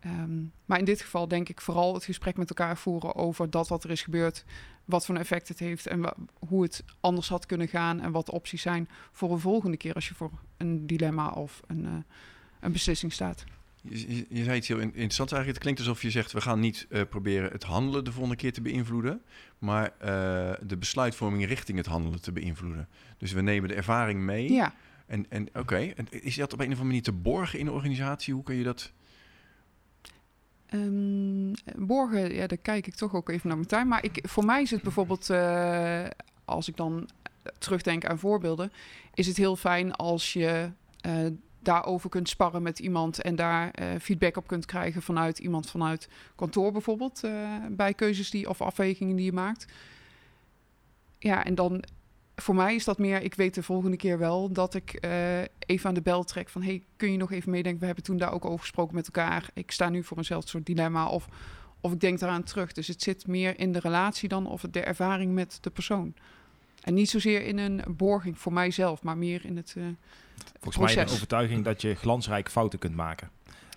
Ehm, 0.01 0.43
maar 0.65 0.79
in 0.79 0.85
dit 0.85 1.01
geval 1.01 1.29
denk 1.29 1.49
ik 1.49 1.61
vooral 1.61 1.95
het 1.95 2.05
gesprek 2.05 2.37
met 2.37 2.49
elkaar 2.49 2.77
voeren 2.77 3.15
over 3.15 3.51
dat 3.51 3.69
wat 3.69 3.85
er 3.85 3.91
is 3.91 4.03
gebeurd, 4.03 4.45
wat 4.85 5.07
voor 5.07 5.15
een 5.15 5.21
effect 5.21 5.49
het 5.49 5.59
heeft 5.59 5.87
en 5.87 6.13
hoe 6.49 6.63
het 6.63 6.85
anders 7.01 7.29
had 7.29 7.47
kunnen 7.47 7.69
gaan 7.69 8.01
en 8.01 8.13
wat 8.13 8.27
de 8.27 8.33
opties 8.33 8.63
zijn 8.63 8.89
voor 9.13 9.33
een 9.33 9.39
volgende 9.39 9.77
keer 9.77 9.95
als 9.95 10.09
je 10.09 10.15
voor 10.15 10.31
een 10.57 10.87
dilemma 10.87 11.31
of 11.31 11.61
een, 11.67 11.85
eh, 11.85 11.93
een 12.61 12.73
beslissing 12.73 13.13
staat. 13.13 13.45
Je, 13.89 14.45
zei 14.45 14.57
iets 14.57 14.69
heel 14.69 14.79
in- 14.79 14.83
interessants 14.95 15.33
eigenlijk. 15.33 15.47
Het 15.47 15.59
klinkt 15.59 15.81
alsof 15.81 16.03
je 16.03 16.11
zegt, 16.11 16.33
we 16.33 16.41
gaan 16.41 16.61
niet 16.61 16.87
eh, 16.91 17.03
proberen 17.09 17.51
het 17.53 17.63
handelen 17.63 18.05
de 18.05 18.13
volgende 18.13 18.37
keer 18.37 18.53
te 18.53 18.61
beïnvloeden, 18.61 19.23
maar 19.59 19.93
eh, 19.99 20.53
de 20.67 20.77
besluitvorming 20.77 21.47
richting 21.47 21.79
het 21.79 21.87
handelen 21.87 22.23
te 22.23 22.33
beïnvloeden. 22.33 22.89
Dus 23.19 23.33
we 23.33 23.41
nemen 23.41 23.69
de 23.69 23.75
ervaring 23.75 24.21
mee. 24.21 24.53
Ja, 24.53 24.75
En, 25.07 25.27
en 25.29 25.49
oké, 25.55 25.77
En 25.77 26.07
is 26.11 26.35
dat 26.37 26.53
op 26.53 26.59
een 26.59 26.65
of 26.65 26.71
andere 26.71 26.87
manier 26.87 27.03
te 27.03 27.13
borgen 27.13 27.59
in 27.59 27.65
de 27.65 27.73
organisatie? 27.73 28.35
Hoe 28.35 28.43
kun 28.43 28.55
je 28.55 28.65
dat... 28.65 28.93
Ehm, 30.67 31.53
borgen, 31.87 32.35
ja, 32.35 32.47
daar 32.47 32.59
kijk 32.59 32.87
ik 32.87 32.95
toch 32.95 33.15
ook 33.15 33.29
even 33.29 33.47
naar 33.49 33.57
mijn 33.57 33.69
tuin. 33.69 33.89
Maar 33.89 34.05
ik, 34.05 34.19
voor 34.29 34.45
mij 34.45 34.63
is 34.63 34.71
het 34.71 34.83
bijvoorbeeld, 34.83 35.31
eh, 35.31 36.05
als 36.45 36.69
ik 36.69 36.77
dan 36.77 37.09
terugdenk 37.59 38.05
aan 38.05 38.19
voorbeelden, 38.19 38.73
is 39.15 39.27
het 39.27 39.37
heel 39.37 39.57
fijn 39.57 39.93
als 39.93 40.33
je 40.33 40.71
daarover 41.65 42.11
kunt 42.11 42.29
sparren 42.29 42.63
met 42.63 42.79
iemand 42.79 43.23
en 43.23 43.37
daar 43.37 43.71
eh, 43.71 43.87
feedback 44.01 44.37
op 44.37 44.47
kunt 44.47 44.67
krijgen 44.67 45.03
vanuit 45.03 45.39
iemand 45.39 45.71
vanuit 45.71 46.09
kantoor 46.35 46.73
bijvoorbeeld, 46.73 47.25
eh, 47.25 47.33
bij 47.71 47.95
keuzes 47.95 48.31
die 48.31 48.49
of 48.49 48.61
afwegingen 48.61 49.17
die 49.17 49.25
je 49.25 49.33
maakt. 49.33 49.73
Ja, 51.19 51.45
en 51.45 51.55
dan 51.55 51.85
voor 52.37 52.55
mij 52.55 52.75
is 52.75 52.85
dat 52.85 52.99
meer, 52.99 53.23
ik 53.23 53.35
weet 53.35 53.55
de 53.55 53.63
volgende 53.63 53.97
keer 53.97 54.19
wel 54.19 54.53
dat 54.53 54.75
ik 54.75 54.93
eh, 54.93 55.41
even 55.59 55.89
aan 55.89 55.95
de 55.95 56.03
bel 56.03 56.25
trek 56.25 56.49
van, 56.49 56.63
hey, 56.63 56.85
kun 56.97 57.13
je 57.13 57.19
nog 57.19 57.33
even 57.33 57.51
meedenken? 57.51 57.81
We 57.81 57.87
hebben 57.87 58.05
toen 58.05 58.17
daar 58.17 58.33
ook 58.33 58.45
over 58.45 58.61
gesproken 58.61 58.95
met 58.95 59.07
elkaar. 59.07 59.51
Ik 59.55 59.71
sta 59.71 59.89
nu 59.89 60.05
voor 60.05 60.17
eenzelfde 60.17 60.49
soort 60.49 60.67
dilemma 60.67 61.09
of, 61.09 61.29
of 61.81 61.93
ik 61.93 62.01
denk 62.01 62.19
daaraan 62.19 62.43
terug. 62.43 62.73
Dus 62.73 62.87
het 62.87 63.03
zit 63.03 63.27
meer 63.27 63.59
in 63.59 63.73
de 63.73 63.79
relatie 63.79 64.29
dan 64.29 64.47
of 64.47 64.61
de 64.71 64.81
ervaring 64.81 65.33
met 65.33 65.59
de 65.61 65.71
persoon. 65.71 66.15
En 66.81 66.95
niet 66.95 67.11
zozeer 67.11 67.43
in 67.43 67.59
een 67.59 67.83
borging 67.89 68.39
voor 68.39 68.53
mijzelf, 68.53 69.03
maar 69.03 69.19
meer 69.19 69.45
in 69.45 69.57
het 69.57 69.77
eh, 70.37 70.51
Volgens 70.61 70.77
mij 70.77 70.87
de 70.87 70.95
proces. 70.95 71.15
overtuiging 71.15 71.65
dat 71.65 71.81
je 71.81 71.95
glansrijk 71.95 72.51
fouten 72.51 72.79
kunt 72.79 72.95
maken. 72.95 73.31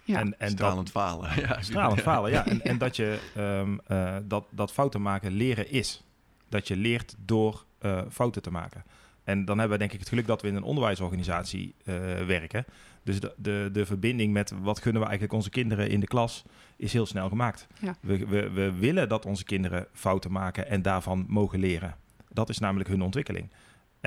Ja. 0.04 0.20
En, 0.20 0.26
en 0.26 0.36
dat, 0.40 0.50
Stralend 0.50 0.90
falen. 0.90 1.30
Ja, 1.40 1.62
stralend 1.62 2.02
falen, 2.10 2.32
ja. 2.32 2.46
En, 2.46 2.62
en 2.62 2.78
dat 2.78 2.96
je 2.96 3.20
um, 3.38 3.80
uh, 3.88 4.16
dat, 4.24 4.46
dat 4.50 4.72
fouten 4.72 5.02
maken 5.02 5.32
leren 5.32 5.72
is. 5.72 6.04
Dat 6.50 6.68
je 6.68 6.76
leert 6.76 7.16
door 7.26 7.66
uh, 7.82 8.02
fouten 8.10 8.42
te 8.42 8.52
maken. 8.52 8.84
En 9.24 9.46
dan 9.46 9.58
hebben 9.60 9.78
we 9.78 9.84
denk 9.84 9.94
ik 9.94 10.00
het 10.00 10.10
geluk 10.10 10.28
dat 10.28 10.42
we 10.42 10.48
in 10.48 10.56
een 10.56 10.64
onderwijsorganisatie 10.64 11.76
uh, 11.86 11.96
werken. 12.26 12.66
Dus 13.04 13.20
de, 13.20 13.34
de, 13.38 13.70
de 13.72 13.86
verbinding 13.86 14.34
met 14.34 14.54
wat 14.62 14.82
gunnen 14.82 15.02
we 15.02 15.08
eigenlijk 15.08 15.38
onze 15.38 15.50
kinderen 15.50 15.90
in 15.90 16.00
de 16.00 16.08
klas 16.08 16.44
is 16.76 16.94
heel 16.94 17.06
snel 17.06 17.30
gemaakt. 17.30 17.68
Ja. 17.80 17.96
We, 18.00 18.26
we, 18.28 18.50
we 18.50 18.72
willen 18.72 19.10
dat 19.10 19.26
onze 19.26 19.44
kinderen 19.44 19.88
fouten 19.94 20.32
maken 20.32 20.68
en 20.68 20.82
daarvan 20.82 21.26
mogen 21.28 21.60
leren. 21.60 21.96
Dat 22.30 22.50
is 22.50 22.58
namelijk 22.58 22.90
hun 22.90 23.02
ontwikkeling. 23.02 23.50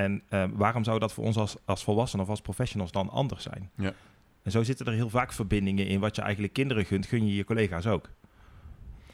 En 0.03 0.21
uh, 0.29 0.43
waarom 0.53 0.83
zou 0.83 0.99
dat 0.99 1.13
voor 1.13 1.23
ons 1.23 1.37
als, 1.37 1.55
als 1.65 1.83
volwassenen 1.83 2.25
of 2.25 2.31
als 2.31 2.41
professionals 2.41 2.91
dan 2.91 3.09
anders 3.09 3.43
zijn? 3.43 3.69
Ja. 3.75 3.93
En 4.43 4.51
zo 4.51 4.63
zitten 4.63 4.85
er 4.85 4.93
heel 4.93 5.09
vaak 5.09 5.33
verbindingen 5.33 5.87
in. 5.87 5.99
Wat 5.99 6.15
je 6.15 6.21
eigenlijk 6.21 6.53
kinderen 6.53 6.85
gunt, 6.85 7.05
gun 7.05 7.27
je 7.27 7.35
je 7.35 7.43
collega's 7.43 7.85
ook. 7.85 8.09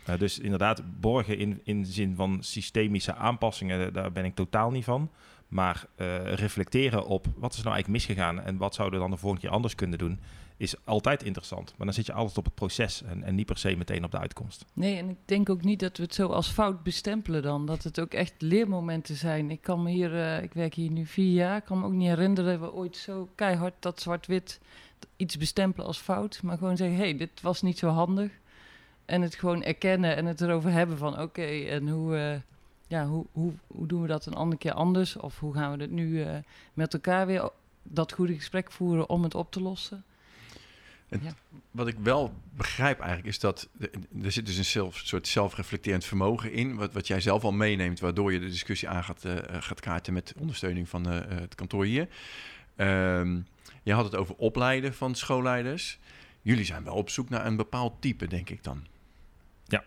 Uh, 0.09 0.17
dus 0.17 0.39
inderdaad, 0.39 0.83
borgen 0.99 1.37
in, 1.37 1.61
in 1.63 1.81
de 1.81 1.91
zin 1.91 2.15
van 2.15 2.37
systemische 2.39 3.15
aanpassingen, 3.15 3.93
daar 3.93 4.11
ben 4.11 4.25
ik 4.25 4.35
totaal 4.35 4.71
niet 4.71 4.83
van. 4.83 5.11
Maar 5.47 5.85
uh, 5.97 6.33
reflecteren 6.33 7.05
op 7.05 7.27
wat 7.35 7.53
is 7.53 7.63
nou 7.63 7.73
eigenlijk 7.73 8.05
misgegaan 8.05 8.41
en 8.41 8.57
wat 8.57 8.75
zouden 8.75 8.99
we 8.99 9.05
dan 9.05 9.15
de 9.15 9.21
volgende 9.21 9.45
keer 9.45 9.55
anders 9.55 9.75
kunnen 9.75 9.97
doen, 9.97 10.19
is 10.57 10.75
altijd 10.83 11.23
interessant. 11.23 11.73
Maar 11.77 11.85
dan 11.85 11.95
zit 11.95 12.05
je 12.05 12.13
altijd 12.13 12.37
op 12.37 12.45
het 12.45 12.55
proces 12.55 13.03
en, 13.03 13.23
en 13.23 13.35
niet 13.35 13.45
per 13.45 13.57
se 13.57 13.75
meteen 13.75 14.03
op 14.03 14.11
de 14.11 14.19
uitkomst. 14.19 14.65
Nee, 14.73 14.97
en 14.97 15.09
ik 15.09 15.17
denk 15.25 15.49
ook 15.49 15.63
niet 15.63 15.79
dat 15.79 15.97
we 15.97 16.03
het 16.03 16.13
zo 16.13 16.27
als 16.27 16.47
fout 16.47 16.83
bestempelen 16.83 17.41
dan. 17.41 17.65
Dat 17.65 17.83
het 17.83 17.99
ook 17.99 18.13
echt 18.13 18.33
leermomenten 18.37 19.15
zijn. 19.15 19.51
Ik 19.51 19.61
kan 19.61 19.83
me 19.83 19.89
hier, 19.89 20.13
uh, 20.13 20.43
ik 20.43 20.53
werk 20.53 20.73
hier 20.73 20.91
nu 20.91 21.05
vier 21.05 21.33
jaar, 21.33 21.57
ik 21.57 21.63
kan 21.63 21.79
me 21.79 21.85
ook 21.85 21.91
niet 21.91 22.07
herinneren 22.07 22.59
dat 22.59 22.69
we 22.69 22.75
ooit 22.75 22.97
zo 22.97 23.29
keihard 23.35 23.73
dat 23.79 24.01
zwart-wit 24.01 24.59
iets 25.15 25.37
bestempelen 25.37 25.87
als 25.87 25.97
fout. 25.97 26.39
Maar 26.43 26.57
gewoon 26.57 26.77
zeggen, 26.77 26.97
hé, 26.97 27.03
hey, 27.03 27.17
dit 27.17 27.41
was 27.41 27.61
niet 27.61 27.77
zo 27.77 27.87
handig. 27.87 28.31
En 29.05 29.21
het 29.21 29.35
gewoon 29.35 29.63
erkennen 29.63 30.15
en 30.15 30.25
het 30.25 30.41
erover 30.41 30.71
hebben 30.71 30.97
van, 30.97 31.21
oké, 31.21 31.45
en 31.45 31.89
hoe... 31.89 32.15
Uh, 32.15 32.35
ja, 32.87 33.05
hoe, 33.05 33.25
hoe, 33.31 33.53
hoe 33.67 33.87
doen 33.87 34.01
we 34.01 34.07
dat 34.07 34.25
een 34.25 34.33
andere 34.33 34.57
keer 34.57 34.73
anders? 34.73 35.17
Of 35.17 35.39
hoe 35.39 35.53
gaan 35.53 35.77
we 35.77 35.83
het 35.83 35.91
nu 35.91 36.07
uh, 36.07 36.35
met 36.73 36.93
elkaar 36.93 37.25
weer 37.25 37.49
dat 37.83 38.13
goede 38.13 38.33
gesprek 38.33 38.71
voeren 38.71 39.09
om 39.09 39.23
het 39.23 39.35
op 39.35 39.51
te 39.51 39.61
lossen? 39.61 40.03
En 41.09 41.19
ja. 41.23 41.31
Wat 41.71 41.87
ik 41.87 41.95
wel 41.99 42.33
begrijp 42.55 42.99
eigenlijk 42.99 43.29
is 43.29 43.39
dat 43.39 43.69
er 44.23 44.31
zit 44.31 44.45
dus 44.45 44.57
een 44.57 44.65
zelf, 44.65 44.97
soort 44.97 45.27
zelfreflecterend 45.27 46.05
vermogen 46.05 46.51
in, 46.51 46.75
wat, 46.75 46.93
wat 46.93 47.07
jij 47.07 47.19
zelf 47.19 47.43
al 47.43 47.51
meeneemt, 47.51 47.99
waardoor 47.99 48.33
je 48.33 48.39
de 48.39 48.49
discussie 48.49 48.89
aan 48.89 49.03
gaat, 49.03 49.25
uh, 49.25 49.35
gaat 49.49 49.79
kaarten 49.79 50.13
met 50.13 50.33
ondersteuning 50.37 50.89
van 50.89 51.13
uh, 51.13 51.19
het 51.27 51.55
kantoor 51.55 51.85
hier. 51.85 52.07
Um, 52.77 53.45
je 53.83 53.93
had 53.93 54.03
het 54.03 54.15
over 54.15 54.35
opleiden 54.35 54.93
van 54.93 55.15
schoolleiders. 55.15 55.99
Jullie 56.41 56.65
zijn 56.65 56.83
wel 56.83 56.93
op 56.93 57.09
zoek 57.09 57.29
naar 57.29 57.45
een 57.45 57.55
bepaald 57.55 58.01
type, 58.01 58.27
denk 58.27 58.49
ik 58.49 58.63
dan. 58.63 58.85
Ja, 59.65 59.83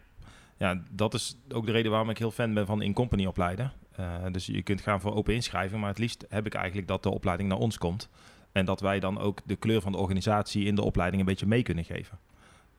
ja 0.56 0.82
dat 0.90 1.14
is 1.14 1.36
ook 1.48 1.66
de 1.66 1.72
reden 1.72 1.90
waarom 1.90 2.10
ik 2.10 2.18
heel 2.18 2.30
fan 2.30 2.54
ben 2.54 2.66
van 2.66 2.82
in-company 2.82 3.26
opleiden. 3.26 3.72
Uh, 4.00 4.24
dus 4.32 4.46
je 4.46 4.62
kunt 4.62 4.80
gaan 4.80 5.00
voor 5.00 5.14
open 5.14 5.34
inschrijving, 5.34 5.80
maar 5.80 5.90
het 5.90 5.98
liefst 5.98 6.24
heb 6.28 6.46
ik 6.46 6.54
eigenlijk 6.54 6.88
dat 6.88 7.02
de 7.02 7.10
opleiding 7.10 7.48
naar 7.48 7.58
ons 7.58 7.78
komt. 7.78 8.08
En 8.52 8.64
dat 8.64 8.80
wij 8.80 9.00
dan 9.00 9.18
ook 9.18 9.40
de 9.44 9.56
kleur 9.56 9.80
van 9.80 9.92
de 9.92 9.98
organisatie 9.98 10.64
in 10.64 10.74
de 10.74 10.82
opleiding 10.82 11.22
een 11.22 11.28
beetje 11.28 11.46
mee 11.46 11.62
kunnen 11.62 11.84
geven. 11.84 12.18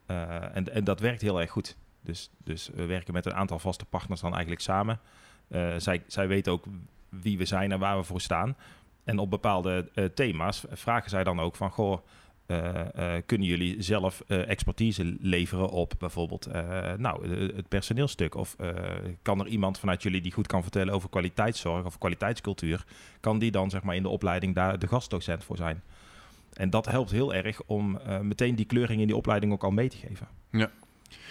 Uh, 0.07 0.55
en, 0.55 0.73
en 0.73 0.83
dat 0.83 0.99
werkt 0.99 1.21
heel 1.21 1.41
erg 1.41 1.51
goed. 1.51 1.77
Dus, 2.01 2.29
dus 2.43 2.69
we 2.73 2.85
werken 2.85 3.13
met 3.13 3.25
een 3.25 3.33
aantal 3.33 3.59
vaste 3.59 3.85
partners 3.85 4.21
dan 4.21 4.31
eigenlijk 4.31 4.61
samen. 4.61 4.99
Uh, 5.47 5.73
zij, 5.77 6.03
zij 6.07 6.27
weten 6.27 6.51
ook 6.51 6.65
wie 7.09 7.37
we 7.37 7.45
zijn 7.45 7.71
en 7.71 7.79
waar 7.79 7.97
we 7.97 8.03
voor 8.03 8.21
staan. 8.21 8.55
En 9.03 9.19
op 9.19 9.29
bepaalde 9.29 9.89
eh, 9.93 10.05
thema's 10.05 10.65
vragen 10.71 11.09
zij 11.09 11.23
dan 11.23 11.39
ook 11.39 11.55
van, 11.55 11.71
goh, 11.71 11.93
eh, 11.93 11.97
eh, 11.97 12.03
kunnen 13.25 13.47
jullie 13.47 13.81
zelf 13.81 14.23
eh, 14.27 14.49
expertise 14.49 15.15
leveren 15.19 15.69
op 15.69 15.93
bijvoorbeeld 15.97 16.45
eh, 16.45 16.93
nou, 16.97 17.25
eh, 17.29 17.55
het 17.55 17.67
personeelstuk? 17.67 18.35
Of 18.35 18.55
eh, 18.59 18.69
kan 19.21 19.39
er 19.39 19.47
iemand 19.47 19.79
vanuit 19.79 20.03
jullie 20.03 20.21
die 20.21 20.31
goed 20.31 20.47
kan 20.47 20.61
vertellen 20.61 20.93
over 20.93 21.09
kwaliteitszorg 21.09 21.85
of 21.85 21.97
kwaliteitscultuur, 21.97 22.85
kan 23.19 23.39
die 23.39 23.51
dan 23.51 23.69
zeg 23.69 23.83
maar 23.83 23.95
in 23.95 24.03
de 24.03 24.09
opleiding 24.09 24.55
daar 24.55 24.79
de 24.79 24.87
gastdocent 24.87 25.43
voor 25.43 25.57
zijn? 25.57 25.81
En 26.53 26.69
dat 26.69 26.85
helpt 26.85 27.11
heel 27.11 27.33
erg 27.33 27.61
om 27.65 27.97
eh, 27.97 28.19
meteen 28.19 28.55
die 28.55 28.65
kleuring 28.65 29.01
in 29.01 29.07
die 29.07 29.15
opleiding 29.15 29.51
ook 29.51 29.63
al 29.63 29.71
mee 29.71 29.89
te 29.89 29.97
geven. 29.97 30.27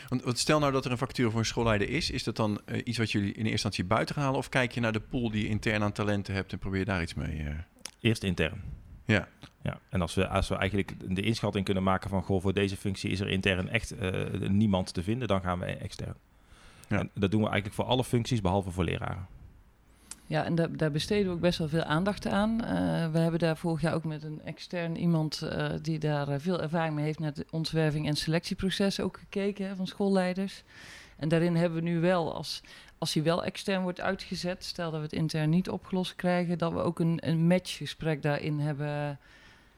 Want, 0.09 0.23
want 0.23 0.39
stel 0.39 0.59
nou 0.59 0.73
dat 0.73 0.85
er 0.85 0.91
een 0.91 0.99
vacature 0.99 1.31
voor 1.31 1.39
een 1.39 1.47
schoolleider 1.47 1.89
is, 1.89 2.11
is 2.11 2.25
dat 2.25 2.37
dan 2.37 2.61
eh, 2.65 2.81
iets 2.85 2.99
wat 2.99 3.13
jullie 3.13 3.29
in 3.29 3.35
eerste 3.35 3.51
instantie 3.51 3.85
buiten 3.85 4.15
gaan 4.15 4.25
halen? 4.25 4.39
Of 4.39 4.49
kijk 4.49 4.73
je 4.73 4.81
naar 4.81 4.93
de 4.93 5.01
pool 5.01 5.31
die 5.31 5.43
je 5.43 5.49
intern 5.49 5.83
aan 5.83 5.93
talenten 5.93 6.35
hebt 6.35 6.53
en 6.53 6.59
probeer 6.59 6.79
je 6.79 6.85
daar 6.85 7.03
iets 7.03 7.15
mee? 7.15 7.39
eh? 7.39 7.55
Eerst 8.01 8.23
intern. 8.23 8.63
Ja. 9.11 9.29
Ja, 9.63 9.79
en 9.89 10.01
als 10.01 10.15
we, 10.15 10.29
als 10.29 10.49
we 10.49 10.55
eigenlijk 10.55 11.15
de 11.15 11.23
inschatting 11.23 11.65
kunnen 11.65 11.83
maken 11.83 12.11
van... 12.11 12.23
Goh, 12.23 12.43
voor 12.43 12.55
deze 12.55 12.77
functie 12.77 13.11
is 13.11 13.21
er 13.21 13.29
intern 13.29 13.69
echt 13.69 13.91
eh, 13.91 14.49
niemand 14.49 14.95
te 14.95 15.03
vinden, 15.03 15.29
dan 15.29 15.41
gaan 15.41 15.59
we 15.59 15.65
extern. 15.65 16.15
Ja. 16.89 16.99
En 16.99 17.11
dat 17.15 17.31
doen 17.31 17.41
we 17.41 17.49
eigenlijk 17.49 17.75
voor 17.75 17.85
alle 17.85 18.05
functies, 18.05 18.41
behalve 18.41 18.71
voor 18.71 18.85
leraren. 18.85 19.27
Ja, 20.27 20.45
en 20.45 20.55
daar, 20.55 20.77
daar 20.77 20.91
besteden 20.91 21.27
we 21.27 21.33
ook 21.33 21.41
best 21.41 21.59
wel 21.59 21.69
veel 21.69 21.83
aandacht 21.83 22.27
aan. 22.27 22.65
Eh, 22.65 23.13
we 23.13 23.19
hebben 23.19 23.41
daar 23.41 23.57
vorig 23.57 23.81
jaar 23.81 23.95
ook 23.95 24.05
met 24.05 24.23
een 24.23 24.41
extern 24.45 24.97
iemand 24.97 25.43
eh, 25.43 25.69
die 25.83 25.99
daar 25.99 26.41
veel 26.41 26.63
ervaring 26.63 26.95
mee 26.95 27.05
heeft 27.05 27.19
naar 27.19 27.33
het 27.35 27.51
ontwerping 27.51 28.07
en 28.07 28.17
selectieproces 28.17 29.01
ook 29.01 29.19
gekeken 29.19 29.67
hè, 29.67 29.77
van 29.77 29.87
schoolleiders. 29.87 30.63
En 31.21 31.29
daarin 31.29 31.57
hebben 31.57 31.83
we 31.83 31.89
nu 31.89 32.01
wel, 32.01 32.35
als, 32.35 32.63
als 32.99 33.15
hij 33.15 33.23
wel 33.23 33.45
extern 33.45 33.83
wordt 33.83 34.01
uitgezet, 34.01 34.65
stel 34.65 34.91
dat 34.91 35.01
we 35.01 35.07
het 35.07 35.15
intern 35.15 35.51
niet 35.51 35.69
opgelost 35.69 36.17
krijgen, 36.17 36.59
dat 36.59 36.73
we 36.73 36.79
ook 36.79 36.99
een, 36.99 37.19
een 37.21 37.47
matchgesprek 37.47 38.23
daarin 38.23 38.59
hebben. 38.59 39.19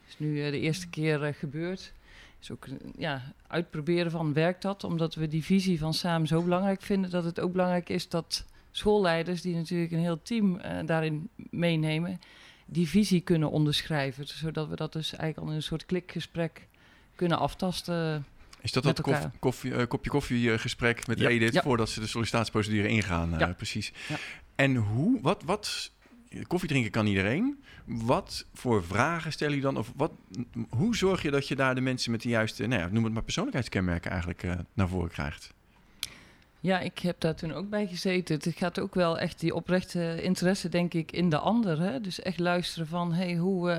is 0.08 0.18
nu 0.18 0.44
eh, 0.44 0.50
de 0.50 0.60
eerste 0.60 0.88
keer 0.88 1.22
eh, 1.24 1.34
gebeurd. 1.34 1.92
Is 2.40 2.50
ook 2.50 2.66
een, 2.66 2.92
ja, 2.96 3.22
uitproberen 3.46 4.10
van 4.10 4.32
werkt 4.32 4.62
dat, 4.62 4.84
omdat 4.84 5.14
we 5.14 5.28
die 5.28 5.44
visie 5.44 5.78
van 5.78 5.94
samen 5.94 6.26
zo 6.26 6.42
belangrijk 6.42 6.82
vinden 6.82 7.10
dat 7.10 7.24
het 7.24 7.40
ook 7.40 7.52
belangrijk 7.52 7.88
is 7.88 8.08
dat 8.08 8.44
schoolleiders, 8.70 9.40
die 9.40 9.54
natuurlijk 9.54 9.92
een 9.92 9.98
heel 9.98 10.22
team 10.22 10.56
eh, 10.56 10.86
daarin 10.86 11.28
meenemen, 11.50 12.20
die 12.66 12.88
visie 12.88 13.20
kunnen 13.20 13.50
onderschrijven. 13.50 14.26
Zodat 14.26 14.68
we 14.68 14.76
dat 14.76 14.92
dus 14.92 15.14
eigenlijk 15.14 15.38
al 15.38 15.48
in 15.48 15.56
een 15.56 15.62
soort 15.62 15.86
klikgesprek 15.86 16.68
kunnen 17.14 17.38
aftasten. 17.38 18.26
Is 18.62 18.72
dat 18.72 18.82
dat 18.82 19.00
koffie, 19.38 19.74
eh, 19.74 19.86
kopje 19.88 20.10
koffie 20.10 20.52
eh, 20.52 20.58
gesprek 20.58 21.06
met 21.06 21.18
Ja. 21.18 21.28
Edith 21.28 21.52
Ja. 21.52 21.62
voordat 21.62 21.88
ze 21.90 22.00
de 22.00 22.06
sollicitatieprocedure 22.06 22.88
ingaan? 22.88 23.40
eh. 23.40 23.54
Precies. 23.56 23.92
Ja. 24.08 24.16
En 24.54 24.76
hoe, 24.76 25.18
wat, 25.22 25.42
wat, 25.44 25.90
koffie 26.46 26.68
drinken 26.68 26.90
kan 26.90 27.06
iedereen. 27.06 27.62
Wat 27.84 28.46
voor 28.54 28.84
vragen 28.84 29.32
stel 29.32 29.52
je 29.52 29.60
dan? 29.60 29.76
Of 29.76 29.92
wat, 29.96 30.12
hoe 30.68 30.96
zorg 30.96 31.22
je 31.22 31.30
dat 31.30 31.48
je 31.48 31.56
daar 31.56 31.74
de 31.74 31.80
mensen 31.80 32.10
met 32.10 32.22
de 32.22 32.28
juiste, 32.28 32.66
nou 32.66 32.80
ja, 32.82 32.88
noem 32.88 33.04
het 33.04 33.12
maar 33.12 33.22
persoonlijkheidskenmerken 33.22 34.10
eigenlijk 34.10 34.44
naar 34.74 34.88
voren 34.88 35.10
krijgt? 35.10 35.52
Ja, 36.60 36.80
ik 36.80 36.98
heb 36.98 37.20
daar 37.20 37.34
toen 37.34 37.52
ook 37.52 37.68
bij 37.70 37.86
gezeten. 37.86 38.34
Het 38.34 38.54
gaat 38.56 38.80
ook 38.80 38.94
wel 38.94 39.18
echt 39.18 39.40
die 39.40 39.54
oprechte 39.54 40.22
interesse, 40.22 40.68
denk 40.68 40.94
ik, 40.94 41.12
in 41.12 41.28
de 41.30 41.38
ander. 41.38 41.80
Hè? 41.80 42.00
Dus 42.00 42.20
echt 42.20 42.38
luisteren 42.38 42.86
van, 42.86 43.12
hey, 43.12 43.34
hoe 43.34 43.70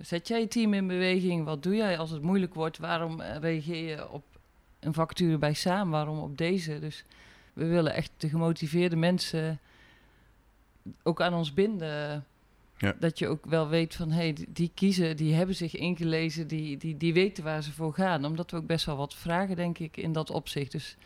zet 0.00 0.28
jij 0.28 0.40
je 0.40 0.48
team 0.48 0.74
in 0.74 0.86
beweging? 0.86 1.44
Wat 1.44 1.62
doe 1.62 1.74
jij 1.74 1.98
als 1.98 2.10
het 2.10 2.22
moeilijk 2.22 2.54
wordt? 2.54 2.78
Waarom 2.78 3.20
eh, 3.20 3.36
reageer 3.40 3.88
je 3.88 4.10
op 4.10 4.24
een 4.80 4.94
vacature 4.94 5.38
bij 5.38 5.54
Saam? 5.54 5.90
Waarom 5.90 6.18
op 6.18 6.38
deze? 6.38 6.78
Dus 6.78 7.04
we 7.52 7.66
willen 7.66 7.94
echt 7.94 8.10
de 8.16 8.28
gemotiveerde 8.28 8.96
mensen 8.96 9.60
ook 11.02 11.20
aan 11.20 11.34
ons 11.34 11.54
binden. 11.54 12.24
Ja. 12.78 12.94
Dat 13.00 13.18
je 13.18 13.28
ook 13.28 13.44
wel 13.46 13.68
weet 13.68 13.94
van, 13.94 14.10
hey, 14.10 14.32
die- 14.32 14.46
die 14.52 14.70
kiezen, 14.74 15.16
die 15.16 15.34
hebben 15.34 15.54
zich 15.54 15.74
ingelezen, 15.76 16.46
die, 16.46 16.76
die, 16.76 16.96
die 16.96 17.12
weten 17.12 17.44
waar 17.44 17.62
ze 17.62 17.72
voor 17.72 17.94
gaan. 17.94 18.24
Omdat 18.24 18.50
we 18.50 18.56
ook 18.56 18.66
best 18.66 18.86
wel 18.86 18.96
wat 18.96 19.14
vragen, 19.14 19.56
denk 19.56 19.78
ik, 19.78 19.96
in 19.96 20.12
dat 20.12 20.30
opzicht. 20.30 20.72
Dus 20.72 20.96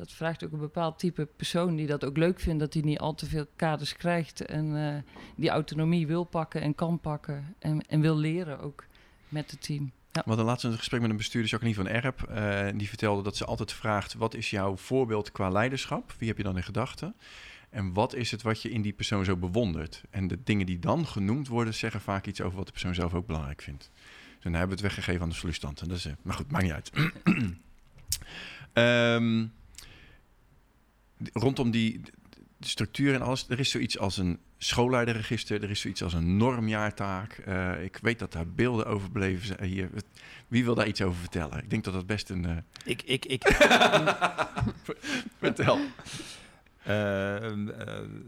dat 0.00 0.12
vraagt 0.12 0.44
ook 0.44 0.52
een 0.52 0.58
bepaald 0.58 0.98
type 0.98 1.28
persoon 1.36 1.76
die 1.76 1.86
dat 1.86 2.04
ook 2.04 2.16
leuk 2.16 2.40
vindt, 2.40 2.60
dat 2.60 2.72
hij 2.74 2.82
niet 2.82 2.98
al 2.98 3.14
te 3.14 3.26
veel 3.26 3.46
kaders 3.56 3.96
krijgt 3.96 4.40
en 4.40 4.86
eh, 4.86 5.12
die 5.36 5.48
autonomie 5.50 6.06
wil 6.06 6.24
pakken 6.24 6.60
en 6.60 6.74
kan 6.74 7.00
pakken 7.00 7.54
en, 7.58 7.80
en 7.88 8.00
wil 8.00 8.16
leren 8.16 8.60
ook 8.60 8.84
met 9.28 9.50
het 9.50 9.62
team. 9.62 9.92
Ja. 10.12 10.20
We 10.22 10.28
hadden 10.28 10.44
laatst 10.46 10.64
een 10.64 10.76
gesprek 10.78 11.00
met 11.00 11.10
een 11.10 11.16
bestuurder, 11.16 11.50
Jacqueline 11.50 11.82
van 11.82 11.92
Erp. 12.02 12.22
eh, 12.22 12.78
die 12.78 12.88
vertelde 12.88 13.22
dat 13.22 13.36
ze 13.36 13.44
altijd 13.44 13.72
vraagt: 13.72 14.14
wat 14.14 14.34
is 14.34 14.50
jouw 14.50 14.76
voorbeeld 14.76 15.32
qua 15.32 15.48
leiderschap? 15.48 16.14
Wie 16.18 16.28
heb 16.28 16.36
je 16.36 16.42
dan 16.42 16.56
in 16.56 16.62
gedachten? 16.62 17.14
En 17.70 17.92
wat 17.92 18.14
is 18.14 18.30
het 18.30 18.42
wat 18.42 18.62
je 18.62 18.70
in 18.70 18.82
die 18.82 18.92
persoon 18.92 19.24
zo 19.24 19.36
bewondert? 19.36 20.02
En 20.10 20.28
de 20.28 20.38
dingen 20.44 20.66
die 20.66 20.78
dan 20.78 21.06
genoemd 21.06 21.48
worden, 21.48 21.74
zeggen 21.74 22.00
vaak 22.00 22.26
iets 22.26 22.40
over 22.40 22.56
wat 22.56 22.66
de 22.66 22.72
persoon 22.72 22.94
zelf 22.94 23.14
ook 23.14 23.26
belangrijk 23.26 23.62
vindt. 23.62 23.90
Dus 23.94 24.42
dan 24.42 24.52
hebben 24.52 24.76
we 24.78 24.82
het 24.82 24.94
weggegeven 24.94 25.22
aan 25.22 25.28
de 25.28 25.34
sollicitanten. 25.34 25.88
Dat 25.88 25.96
is, 25.96 26.04
eh, 26.06 26.12
maar 26.22 26.34
goed, 26.34 26.50
maakt 26.50 26.64
niet 26.64 26.72
uit. 26.72 26.92
D- 26.92 28.72
rondom 31.32 31.70
die 31.70 32.00
structuur 32.60 33.14
en 33.14 33.22
alles, 33.22 33.46
er 33.48 33.58
is 33.58 33.70
zoiets 33.70 33.98
als 33.98 34.16
een 34.16 34.38
schoolleiderregister, 34.58 35.62
er 35.62 35.70
is 35.70 35.80
zoiets 35.80 36.02
als 36.02 36.12
een 36.12 36.36
normjaartaak. 36.36 37.32
Eh, 37.32 37.82
ik 37.82 37.98
weet 38.02 38.18
dat 38.18 38.32
daar 38.32 38.48
beelden 38.48 38.86
over 38.86 39.10
beleven 39.10 39.46
zijn 39.46 39.64
hier. 39.64 39.90
Wie 40.48 40.64
wil 40.64 40.74
daar 40.74 40.86
iets 40.88 41.02
over 41.02 41.20
vertellen? 41.20 41.58
Ik 41.58 41.70
denk 41.70 41.84
dat 41.84 41.94
dat 41.94 42.06
best 42.06 42.30
een... 42.30 42.44
eh, 42.44 42.56
Ik, 42.84 43.02
ik, 43.02 43.24
ik, 43.24 43.42
Vertel. 45.38 45.78
Eh, 46.84 47.36
eh, 47.36 47.52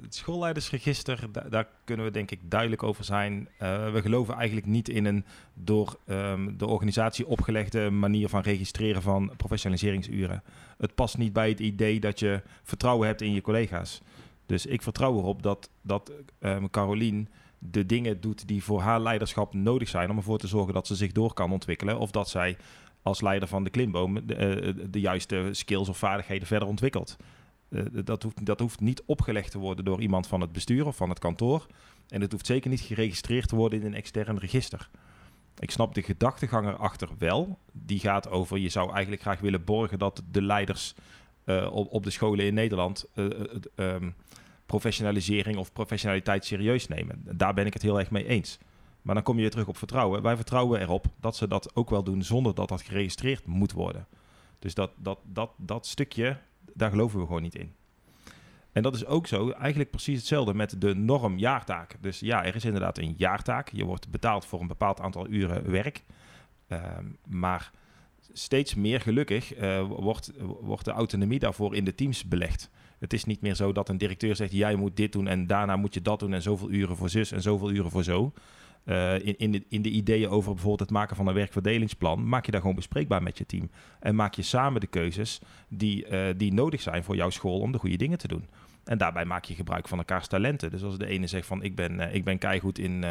het 0.03 0.15
schoolleidersregister, 0.15 1.33
da- 1.33 1.49
daar 1.49 1.69
kunnen 1.85 2.07
we 2.07 2.13
denk 2.13 2.31
ik 2.31 2.41
duidelijk 2.43 2.83
over 2.83 3.05
zijn. 3.05 3.49
Eh, 3.59 3.93
we 3.93 4.01
geloven 4.03 4.35
eigenlijk 4.35 4.67
niet 4.67 4.89
in 4.89 5.05
een 5.05 5.25
door 5.55 5.99
ehm, 6.07 6.57
de 6.57 6.67
organisatie 6.67 7.27
opgelegde 7.27 7.91
manier 7.91 8.29
van 8.29 8.41
registreren 8.41 9.03
van 9.03 9.33
professionaliseringsuren. 9.37 10.43
Het 10.79 10.95
past 10.95 11.19
niet 11.19 11.33
bij 11.33 11.49
het 11.49 11.61
idee 11.61 12.01
dat 12.01 12.19
je 12.19 12.43
vertrouwen 12.63 13.07
hebt 13.07 13.21
in 13.21 13.33
je 13.33 13.41
collega's. 13.41 14.01
Dus 14.47 14.67
ik 14.67 14.83
vertrouw 14.83 15.19
erop 15.19 15.43
dat, 15.43 15.71
dat 15.83 16.13
ehm, 16.39 16.67
Carolien 16.71 17.29
de 17.59 17.87
dingen 17.87 18.21
doet 18.21 18.49
die 18.49 18.63
voor 18.65 18.81
haar 18.81 19.01
leiderschap 19.01 19.55
nodig 19.55 19.89
zijn 19.89 20.11
om 20.11 20.17
ervoor 20.17 20.39
te 20.39 20.47
zorgen 20.47 20.75
dat 20.75 20.87
ze 20.87 20.95
zich 20.95 21.13
door 21.13 21.35
kan 21.35 21.53
ontwikkelen. 21.53 21.99
Of 21.99 22.11
dat 22.11 22.29
zij 22.29 22.57
als 23.03 23.21
leider 23.21 23.49
van 23.49 23.65
de 23.65 23.71
klimboom 23.71 24.27
de 24.91 25.01
juiste 25.01 25.49
skills 25.51 25.89
of 25.89 25.99
vaardigheden 25.99 26.47
verder 26.47 26.69
ontwikkelt. 26.69 27.17
Eh, 27.73 27.83
dat, 28.05 28.23
hoeft, 28.23 28.47
dat 28.47 28.61
hoeft 28.61 28.81
niet 28.81 29.03
opgelegd 29.07 29.51
te 29.51 29.59
worden 29.59 29.85
door 29.85 30.01
iemand 30.01 30.27
van 30.27 30.41
het 30.41 30.53
bestuur 30.53 30.87
of 30.87 30.97
van 30.97 31.09
het 31.09 31.19
kantoor. 31.19 31.67
En 32.09 32.21
het 32.21 32.33
hoeft 32.33 32.47
zeker 32.47 32.71
niet 32.71 32.81
geregistreerd 32.81 33.49
te 33.49 33.57
worden 33.57 33.81
in 33.81 33.87
een 33.87 33.95
extern 33.95 34.39
register. 34.39 34.89
Ik 35.59 35.71
snap 35.71 35.95
de 35.95 36.03
gedachtegang 36.03 36.67
erachter 36.67 37.09
wel. 37.19 37.59
Die 37.73 37.99
gaat 37.99 38.29
over, 38.29 38.59
je 38.59 38.69
zou 38.69 38.91
eigenlijk 38.93 39.23
graag 39.23 39.41
willen 39.41 39.65
borgen 39.65 39.99
dat 39.99 40.23
de 40.31 40.43
leiders 40.43 40.95
eh, 41.45 41.69
op, 41.73 41.93
op 41.93 42.05
de 42.05 42.11
scholen 42.11 42.45
in 42.45 42.55
Nederland 42.55 43.07
eh, 43.15 43.27
ehm, 43.75 44.11
professionalisering 44.67 45.57
of 45.57 45.73
professionaliteit 45.73 46.45
serieus 46.45 46.89
nemen. 46.89 47.23
Daar 47.37 47.55
ben 47.55 47.67
ik 47.67 47.73
het 47.73 47.83
heel 47.83 47.99
erg 47.99 48.11
mee 48.11 48.27
eens. 48.27 48.59
Maar 49.03 49.15
dan 49.15 49.25
kom 49.25 49.35
je 49.35 49.41
weer 49.41 49.51
terug 49.51 49.69
op 49.69 49.77
vertrouwen. 49.77 50.23
Wij 50.23 50.37
vertrouwen 50.37 50.81
erop 50.81 51.07
dat 51.21 51.37
ze 51.37 51.49
dat 51.49 51.77
ook 51.77 51.91
wel 51.91 52.03
doen 52.03 52.23
zonder 52.23 52.55
dat 52.55 52.69
dat 52.69 52.83
geregistreerd 52.83 53.47
moet 53.47 53.73
worden. 53.73 54.07
Dus 54.59 54.75
dat, 54.75 54.91
dat, 54.97 55.19
dat, 55.25 55.51
dat 55.57 55.87
stukje, 55.87 56.39
daar 56.75 56.91
geloven 56.91 57.21
we 57.21 57.27
gewoon 57.27 57.43
niet 57.43 57.55
in. 57.55 57.73
En 58.73 58.83
dat 58.83 58.95
is 58.95 59.07
ook 59.07 59.27
zo, 59.27 59.51
eigenlijk 59.51 59.91
precies 59.91 60.19
hetzelfde 60.19 60.55
met 60.55 60.81
de 60.81 60.95
norm 60.95 61.39
jaartaak. 61.39 61.97
Dus 62.01 62.21
ja, 62.21 62.45
er 62.45 62.55
is 62.55 62.65
inderdaad 62.65 62.99
een 62.99 63.15
jaartaak. 63.17 63.69
Je 63.73 63.85
wordt 63.85 64.11
betaald 64.11 64.47
voor 64.47 64.61
een 64.61 64.67
bepaald 64.67 65.01
aantal 65.01 65.29
uren 65.29 65.71
werk. 65.71 66.03
Ehm, 66.69 67.05
maar 67.27 67.73
steeds 68.33 68.75
meer 68.75 69.01
gelukkig 69.01 69.55
eh, 69.55 69.87
wordt, 69.89 70.33
wordt 70.61 70.85
de 70.85 70.91
autonomie 70.91 71.39
daarvoor 71.39 71.77
in 71.77 71.85
de 71.85 71.95
teams 71.95 72.25
belegd. 72.25 72.71
Het 72.99 73.13
is 73.13 73.25
niet 73.25 73.41
meer 73.41 73.55
zo 73.55 73.73
dat 73.73 73.89
een 73.89 73.99
directeur 73.99 74.37
zegt: 74.37 74.53
jij 74.53 74.75
moet 74.75 74.97
dit 74.97 75.13
doen 75.13 75.27
en 75.27 75.47
daarna 75.47 75.77
moet 75.77 75.95
je 75.95 76.03
dat 76.03 76.21
doen 76.21 76.33
en 76.33 76.43
zoveel 76.43 76.71
uren 76.71 76.97
voor 76.97 77.09
zus 77.09 77.33
en 77.33 77.43
zoveel 77.43 77.71
uren 77.71 77.91
voor 77.91 78.05
zo. 78.05 78.33
Eh, 78.85 79.15
in, 79.15 79.39
in, 79.39 79.53
de, 79.53 79.65
in 79.69 79.83
de 79.83 79.89
ideeën 79.89 80.29
over 80.29 80.51
bijvoorbeeld 80.53 80.81
het 80.81 80.91
maken 80.91 81.17
van 81.17 81.27
een 81.27 81.35
werkverdelingsplan, 81.35 82.29
maak 82.29 82.45
je 82.45 82.51
daar 82.51 82.61
gewoon 82.61 82.77
bespreekbaar 82.77 83.23
met 83.23 83.39
je 83.39 83.47
team. 83.47 83.71
En 84.01 84.15
maak 84.15 84.35
je 84.35 84.43
samen 84.43 84.81
de 84.81 84.87
keuzes 84.87 85.41
die, 85.69 86.07
eh, 86.07 86.35
die 86.37 86.53
nodig 86.53 86.81
zijn 86.81 87.05
voor 87.05 87.17
jouw 87.17 87.31
school 87.31 87.61
om 87.61 87.73
de 87.73 87.79
goede 87.79 87.97
dingen 87.97 88.19
te 88.19 88.29
doen. 88.29 88.49
En 88.85 88.99
daarbij 88.99 89.25
maak 89.25 89.45
je 89.45 89.55
gebruik 89.55 89.89
van 89.89 89.99
elkaars 89.99 90.27
talenten. 90.27 90.71
Dus 90.71 90.83
als 90.83 90.99
de 90.99 91.07
ene 91.07 91.27
zegt 91.27 91.47
van 91.47 91.63
ik 91.63 91.75
ben, 91.75 92.01
eh, 92.01 92.15
ik 92.15 92.25
ben 92.25 92.39
keigoed 92.39 92.79
in 92.79 93.05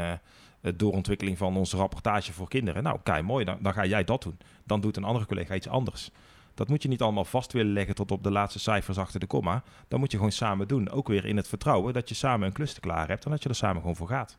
doorontwikkeling 0.76 1.38
van 1.38 1.58
onze 1.58 1.78
rapportage 1.78 2.34
voor 2.34 2.48
kinderen. 2.48 2.84
Nou, 2.84 3.00
kei 3.04 3.22
mooi, 3.22 3.46
dan, 3.46 3.58
dan 3.62 3.74
ga 3.74 3.86
jij 3.86 4.04
dat 4.04 4.24
doen. 4.24 4.38
Dan 4.64 4.82
doet 4.82 4.98
een 4.98 5.04
andere 5.04 5.26
collega 5.26 5.56
iets 5.56 5.68
anders. 5.68 6.12
Dat 6.54 6.68
moet 6.68 6.84
je 6.84 6.90
niet 6.90 7.02
allemaal 7.02 7.26
vast 7.26 7.54
willen 7.54 7.74
leggen 7.74 7.96
tot 7.96 8.12
op 8.12 8.24
de 8.24 8.32
laatste 8.32 8.60
cijfers 8.60 8.98
achter 8.98 9.20
de 9.20 9.26
komma. 9.26 9.64
Dat 9.88 10.00
moet 10.00 10.12
je 10.12 10.18
gewoon 10.18 10.32
samen 10.32 10.68
doen. 10.68 10.90
Ook 10.90 11.08
weer 11.08 11.26
in 11.26 11.38
het 11.38 11.48
vertrouwen 11.48 11.94
dat 11.94 12.10
je 12.10 12.16
samen 12.16 12.48
een 12.48 12.54
klus 12.54 12.74
te 12.74 12.80
klaar 12.80 13.08
hebt 13.08 13.26
en 13.26 13.32
dat 13.32 13.44
je 13.44 13.50
er 13.50 13.56
samen 13.56 13.82
gewoon 13.82 13.96
voor 13.96 14.08
gaat. 14.08 14.38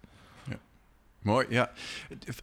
Mooi, 1.23 1.47
ja. 1.49 1.71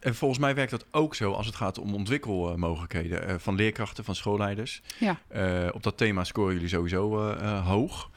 En 0.00 0.14
volgens 0.14 0.40
mij 0.40 0.54
werkt 0.54 0.70
dat 0.70 0.86
ook 0.90 1.14
zo 1.14 1.32
als 1.32 1.46
het 1.46 1.54
gaat 1.54 1.78
om 1.78 1.94
ontwikkelmogelijkheden 1.94 3.26
eh, 3.26 3.34
van 3.38 3.54
leerkrachten, 3.54 4.04
van 4.04 4.14
schoolleiders. 4.14 4.82
Ja. 4.98 5.20
Eh, 5.28 5.68
op 5.72 5.82
dat 5.82 5.96
thema 5.96 6.24
scoren 6.24 6.54
jullie 6.54 6.68
sowieso 6.68 7.30
eh, 7.30 7.66
hoog. 7.66 8.10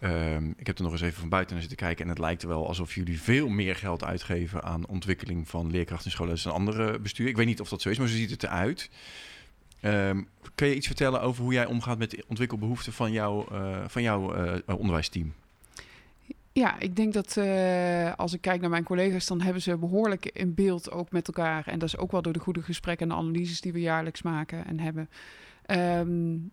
ehm, 0.00 0.50
ik 0.56 0.66
heb 0.66 0.76
er 0.76 0.82
nog 0.82 0.92
eens 0.92 1.00
even 1.00 1.20
van 1.20 1.28
buiten 1.28 1.52
naar 1.52 1.64
zitten 1.64 1.86
kijken. 1.86 2.04
En 2.04 2.10
het 2.10 2.18
lijkt 2.18 2.42
wel 2.42 2.66
alsof 2.66 2.94
jullie 2.94 3.20
veel 3.20 3.48
meer 3.48 3.76
geld 3.76 4.04
uitgeven 4.04 4.62
aan 4.62 4.86
ontwikkeling 4.86 5.48
van 5.48 5.70
leerkrachten 5.70 6.06
in 6.06 6.12
scholen 6.12 6.42
dan 6.42 6.52
andere 6.52 6.98
bestuur. 6.98 7.28
Ik 7.28 7.36
weet 7.36 7.46
niet 7.46 7.60
of 7.60 7.68
dat 7.68 7.82
zo 7.82 7.88
is, 7.88 7.98
maar 7.98 8.08
zo 8.08 8.16
ziet 8.16 8.30
het 8.30 8.42
eruit. 8.42 8.90
Um, 9.82 10.28
kun 10.54 10.68
je 10.68 10.74
iets 10.74 10.86
vertellen 10.86 11.20
over 11.20 11.42
hoe 11.42 11.52
jij 11.52 11.66
omgaat 11.66 11.98
met 11.98 12.10
de 12.10 12.24
ontwikkelbehoeften 12.28 12.92
van, 12.92 13.12
jou, 13.12 13.46
van 13.88 14.02
jouw 14.02 14.34
onderwijsteam? 14.66 15.34
Ja, 16.54 16.78
ik 16.78 16.96
denk 16.96 17.12
dat 17.12 17.36
uh, 17.36 18.14
als 18.14 18.32
ik 18.32 18.40
kijk 18.40 18.60
naar 18.60 18.70
mijn 18.70 18.84
collega's, 18.84 19.26
dan 19.26 19.40
hebben 19.40 19.62
ze 19.62 19.76
behoorlijk 19.76 20.26
in 20.26 20.54
beeld 20.54 20.90
ook 20.90 21.10
met 21.10 21.26
elkaar. 21.26 21.66
En 21.66 21.78
dat 21.78 21.88
is 21.88 21.96
ook 21.96 22.12
wel 22.12 22.22
door 22.22 22.32
de 22.32 22.38
goede 22.38 22.62
gesprekken 22.62 23.10
en 23.10 23.16
analyses 23.16 23.60
die 23.60 23.72
we 23.72 23.80
jaarlijks 23.80 24.22
maken 24.22 24.66
en 24.66 24.80
hebben. 24.80 25.08
Um, 25.66 26.50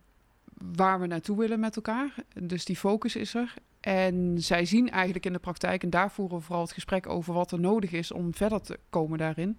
waar 0.54 1.00
we 1.00 1.06
naartoe 1.06 1.38
willen 1.38 1.60
met 1.60 1.76
elkaar. 1.76 2.14
Dus 2.40 2.64
die 2.64 2.76
focus 2.76 3.16
is 3.16 3.34
er. 3.34 3.54
En 3.80 4.34
zij 4.36 4.64
zien 4.64 4.90
eigenlijk 4.90 5.26
in 5.26 5.32
de 5.32 5.38
praktijk, 5.38 5.82
en 5.82 5.90
daar 5.90 6.10
voeren 6.10 6.36
we 6.36 6.42
vooral 6.42 6.62
het 6.62 6.72
gesprek 6.72 7.08
over 7.08 7.34
wat 7.34 7.52
er 7.52 7.60
nodig 7.60 7.92
is 7.92 8.12
om 8.12 8.34
verder 8.34 8.60
te 8.60 8.78
komen 8.90 9.18
daarin. 9.18 9.56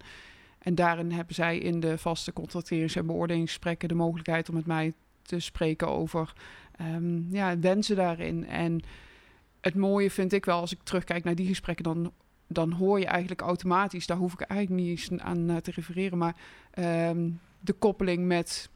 En 0.58 0.74
daarin 0.74 1.12
hebben 1.12 1.34
zij 1.34 1.58
in 1.58 1.80
de 1.80 1.98
vaste 1.98 2.32
contracterings- 2.32 2.96
en 2.96 3.06
beoordelingsgesprekken 3.06 3.88
de 3.88 3.94
mogelijkheid 3.94 4.48
om 4.48 4.54
met 4.54 4.66
mij 4.66 4.92
te 5.22 5.40
spreken 5.40 5.88
over 5.88 6.32
um, 6.80 7.26
ja, 7.30 7.58
wensen 7.58 7.96
daarin. 7.96 8.46
En 8.46 8.80
het 9.64 9.74
mooie 9.74 10.10
vind 10.10 10.32
ik 10.32 10.44
wel, 10.44 10.60
als 10.60 10.72
ik 10.72 10.78
terugkijk 10.82 11.24
naar 11.24 11.34
die 11.34 11.46
gesprekken, 11.46 11.84
dan, 11.84 12.12
dan 12.46 12.72
hoor 12.72 12.98
je 12.98 13.06
eigenlijk 13.06 13.40
automatisch, 13.40 14.06
daar 14.06 14.16
hoef 14.16 14.32
ik 14.32 14.40
eigenlijk 14.40 14.80
niet 14.80 14.90
eens 14.90 15.20
aan 15.20 15.50
uh, 15.50 15.56
te 15.56 15.70
refereren, 15.70 16.18
maar 16.18 16.36
um, 17.08 17.40
de 17.60 17.72
koppeling 17.72 18.26
met 18.26 18.68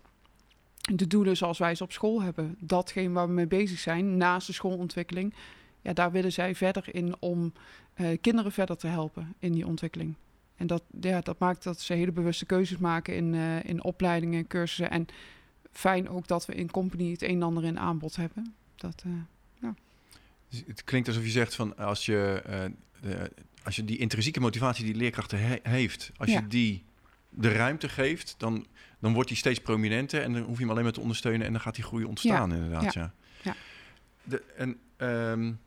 de 0.95 1.07
doelen 1.07 1.37
zoals 1.37 1.59
wij 1.59 1.75
ze 1.75 1.83
op 1.83 1.93
school 1.93 2.23
hebben. 2.23 2.57
Datgene 2.59 3.13
waar 3.13 3.27
we 3.27 3.33
mee 3.33 3.47
bezig 3.47 3.79
zijn, 3.79 4.17
naast 4.17 4.47
de 4.47 4.53
schoolontwikkeling, 4.53 5.35
ja, 5.83 5.93
daar 5.93 6.13
willen 6.13 6.33
zij 6.33 6.55
verder 6.55 6.95
in 6.95 7.17
om 7.19 7.53
uh, 7.97 8.19
kinderen 8.21 8.53
verder 8.53 8.77
te 8.77 8.87
helpen 8.87 9.35
in 9.39 9.53
die 9.53 9.67
ontwikkeling. 9.67 10.15
En 10.57 10.67
dat, 10.67 10.83
ja, 11.01 11.21
dat 11.21 11.39
maakt 11.39 11.63
dat 11.63 11.81
ze 11.81 11.93
hele 11.93 12.13
bewuste 12.13 12.47
keuzes 12.47 12.79
maken 12.79 13.17
in, 13.17 13.35
uh, 13.35 13.65
in 13.65 13.83
opleidingen, 13.83 14.47
cursussen. 14.47 14.91
En 14.91 15.07
fijn 15.71 16.09
ook 16.09 16.27
dat 16.27 16.47
we 16.47 16.55
in 16.55 16.71
Company 16.71 17.11
het 17.11 17.23
een 17.23 17.29
en 17.29 17.43
ander 17.43 17.65
in 17.65 17.79
aanbod 17.79 18.17
hebben. 18.17 18.55
Dat, 18.77 19.05
het 20.67 20.85
klinkt 20.85 21.09
alsof 21.09 21.25
je 21.25 21.31
zegt 21.31 21.55
van 21.55 21.77
als 21.77 22.07
je, 22.07 22.43
de, 23.01 23.31
als 23.63 23.77
je 23.77 23.85
die 23.85 23.99
intrinsieke 23.99 24.41
motivatie 24.41 24.85
die 24.85 24.95
leerkrachten 24.95 25.39
he 25.41 25.59
heeft, 25.63 26.11
als 26.17 26.31
ja. 26.31 26.41
je 26.41 26.47
die 26.47 26.85
de 27.31 27.53
ruimte 27.53 27.89
geeft, 27.89 28.35
dan, 28.39 28.67
dan 28.99 29.13
wordt 29.13 29.29
die 29.29 29.39
steeds 29.39 29.59
prominenter 29.59 30.23
en 30.23 30.33
dan 30.33 30.43
hoef 30.43 30.55
je 30.55 30.61
hem 30.61 30.71
alleen 30.71 30.85
maar 30.85 30.93
te 30.93 31.01
ondersteunen 31.01 31.47
en 31.47 31.53
dan 31.53 31.61
gaat 31.61 31.75
die 31.75 31.85
groei 31.85 32.05
ontstaan, 32.05 32.51
ja. 32.51 32.57
inderdaad. 32.57 32.95
Ja. 32.95 33.13
ja. 33.43 33.57
De, 34.23 34.43
en 34.57 34.79
um, 34.97 35.61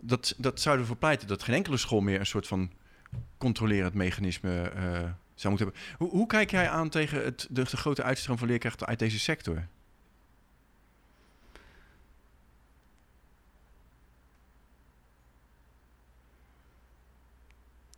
dat, 0.00 0.34
dat 0.36 0.60
zouden 0.60 0.84
we 0.84 0.90
verpleiten 0.90 1.28
dat 1.28 1.42
geen 1.42 1.54
enkele 1.54 1.76
school 1.76 2.00
meer 2.00 2.20
een 2.20 2.26
soort 2.26 2.46
van 2.46 2.70
controlerend 3.38 3.94
mechanisme 3.94 4.72
uh, 4.76 4.82
zou 5.34 5.54
moeten 5.54 5.66
hebben. 5.66 5.74
Hoe, 5.98 6.10
hoe, 6.10 6.26
kijk 6.26 6.50
jij 6.50 6.68
aan 6.68 6.88
tegen 6.88 7.24
het, 7.24 7.46
de, 7.50 7.62
de 7.62 7.76
grote 7.76 8.02
uitstroom 8.02 8.38
van 8.38 8.48
leerkrachten 8.48 8.86
uit 8.86 8.98
deze 8.98 9.18
sector? 9.18 9.66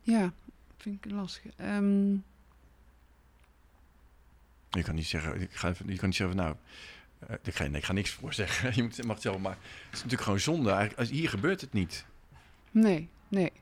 Ja, 0.03 0.33
vind 0.77 1.05
ik 1.05 1.13
lastig. 1.13 1.53
Um, 1.61 2.25
je 4.71 4.83
kan 4.83 4.95
niet 4.95 5.07
zeggen, 5.07 5.41
ik 5.41 5.53
ga 5.53 5.69
even, 5.69 5.89
je 5.89 5.97
kan 5.97 6.09
niet 6.09 6.17
zeggen, 6.17 6.37
nou, 6.37 6.55
uh, 7.31 7.37
ik, 7.43 7.55
ga, 7.55 7.65
nee, 7.65 7.81
ik 7.81 7.85
ga 7.85 7.93
niks 7.93 8.11
voor 8.11 8.35
zeggen. 8.35 8.73
je 8.77 8.83
moet, 8.83 9.05
mag 9.05 9.15
het 9.15 9.23
zelf 9.23 9.39
maar. 9.39 9.57
Het 9.61 9.93
is 9.93 9.97
natuurlijk 9.97 10.23
gewoon 10.23 10.41
zonde. 10.41 10.71
Eigenlijk, 10.71 10.99
als, 10.99 11.11
hier 11.11 11.29
gebeurt 11.29 11.61
het 11.61 11.73
niet. 11.73 12.05
Nee, 12.71 13.09
nee. 13.29 13.53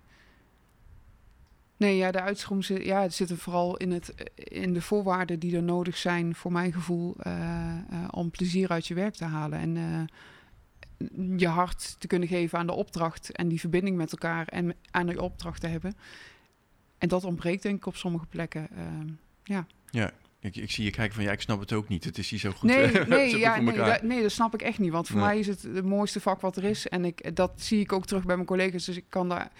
Nee, 1.76 1.96
ja, 1.96 2.10
de 2.10 2.20
uitschroom 2.20 2.62
zit, 2.62 2.84
ja, 2.84 3.02
het 3.02 3.14
zit 3.14 3.30
er 3.30 3.38
vooral 3.38 3.76
in, 3.76 3.90
het, 3.90 4.14
in 4.34 4.72
de 4.72 4.82
voorwaarden 4.82 5.38
die 5.38 5.56
er 5.56 5.62
nodig 5.62 5.96
zijn, 5.96 6.34
voor 6.34 6.52
mijn 6.52 6.72
gevoel, 6.72 7.16
uh, 7.26 7.32
uh, 7.92 8.08
om 8.10 8.30
plezier 8.30 8.68
uit 8.68 8.86
je 8.86 8.94
werk 8.94 9.14
te 9.14 9.24
halen. 9.24 9.58
En 9.58 10.08
je 11.36 11.46
hart 11.46 12.00
te 12.00 12.06
kunnen 12.06 12.28
geven 12.28 12.58
aan 12.58 12.66
de 12.66 12.72
opdracht 12.72 13.30
en 13.32 13.48
die 13.48 13.60
verbinding 13.60 13.96
met 13.96 14.12
elkaar 14.12 14.46
en 14.46 14.74
aan 14.90 15.06
de 15.06 15.22
opdracht 15.22 15.60
te 15.60 15.66
hebben. 15.66 15.96
En 16.98 17.08
dat 17.08 17.24
ontbreekt 17.24 17.62
denk 17.62 17.76
ik 17.76 17.86
op 17.86 17.96
sommige 17.96 18.26
plekken. 18.26 18.68
ja. 19.44 19.66
Ja, 19.90 20.12
ik, 20.40 20.56
ik, 20.56 20.70
zie 20.70 20.84
je 20.84 20.90
kijken 20.90 21.14
van 21.14 21.24
ja, 21.24 21.32
ik 21.32 21.40
snap 21.40 21.60
het 21.60 21.72
ook 21.72 21.88
niet. 21.88 22.04
Het 22.04 22.18
is 22.18 22.30
hier 22.30 22.38
zo 22.38 22.50
goed. 22.50 22.62
Nee, 22.62 22.90
nee, 23.06 23.38
ja, 23.38 23.60
nee, 23.60 23.76
dat, 23.76 24.02
nee, 24.02 24.22
dat 24.22 24.32
snap 24.32 24.54
ik 24.54 24.62
echt 24.62 24.78
niet. 24.78 24.92
Want 24.92 25.06
voor 25.06 25.16
nee. 25.16 25.26
mij 25.26 25.38
is 25.38 25.46
het 25.46 25.62
het 25.62 25.84
mooiste 25.84 26.20
vak 26.20 26.40
wat 26.40 26.56
er 26.56 26.64
is. 26.64 26.88
En 26.88 27.04
ik, 27.04 27.36
dat 27.36 27.52
zie 27.56 27.80
ik 27.80 27.92
ook 27.92 28.06
terug 28.06 28.24
bij 28.24 28.34
mijn 28.34 28.46
collega's. 28.46 28.84
Dus 28.84 28.96
ik 28.96 29.04
kan 29.08 29.28
daar. 29.28 29.50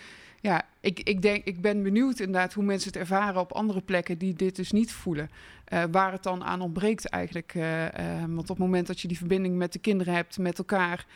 Ja, 0.41 0.67
ik, 0.81 1.01
ik, 1.01 1.23
denk, 1.23 1.45
ik 1.45 1.61
ben 1.61 1.83
benieuwd 1.83 2.19
inderdaad 2.19 2.53
hoe 2.53 2.65
mensen 2.65 2.91
het 2.93 3.01
ervaren 3.01 3.41
op 3.41 3.53
andere 3.53 3.81
plekken 3.81 4.19
die 4.19 4.35
dit 4.35 4.57
dus 4.57 4.73
niet 4.73 4.93
voelen. 4.93 5.31
Uh, 5.73 5.85
waar 5.91 6.13
het 6.13 6.23
dan 6.23 6.45
aan 6.45 6.61
ontbreekt 6.61 7.09
eigenlijk. 7.09 7.55
Uh, 7.55 7.85
uh, 7.85 7.91
want 8.21 8.41
op 8.41 8.49
het 8.49 8.59
moment 8.59 8.87
dat 8.87 9.01
je 9.01 9.09
die 9.09 9.17
verbinding 9.17 9.57
met 9.57 9.73
de 9.73 9.79
kinderen 9.79 10.15
hebt, 10.15 10.39
met 10.39 10.59
elkaar. 10.59 11.07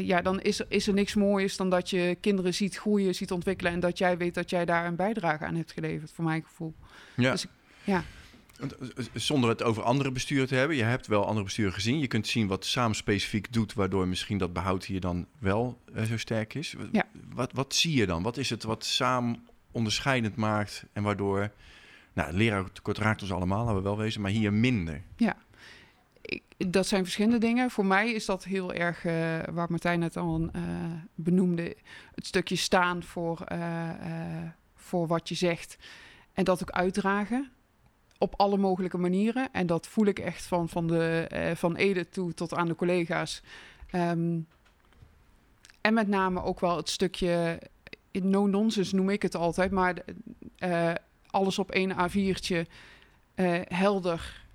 ja, 0.00 0.22
dan 0.22 0.40
is 0.40 0.60
er, 0.60 0.66
is 0.68 0.86
er 0.86 0.94
niks 0.94 1.14
moois 1.14 1.56
dan 1.56 1.70
dat 1.70 1.90
je 1.90 2.16
kinderen 2.20 2.54
ziet 2.54 2.76
groeien, 2.76 3.14
ziet 3.14 3.32
ontwikkelen. 3.32 3.72
En 3.72 3.80
dat 3.80 3.98
jij 3.98 4.16
weet 4.16 4.34
dat 4.34 4.50
jij 4.50 4.64
daar 4.64 4.86
een 4.86 4.96
bijdrage 4.96 5.44
aan 5.44 5.56
hebt 5.56 5.72
geleverd, 5.72 6.12
voor 6.12 6.24
mijn 6.24 6.42
gevoel. 6.42 6.74
Ja. 7.16 7.30
Dus 7.30 7.44
ik, 7.44 7.50
ja. 7.84 8.04
Zonder 9.14 9.50
het 9.50 9.62
over 9.62 9.82
andere 9.82 10.12
besturen 10.12 10.46
te 10.46 10.54
hebben. 10.54 10.76
Je 10.76 10.82
hebt 10.82 11.06
wel 11.06 11.26
andere 11.26 11.44
besturen 11.44 11.72
gezien. 11.72 11.98
Je 11.98 12.06
kunt 12.06 12.26
zien 12.26 12.46
wat 12.46 12.64
samen 12.64 12.96
specifiek 12.96 13.52
doet, 13.52 13.74
waardoor 13.74 14.08
misschien 14.08 14.38
dat 14.38 14.52
behoud 14.52 14.84
hier 14.84 15.00
dan 15.00 15.26
wel 15.38 15.80
uh, 15.96 16.02
zo 16.02 16.16
sterk 16.16 16.54
is. 16.54 16.74
Ja. 16.92 17.04
Wat, 17.34 17.52
wat 17.52 17.74
zie 17.74 17.96
je 17.96 18.06
dan? 18.06 18.22
Wat 18.22 18.36
is 18.36 18.50
het 18.50 18.62
wat 18.62 18.84
samen 18.84 19.46
onderscheidend 19.70 20.36
maakt 20.36 20.84
en 20.92 21.02
waardoor... 21.02 21.52
Nou, 22.12 22.32
leraartekort 22.32 22.98
raakt 22.98 23.22
ons 23.22 23.32
allemaal, 23.32 23.64
laten 23.64 23.76
we 23.76 23.82
wel 23.82 23.96
wezen, 23.96 24.20
maar 24.20 24.30
hier 24.30 24.52
minder. 24.52 25.02
Ja, 25.16 25.36
ik, 26.20 26.42
dat 26.56 26.86
zijn 26.86 27.02
verschillende 27.02 27.38
dingen. 27.38 27.70
Voor 27.70 27.86
mij 27.86 28.12
is 28.12 28.24
dat 28.24 28.44
heel 28.44 28.72
erg, 28.72 29.04
uh, 29.04 29.12
waar 29.52 29.66
Martijn 29.68 30.02
het 30.02 30.16
al 30.16 30.40
uh, 30.40 30.62
benoemde, 31.14 31.76
het 32.14 32.26
stukje 32.26 32.56
staan 32.56 33.02
voor, 33.02 33.44
voor 34.74 35.06
wat 35.06 35.28
je 35.28 35.34
zegt 35.34 35.76
en 36.32 36.44
dat 36.44 36.62
ook 36.62 36.70
uitdragen 36.70 37.50
op 38.18 38.34
alle 38.36 38.56
mogelijke 38.56 38.98
manieren. 38.98 39.48
En 39.52 39.66
dat 39.66 39.86
voel 39.86 40.06
ik 40.06 40.18
echt 40.18 40.42
van, 40.42 40.68
van, 40.68 40.86
de, 40.86 41.30
uh, 41.32 41.56
van 41.56 41.76
Ede 41.76 42.08
toe 42.08 42.34
tot 42.34 42.54
aan 42.54 42.66
de 42.66 42.74
collega's. 42.74 43.42
Um, 43.92 44.46
en 45.80 45.94
met 45.94 46.08
name 46.08 46.42
ook 46.42 46.60
wel 46.60 46.76
het 46.76 46.88
stukje 46.88 47.60
no-nonsense 48.12 48.94
noem 48.94 49.10
ik 49.10 49.22
het 49.22 49.34
altijd, 49.34 49.70
maar 49.70 49.94
uh, 50.58 50.92
alles 51.26 51.58
op 51.58 51.70
één 51.70 51.92
A4'tje, 51.92 52.70
uh, 53.34 53.60
helder. 53.64 54.46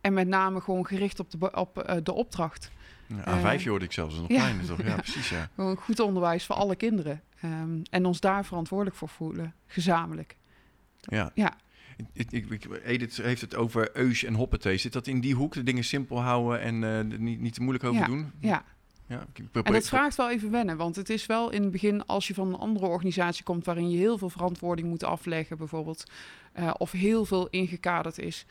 En 0.00 0.12
met 0.12 0.28
name 0.28 0.60
gewoon 0.60 0.86
gericht 0.86 1.20
op 1.20 1.30
de, 1.30 1.56
op, 1.56 2.00
de 2.02 2.12
opdracht. 2.12 2.70
Ja, 3.06 3.58
A5 3.58 3.64
hoorde 3.64 3.84
ik 3.84 3.92
zelfs 3.92 4.14
nog 4.16 4.28
ja, 4.28 4.38
kleiner, 4.38 4.66
toch? 4.66 4.82
Ja, 4.82 4.88
ja, 4.94 4.96
precies, 4.96 5.28
ja. 5.28 5.48
Gewoon 5.54 5.76
goed 5.76 6.00
onderwijs 6.00 6.46
voor 6.46 6.56
alle 6.56 6.76
kinderen. 6.76 7.22
Um, 7.44 7.82
en 7.90 8.06
ons 8.06 8.20
daar 8.20 8.44
verantwoordelijk 8.44 8.96
voor 8.96 9.08
voelen, 9.08 9.54
gezamenlijk. 9.66 10.36
Ja. 11.00 11.30
ja. 11.34 11.56
Ik, 12.12 12.30
ik, 12.30 12.66
Edith 12.84 13.16
heeft 13.16 13.40
het 13.40 13.54
over 13.54 13.96
eus 13.96 14.24
en 14.24 14.34
hoppetee. 14.34 14.76
Zit 14.76 14.92
dat 14.92 15.06
in 15.06 15.20
die 15.20 15.34
hoek? 15.34 15.54
De 15.54 15.62
dingen 15.62 15.84
simpel 15.84 16.20
houden 16.20 16.60
en 16.60 16.82
uh, 16.82 17.18
niet, 17.18 17.40
niet 17.40 17.54
te 17.54 17.60
moeilijk 17.60 17.84
over 17.84 18.00
ja, 18.00 18.06
doen? 18.06 18.30
Ja. 18.40 18.64
ja 19.06 19.26
en 19.52 19.72
dat 19.72 19.88
vraagt 19.88 20.16
wel 20.16 20.30
even 20.30 20.50
wennen. 20.50 20.76
Want 20.76 20.96
het 20.96 21.10
is 21.10 21.26
wel 21.26 21.50
in 21.50 21.62
het 21.62 21.70
begin, 21.70 22.06
als 22.06 22.26
je 22.26 22.34
van 22.34 22.48
een 22.48 22.58
andere 22.58 22.86
organisatie 22.86 23.44
komt... 23.44 23.64
waarin 23.64 23.90
je 23.90 23.98
heel 23.98 24.18
veel 24.18 24.30
verantwoording 24.30 24.88
moet 24.88 25.04
afleggen 25.04 25.56
bijvoorbeeld... 25.56 26.04
Uh, 26.58 26.70
of 26.78 26.90
heel 26.92 27.24
veel 27.24 27.48
ingekaderd 27.48 28.18
is... 28.18 28.46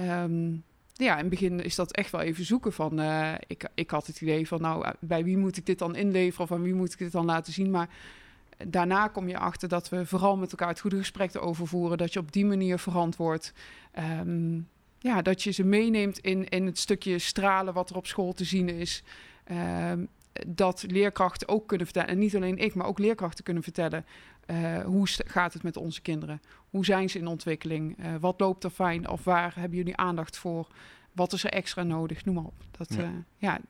Um, 0.00 0.62
ja, 0.92 1.12
in 1.12 1.20
het 1.20 1.28
begin 1.28 1.64
is 1.64 1.74
dat 1.74 1.92
echt 1.92 2.10
wel 2.10 2.20
even 2.20 2.44
zoeken 2.44 2.72
van... 2.72 3.00
Uh, 3.00 3.34
ik, 3.46 3.68
ik 3.74 3.90
had 3.90 4.06
het 4.06 4.20
idee 4.20 4.48
van, 4.48 4.60
nou, 4.60 4.92
bij 5.00 5.24
wie 5.24 5.36
moet 5.36 5.56
ik 5.56 5.66
dit 5.66 5.78
dan 5.78 5.96
inleveren... 5.96 6.44
of 6.44 6.52
aan 6.52 6.62
wie 6.62 6.74
moet 6.74 6.92
ik 6.92 6.98
dit 6.98 7.12
dan 7.12 7.24
laten 7.24 7.52
zien, 7.52 7.70
maar 7.70 7.88
daarna 8.68 9.08
kom 9.08 9.28
je 9.28 9.38
achter 9.38 9.68
dat 9.68 9.88
we 9.88 10.06
vooral 10.06 10.36
met 10.36 10.50
elkaar 10.50 10.68
het 10.68 10.80
goede 10.80 10.96
gesprek 10.96 11.34
erover 11.34 11.66
voeren. 11.66 11.98
Dat 11.98 12.12
je 12.12 12.18
op 12.18 12.32
die 12.32 12.46
manier 12.46 12.78
verantwoord. 12.78 13.52
Um, 14.20 14.68
ja, 14.98 15.22
dat 15.22 15.42
je 15.42 15.50
ze 15.50 15.64
meeneemt 15.64 16.18
in, 16.18 16.48
in 16.48 16.66
het 16.66 16.78
stukje 16.78 17.18
stralen 17.18 17.74
wat 17.74 17.90
er 17.90 17.96
op 17.96 18.06
school 18.06 18.32
te 18.32 18.44
zien 18.44 18.68
is. 18.68 19.02
Um, 19.90 20.08
dat 20.46 20.84
leerkrachten 20.88 21.48
ook 21.48 21.66
kunnen 21.66 21.86
vertellen, 21.86 22.10
en 22.10 22.18
niet 22.18 22.36
alleen 22.36 22.58
ik, 22.58 22.74
maar 22.74 22.86
ook 22.86 22.98
leerkrachten 22.98 23.44
kunnen 23.44 23.62
vertellen. 23.62 24.04
Uh, 24.46 24.78
hoe 24.78 25.06
gaat 25.06 25.52
het 25.52 25.62
met 25.62 25.76
onze 25.76 26.00
kinderen? 26.00 26.40
Hoe 26.70 26.84
zijn 26.84 27.10
ze 27.10 27.18
in 27.18 27.26
ontwikkeling? 27.26 27.98
Uh, 27.98 28.14
wat 28.20 28.40
loopt 28.40 28.64
er 28.64 28.70
fijn? 28.70 29.08
Of 29.08 29.24
waar 29.24 29.54
hebben 29.54 29.78
jullie 29.78 29.96
aandacht 29.96 30.36
voor? 30.36 30.68
Wat 31.12 31.32
is 31.32 31.44
er 31.44 31.50
extra 31.50 31.82
nodig? 31.82 32.24
Noem 32.24 32.34
maar 32.34 32.44
op. 32.44 32.64
Dat, 32.70 32.94
ja. 32.94 33.02
Uh, 33.02 33.08
ja 33.36 33.60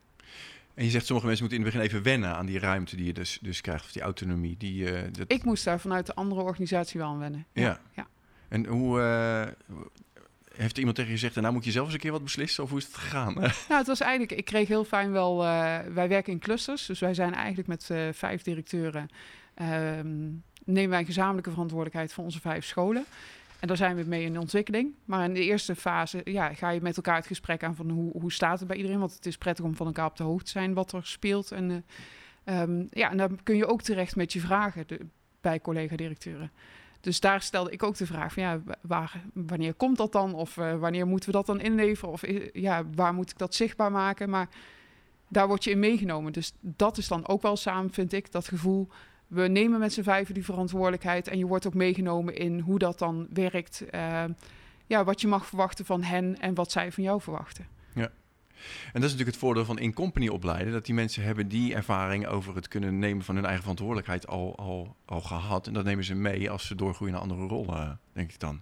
en 0.75 0.85
je 0.85 0.91
zegt 0.91 1.07
sommige 1.07 1.27
mensen 1.27 1.45
moeten 1.45 1.65
in 1.65 1.71
het 1.71 1.75
begin 1.75 1.91
even 1.91 2.11
wennen 2.11 2.37
aan 2.37 2.47
die 2.47 2.59
ruimte 2.59 2.97
die 2.97 3.07
je 3.07 3.13
dus, 3.13 3.39
dus 3.41 3.61
krijgt, 3.61 3.85
of 3.85 3.93
die 3.93 4.03
autonomie. 4.03 4.57
Die, 4.57 4.93
uh, 4.93 5.01
dat... 5.13 5.33
Ik 5.33 5.45
moest 5.45 5.65
daar 5.65 5.81
vanuit 5.81 6.07
de 6.07 6.15
andere 6.15 6.41
organisatie 6.41 7.01
wel 7.01 7.09
aan 7.09 7.19
wennen. 7.19 7.47
Ja. 7.53 7.81
ja. 7.95 8.07
En 8.49 8.67
hoe 8.67 8.99
uh, 8.99 9.47
heeft 10.55 10.79
iemand 10.79 10.97
tegen 10.97 11.11
je 11.11 11.19
gezegd, 11.19 11.41
nou 11.41 11.53
moet 11.53 11.65
je 11.65 11.71
zelf 11.71 11.85
eens 11.85 11.95
een 11.95 12.01
keer 12.01 12.13
wat 12.13 12.25
beslissen? 12.25 12.65
Of 12.65 12.71
hoe 12.71 12.79
is 12.79 12.85
het 12.85 12.95
gegaan? 12.95 13.35
Nou, 13.41 13.53
het 13.69 13.87
was 13.87 14.01
eigenlijk, 14.01 14.33
ik 14.33 14.45
kreeg 14.45 14.69
heel 14.69 14.85
fijn 14.85 15.13
wel, 15.13 15.45
eh, 15.45 15.79
wij 15.93 16.09
werken 16.09 16.33
in 16.33 16.39
clusters, 16.39 16.87
dus 16.87 16.99
wij 16.99 17.15
zijn 17.15 17.35
eigenlijk 17.35 17.69
met 17.69 17.91
eh, 17.91 18.09
vijf 18.13 18.43
directeuren, 18.43 19.09
ehm, 19.55 20.29
nemen 20.65 20.91
wij 20.91 20.99
een 20.99 21.07
gezamenlijke 21.07 21.51
verantwoordelijkheid 21.51 22.13
voor 22.13 22.25
onze 22.25 22.41
vijf 22.41 22.65
scholen. 22.65 23.05
En 23.61 23.69
daar 23.69 23.77
zijn 23.77 23.97
we 23.97 24.05
mee 24.05 24.25
in 24.25 24.39
ontwikkeling. 24.39 24.95
Maar 25.05 25.25
in 25.25 25.35
de 25.35 25.45
eerste 25.45 25.77
fase 25.77 26.21
ja, 26.25 26.55
ga 26.55 26.71
je 26.71 26.81
met 26.81 26.97
elkaar 26.97 27.17
het 27.17 27.27
gesprek 27.27 27.65
aan 27.65 27.77
van 27.77 27.91
hoe, 27.91 28.13
hoe 28.13 28.33
staat 28.33 28.59
het 28.59 28.69
bij 28.69 28.77
iedereen. 28.77 28.99
Want 28.99 29.15
het 29.15 29.27
is 29.27 29.39
prettig 29.39 29.65
om 29.65 29.77
van 29.77 29.87
elkaar 29.87 30.07
op 30.07 30.17
de 30.17 30.23
hoogte 30.23 30.45
te 30.45 30.51
zijn 30.51 30.75
wat 30.75 30.93
er 30.93 31.07
speelt. 31.07 31.53
En, 31.53 31.71
eh, 32.45 32.61
ehm, 32.61 32.85
ja, 32.91 33.11
en 33.11 33.17
dan 33.17 33.39
kun 33.43 33.57
je 33.57 33.67
ook 33.67 33.83
terecht 33.83 34.17
met 34.17 34.33
je 34.33 34.41
vragen 34.41 34.85
de, 34.87 35.07
bij 35.41 35.61
collega-directeuren. 35.61 36.51
Dus 37.01 37.21
daar 37.21 37.43
stelde 37.43 37.71
ik 37.71 37.83
ook 37.83 37.97
de 37.97 38.07
vraag 38.07 38.33
van 38.33 38.43
ja, 38.43 38.61
wanneer 39.33 39.75
komt 39.75 39.97
dat 39.97 40.13
dan? 40.13 40.35
Of 40.35 40.57
uh, 40.57 40.77
wanneer 40.77 41.07
moeten 41.07 41.31
we 41.31 41.37
dat 41.37 41.47
dan 41.47 41.61
inleveren? 41.61 42.13
Of 42.13 42.27
uh, 42.27 42.49
ja, 42.53 42.85
waar 42.95 43.15
moet 43.15 43.31
ik 43.31 43.39
dat 43.39 43.55
zichtbaar 43.55 43.93
maken? 43.93 44.31
Maar 44.31 44.49
daar 45.29 45.49
word 45.49 45.65
je 45.65 45.71
in 45.71 45.79
meegenomen. 45.79 46.33
Dus 46.33 46.53
dat 46.61 46.99
is 46.99 47.09
dan 47.09 47.29
ook 47.29 47.43
wel 47.43 47.57
samen, 47.57 47.93
vind 47.93 48.13
ik, 48.13 48.33
dat 48.33 48.49
gevoel. 48.49 48.89
We 49.31 49.49
nemen 49.49 49.79
met 49.79 49.93
z'n 49.93 50.03
vijven 50.03 50.35
die 50.35 50.45
verantwoordelijkheid 50.45 51.29
en 51.29 51.39
je 51.39 51.47
wordt 51.47 51.67
ook 51.67 51.75
meegenomen 51.75 52.37
in 52.37 52.59
hoe 52.59 52.79
dat 52.79 52.99
dan 52.99 53.27
werkt. 53.33 53.83
Uh, 53.95 54.25
ja, 54.87 55.05
wat 55.05 55.21
je 55.21 55.27
mag 55.27 55.47
verwachten 55.47 55.85
van 55.85 56.03
hen 56.03 56.41
en 56.41 56.55
wat 56.55 56.73
zij 56.73 56.93
van 56.93 57.03
jou 57.03 57.21
verwachten. 57.21 57.67
Ja. 57.95 58.03
En 58.03 58.11
dat 58.93 59.03
is 59.03 59.11
natuurlijk 59.11 59.29
het 59.31 59.37
voordeel 59.37 59.65
van 59.65 59.79
in-company 59.79 60.29
opleiden. 60.29 60.73
Dat 60.73 60.87
die 60.87 60.95
mensen 60.95 61.23
hebben 61.23 61.49
die 61.49 61.75
ervaring 61.75 62.27
over 62.27 62.55
het 62.55 62.69
kunnen 62.69 62.99
nemen 62.99 63.25
van 63.25 63.35
hun 63.35 63.45
eigen 63.45 63.63
verantwoordelijkheid 63.63 64.27
al, 64.27 64.57
al, 64.57 64.97
al 65.05 65.21
gehad. 65.21 65.67
En 65.67 65.73
dat 65.73 65.85
nemen 65.85 66.05
ze 66.05 66.15
mee 66.15 66.51
als 66.51 66.67
ze 66.67 66.75
doorgroeien 66.75 67.13
naar 67.13 67.23
andere 67.23 67.47
rollen, 67.47 68.01
denk 68.13 68.33
ik 68.33 68.41
dan. 68.41 68.61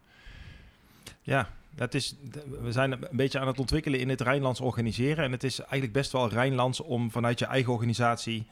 Ja, 1.23 1.49
het 1.77 1.95
is, 1.95 2.17
we 2.61 2.73
zijn 2.73 2.93
een 2.93 3.09
beetje 3.11 3.39
aan 3.39 3.47
het 3.47 3.59
ontwikkelen 3.59 4.01
in 4.01 4.09
het 4.09 4.21
Rijnlands 4.21 4.61
organiseren. 4.61 5.25
En 5.25 5.33
het 5.33 5.45
is 5.45 5.59
eigenlijk 5.59 5.93
best 5.93 6.13
wel 6.13 6.29
Rijnlands 6.29 6.81
om 6.81 7.11
vanuit 7.11 7.39
je 7.39 7.47
eigen 7.47 7.73
organisatie 7.73 8.47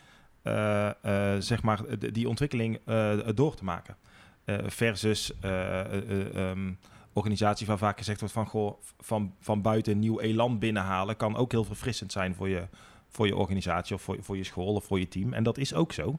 uh, 0.47 0.91
uh, 1.07 1.35
zeg 1.39 1.63
maar 1.63 1.81
die 2.13 2.29
ontwikkeling 2.29 2.79
uh, 2.87 3.19
door 3.35 3.55
te 3.55 3.65
maken. 3.65 3.97
versus 4.67 5.33
um, 6.35 6.79
organisatie 7.13 7.67
waar 7.67 7.79
vaak 7.79 7.99
gezegd 7.99 8.21
wordt 8.21 8.35
van, 8.35 8.77
van, 8.99 9.35
van 9.41 9.63
buiten 9.63 9.99
nieuw 9.99 10.21
elan 10.21 10.59
binnenhalen 10.59 11.17
kan 11.17 11.37
ook 11.37 11.53
heel 11.53 11.65
verfrissend 11.65 12.13
zijn 12.13 12.35
voor 12.35 12.49
je, 12.49 12.69
voor 13.09 13.27
je 13.27 13.37
organisatie 13.37 13.95
of 13.95 14.03
voor, 14.03 14.17
voor 14.21 14.37
je 14.37 14.45
school 14.45 14.75
of 14.75 14.85
voor 14.85 14.99
je 14.99 15.09
team. 15.09 15.33
En 15.33 15.43
dat 15.43 15.59
is 15.59 15.75
ook 15.75 15.93
zo. 15.93 16.19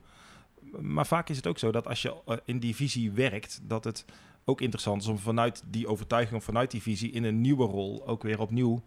Maar 0.79 1.07
vaak 1.07 1.29
is 1.29 1.35
het 1.35 1.47
ook 1.47 1.57
zo 1.57 1.71
dat 1.71 1.87
als 1.87 2.01
je 2.01 2.39
in 2.45 2.59
die 2.59 2.75
visie 2.75 3.11
werkt, 3.11 3.59
dat 3.63 3.83
het 3.83 4.05
ook 4.45 4.61
interessant 4.61 5.01
is 5.01 5.07
om 5.07 5.17
vanuit 5.17 5.63
die 5.65 5.87
overtuiging 5.87 6.37
of 6.37 6.43
vanuit 6.43 6.71
die 6.71 6.81
visie 6.81 7.11
in 7.11 7.23
een 7.23 7.41
nieuwe 7.41 7.65
rol 7.65 8.07
ook 8.07 8.23
weer 8.23 8.39
opnieuw 8.39 8.83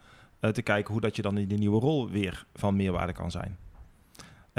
te 0.53 0.63
kijken 0.63 0.93
hoe 0.93 1.01
dat 1.01 1.17
je 1.17 1.23
dan 1.23 1.39
in 1.39 1.49
die 1.49 1.59
nieuwe 1.59 1.81
rol 1.81 2.09
weer 2.09 2.47
van 2.55 2.77
meerwaarde 2.77 3.13
kan 3.13 3.31
zijn. 3.31 3.59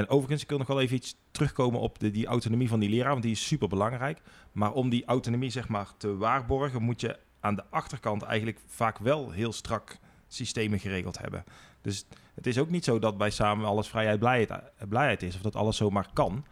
En 0.01 0.09
overigens, 0.09 0.41
ik 0.41 0.49
wil 0.49 0.57
nog 0.57 0.67
wel 0.67 0.81
even 0.81 0.95
iets 0.95 1.15
terugkomen 1.31 1.79
op 1.79 1.99
de, 1.99 2.11
die 2.11 2.25
autonomie 2.25 2.69
van 2.69 2.79
die 2.79 2.89
leraar, 2.89 3.11
want 3.11 3.23
die 3.23 3.31
is 3.31 3.47
super 3.47 3.67
belangrijk. 3.67 4.21
Maar 4.51 4.71
om 4.71 4.89
die 4.89 5.05
autonomie 5.05 5.49
zeg 5.49 5.67
maar 5.67 5.87
te 5.97 6.17
waarborgen, 6.17 6.81
moet 6.81 7.01
je 7.01 7.19
aan 7.39 7.55
de 7.55 7.63
achterkant 7.69 8.21
eigenlijk 8.21 8.59
vaak 8.67 8.97
wel 8.97 9.31
heel 9.31 9.53
strak 9.53 9.97
systemen 10.27 10.79
geregeld 10.79 11.17
hebben. 11.17 11.43
Dus 11.81 12.05
het 12.33 12.47
is 12.47 12.57
ook 12.57 12.69
niet 12.69 12.83
zo 12.83 12.99
dat 12.99 13.17
bij 13.17 13.29
samen 13.29 13.65
alles 13.65 13.87
vrijheid 13.87 14.19
blijheid, 14.19 14.51
blijheid 14.89 15.23
is 15.23 15.35
of 15.35 15.41
dat 15.41 15.55
alles 15.55 15.77
zomaar 15.77 16.09
kan. 16.13 16.45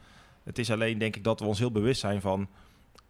Het 0.44 0.60
is 0.60 0.72
alleen 0.72 0.98
denk 0.98 1.16
ik 1.16 1.24
dat 1.24 1.40
we 1.40 1.46
ons 1.46 1.60
heel 1.60 1.72
bewust 1.72 2.00
zijn 2.00 2.22
van 2.22 2.50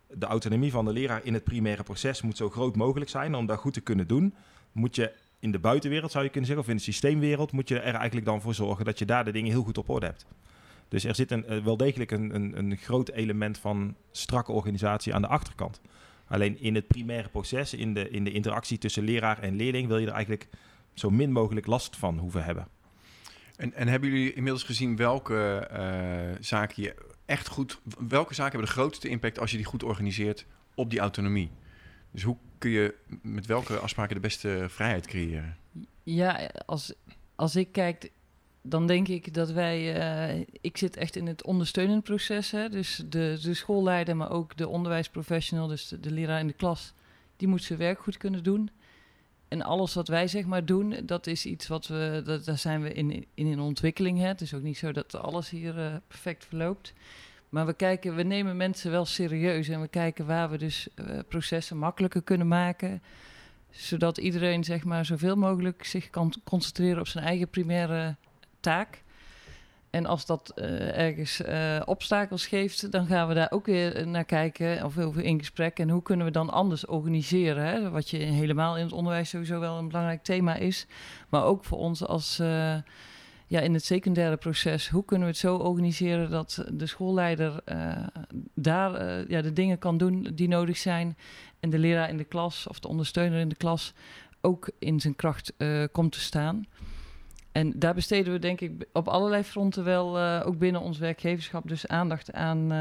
de 0.08 0.25
autonomie 0.25 0.71
van 0.71 0.86
de 0.86 0.93
leraar 0.93 1.25
in 1.25 1.34
het 1.34 1.43
primaire 1.43 1.84
proces 1.84 2.21
moet 2.21 2.38
zo 2.38 2.49
groot 2.49 2.75
mogelijk 2.75 3.10
zijn 3.10 3.36
om 3.36 3.45
dat 3.45 3.60
goed 3.60 3.73
te 3.73 3.82
kunnen 3.82 4.08
doen. 4.08 4.36
Moet 4.71 4.95
je 4.95 5.13
in 5.39 5.52
de 5.52 5.60
buitenwereld 5.60 6.12
zou 6.12 6.23
je 6.23 6.30
kunnen 6.30 6.49
zeggen, 6.49 6.65
of 6.65 6.71
in 6.71 6.78
de 6.78 6.84
systeemwereld, 6.84 7.52
moet 7.52 7.69
je 7.69 7.80
er 7.80 7.95
eigenlijk 7.95 8.25
dan 8.25 8.41
voor 8.41 8.54
zorgen 8.54 8.86
dat 8.86 8.99
je 8.99 9.06
daar 9.06 9.25
de 9.25 9.32
dingen 9.32 9.52
heel 9.52 9.63
goed 9.63 9.78
op 9.78 9.89
orde 9.89 10.06
hebt. 10.06 10.25
Dus 10.88 11.04
er 11.04 11.15
zit 11.15 11.32
een, 11.32 11.63
wel 11.63 11.78
degelijk 11.78 12.12
een, 12.12 12.36
een, 12.36 12.58
een 12.58 12.78
groot 12.78 13.10
element 13.10 13.58
van 13.58 13.95
strakke 14.12 14.52
organisatie 14.52 15.13
aan 15.13 15.21
de 15.21 15.28
achterkant. 15.28 15.82
Alleen 16.28 16.60
in 16.60 16.75
het 16.75 16.88
primaire 16.88 17.30
proces, 17.30 17.73
in 17.73 17.93
de, 17.93 18.10
in 18.10 18.23
de 18.23 18.32
interactie 18.32 18.78
tussen 18.78 19.04
leraar 19.04 19.39
en 19.39 19.56
leerling, 19.56 19.88
wil 19.88 19.97
je 19.97 20.08
er 20.08 20.13
eigenlijk 20.13 20.47
zo 20.93 21.10
min 21.10 21.32
mogelijk 21.32 21.65
last 21.65 21.97
van 21.97 22.17
hoeven 22.17 22.43
hebben. 22.43 22.67
En, 23.56 23.73
en 23.73 23.88
hebben 23.88 24.10
jullie 24.10 24.34
inmiddels 24.34 24.63
gezien 24.63 24.95
welke 24.95 25.69
uh, 25.73 26.38
zaken 26.39 26.84
je 26.84 26.95
echt 27.25 27.47
goed, 27.47 27.80
welke 28.08 28.34
zaken 28.34 28.52
hebben 28.52 28.69
de 28.69 28.80
grootste 28.80 29.10
impact 29.10 29.39
als 29.39 29.52
je 29.52 29.58
die 29.58 29.65
goed 29.65 29.84
organiseert 29.84 30.45
op 30.75 30.89
die 30.89 30.99
autonomie? 30.99 31.49
Dus 32.12 32.23
hoe 32.23 32.38
kun 32.60 32.69
je 32.69 32.95
met 33.22 33.45
welke 33.45 33.78
afspraken 33.78 34.15
de 34.15 34.22
beste 34.22 34.65
vrijheid 34.67 35.08
creëren? 35.08 35.58
Ja, 36.04 36.50
als, 36.65 36.93
als 37.36 37.56
ik 37.56 37.72
kijk, 37.72 38.12
dan 38.62 38.88
denk 38.88 39.08
ik 39.08 39.34
dat 39.34 39.52
wij. 39.52 39.98
Uh, 40.38 40.45
ik 40.62 40.78
zit 40.78 40.98
echt 40.98 41.15
in 41.15 41.28
het 41.28 41.43
ondersteunend 41.43 42.04
proces. 42.04 42.52
Hè? 42.52 42.69
Dus 42.69 43.04
de, 43.06 43.38
de 43.41 43.54
schoolleider, 43.54 44.15
maar 44.15 44.32
ook 44.32 44.58
de 44.58 44.67
onderwijsprofessional, 44.67 45.67
dus 45.67 45.88
de, 45.88 46.12
leraar 46.12 46.39
in 46.39 46.48
de 46.48 46.54
klas, 46.54 46.93
die 47.38 47.48
moet 47.48 47.63
zijn 47.63 47.80
werk 47.80 48.00
goed 48.00 48.17
kunnen 48.17 48.43
doen. 48.43 48.69
En 49.48 49.62
alles 49.62 49.93
wat 49.93 50.08
wij 50.08 50.28
zeg 50.28 50.45
maar 50.45 50.65
doen, 50.65 50.95
dat 51.04 51.28
is 51.28 51.45
iets 51.45 51.67
wat 51.67 51.88
we. 51.88 52.22
Dat, 52.26 52.45
daar 52.45 52.58
zijn 52.58 52.82
we 52.82 52.93
in, 52.93 53.12
in, 53.12 53.26
in 53.48 53.60
ontwikkeling. 53.60 54.19
Hè? 54.19 54.28
Het 54.28 54.41
is 54.41 54.54
ook 54.54 54.62
niet 54.62 54.78
zo 54.78 54.91
dat 54.91 55.15
alles 55.15 55.50
hier 55.50 55.78
uh, 55.78 55.95
perfect 56.08 56.45
verloopt. 56.45 56.93
Maar 57.49 57.65
we 57.65 57.73
kijken, 57.73 58.15
we 58.15 58.23
nemen 58.23 58.57
mensen 58.57 58.91
wel 58.91 59.05
serieus 59.05 59.69
en 59.69 59.81
we 59.81 59.88
kijken 59.88 60.25
waar 60.25 60.49
we 60.49 60.57
dus 60.57 60.88
uh, 60.95 61.19
processen 61.27 61.77
makkelijker 61.77 62.21
kunnen 62.21 62.47
maken. 62.47 63.01
Zodat 63.69 64.17
iedereen 64.17 64.63
zeg 64.63 64.83
maar 64.83 65.05
zoveel 65.05 65.35
mogelijk 65.35 65.85
zich 65.85 66.09
kan 66.09 66.33
concentreren 66.43 66.99
op 66.99 67.07
zijn 67.07 67.25
eigen 67.25 67.49
primaire 67.49 68.15
taak. 68.59 69.03
En 69.89 70.05
als 70.05 70.25
dat 70.25 70.51
uh, 70.55 70.97
ergens 70.97 71.41
uh, 71.41 71.81
obstakels 71.85 72.47
geeft, 72.47 72.91
dan 72.91 73.05
gaan 73.05 73.27
we 73.27 73.33
daar 73.33 73.51
ook 73.51 73.65
weer 73.65 74.07
naar 74.07 74.25
kijken 74.25 74.85
of 74.85 74.97
over 74.97 75.23
in 75.23 75.39
gesprek. 75.39 75.79
En 75.79 75.89
hoe 75.89 76.01
kunnen 76.01 76.25
we 76.25 76.31
dan 76.31 76.49
anders 76.49 76.85
organiseren? 76.85 77.65
Hè? 77.65 77.89
Wat 77.89 78.09
je 78.09 78.17
helemaal 78.17 78.77
in 78.77 78.83
het 78.83 78.93
onderwijs 78.93 79.29
sowieso 79.29 79.59
wel 79.59 79.77
een 79.77 79.88
belangrijk 79.88 80.23
thema 80.23 80.55
is. 80.55 80.88
Maar 81.29 81.43
ook 81.43 81.63
voor 81.63 81.77
ons 81.77 82.05
als 82.05 82.41
ja, 83.49 83.59
in 83.59 83.73
het 83.73 83.85
secundaire 83.85 84.38
proces. 84.38 84.89
Hoe 84.89 85.05
kunnen 85.05 85.27
we 85.27 85.33
het 85.33 85.41
zo 85.41 85.55
organiseren 85.55 86.29
dat 86.29 86.65
de 86.73 86.85
schoolleider 86.85 87.63
daar 88.53 88.91
ja, 89.29 89.41
de 89.41 89.53
dingen 89.53 89.77
kan 89.77 89.97
doen 89.97 90.31
die 90.33 90.47
nodig 90.47 90.77
zijn. 90.77 91.17
En 91.59 91.69
de 91.69 91.79
leraar 91.79 92.09
in 92.09 92.17
de 92.17 92.23
klas 92.23 92.67
of 92.67 92.79
de 92.79 92.88
ondersteuner 92.88 93.39
in 93.39 93.49
de 93.49 93.55
klas 93.55 93.93
ook 94.41 94.69
in 94.79 94.99
zijn 94.99 95.15
kracht 95.15 95.53
komt 95.91 96.12
te 96.12 96.19
staan. 96.19 96.65
En 97.51 97.79
daar 97.79 97.93
besteden 97.93 98.33
we 98.33 98.39
denk 98.39 98.62
ik 98.62 98.71
op 98.93 99.07
allerlei 99.07 99.43
fronten 99.43 99.83
wel, 99.83 100.19
ook 100.19 100.57
binnen 100.57 100.81
ons 100.81 100.97
werkgeverschap, 100.97 101.67
dus 101.67 101.88
aandacht 101.88 102.33
aan. 102.33 102.71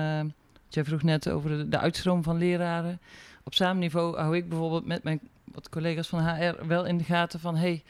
Jij 0.69 0.85
vroeg 0.85 1.03
net 1.03 1.31
over 1.31 1.51
de, 1.51 1.69
de, 1.69 1.79
uitstroom 1.79 2.23
van 2.23 2.39
leraren. 2.39 3.01
Op 3.45 3.55
samen 3.55 3.79
niveau 3.79 4.17
hou 4.17 4.37
ik 4.37 4.49
bijvoorbeeld 4.49 4.87
met 4.87 5.03
mijn 5.03 5.21
wat 5.45 5.69
collega's 5.69 6.09
van 6.09 6.29
HR 6.29 6.67
wel 6.67 6.85
in 6.85 6.97
de 6.97 7.05
gaten 7.05 7.41
van... 7.41 7.57
Hey, 7.57 7.83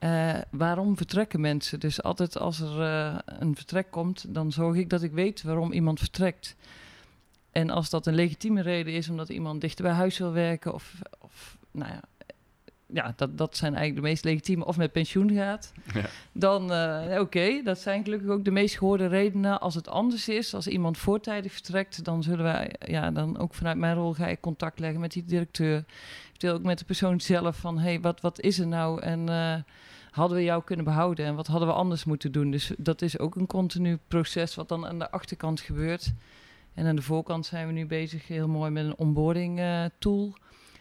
uh, 0.00 0.34
waarom 0.50 0.96
vertrekken 0.96 1.40
mensen? 1.40 1.80
Dus 1.80 2.02
altijd 2.02 2.38
als 2.38 2.60
er 2.60 2.80
een 3.24 3.56
vertrek 3.56 3.90
komt, 3.90 4.34
dan 4.34 4.52
zorg 4.52 4.76
ik 4.76 4.90
dat 4.90 5.02
ik 5.02 5.12
weet 5.12 5.42
waarom 5.42 5.72
iemand 5.72 5.98
vertrekt. 5.98 6.56
En 7.52 7.70
als 7.70 7.90
dat 7.90 8.06
een 8.06 8.14
legitieme 8.14 8.62
reden 8.62 8.92
is 8.92 9.08
omdat 9.08 9.28
iemand 9.28 9.60
dichter 9.60 9.84
bij 9.84 9.94
huis 9.94 10.18
wil 10.18 10.32
werken 10.32 10.74
of, 10.74 10.94
of 11.20 11.56
nou 11.70 11.92
ja, 11.92 12.00
ja, 12.92 13.12
dat, 13.16 13.38
dat 13.38 13.56
zijn 13.56 13.74
eigenlijk 13.74 14.04
de 14.04 14.10
meest 14.10 14.24
legitieme, 14.24 14.64
of 14.64 14.76
met 14.76 14.92
pensioen 14.92 15.32
gaat, 15.32 15.72
ja. 15.94 16.04
dan 16.32 16.72
uh, 16.72 17.06
oké, 17.10 17.20
okay, 17.20 17.62
dat 17.62 17.78
zijn 17.78 18.04
gelukkig 18.04 18.28
ook 18.28 18.44
de 18.44 18.50
meest 18.50 18.78
gehoorde 18.78 19.06
redenen. 19.06 19.60
Als 19.60 19.74
het 19.74 19.88
anders 19.88 20.28
is, 20.28 20.54
als 20.54 20.66
iemand 20.66 20.98
voortijdig 20.98 21.52
vertrekt, 21.52 22.04
dan 22.04 22.22
zullen 22.22 22.44
wij, 22.44 22.74
ja, 22.86 23.10
dan 23.10 23.38
ook 23.38 23.54
vanuit 23.54 23.76
mijn 23.76 23.94
rol 23.94 24.12
ga 24.12 24.26
ik 24.26 24.40
contact 24.40 24.78
leggen 24.78 25.00
met 25.00 25.12
die 25.12 25.24
directeur. 25.24 25.84
Deel 26.36 26.54
ook 26.54 26.62
met 26.62 26.78
de 26.78 26.84
persoon 26.84 27.20
zelf 27.20 27.56
van, 27.56 27.78
hé, 27.78 27.88
hey, 27.88 28.00
wat, 28.00 28.20
wat 28.20 28.40
is 28.40 28.58
er 28.58 28.66
nou? 28.66 29.00
En 29.00 29.28
hadden 30.10 30.36
we 30.36 30.44
jou 30.44 30.62
kunnen 30.64 30.84
behouden 30.84 31.26
en 31.26 31.34
wat 31.34 31.46
hadden 31.46 31.68
we 31.68 31.74
anders 31.74 32.04
moeten 32.04 32.32
doen? 32.32 32.50
Dus 32.50 32.72
dat 32.78 33.02
is 33.02 33.18
ook 33.18 33.36
een 33.36 33.46
continu 33.46 33.98
proces 34.08 34.54
wat 34.54 34.68
dan 34.68 34.86
aan 34.86 34.98
de 34.98 35.10
achterkant 35.10 35.60
gebeurt. 35.60 36.12
En 36.74 36.86
aan 36.86 36.96
de 36.96 37.02
voorkant 37.02 37.46
zijn 37.46 37.66
we 37.66 37.72
nu 37.72 37.86
bezig 37.86 38.28
heel 38.28 38.48
mooi 38.48 38.70
met 38.70 38.84
een 38.84 38.96
onboarding 38.96 39.58
uh, 39.58 39.84
tool 39.98 40.34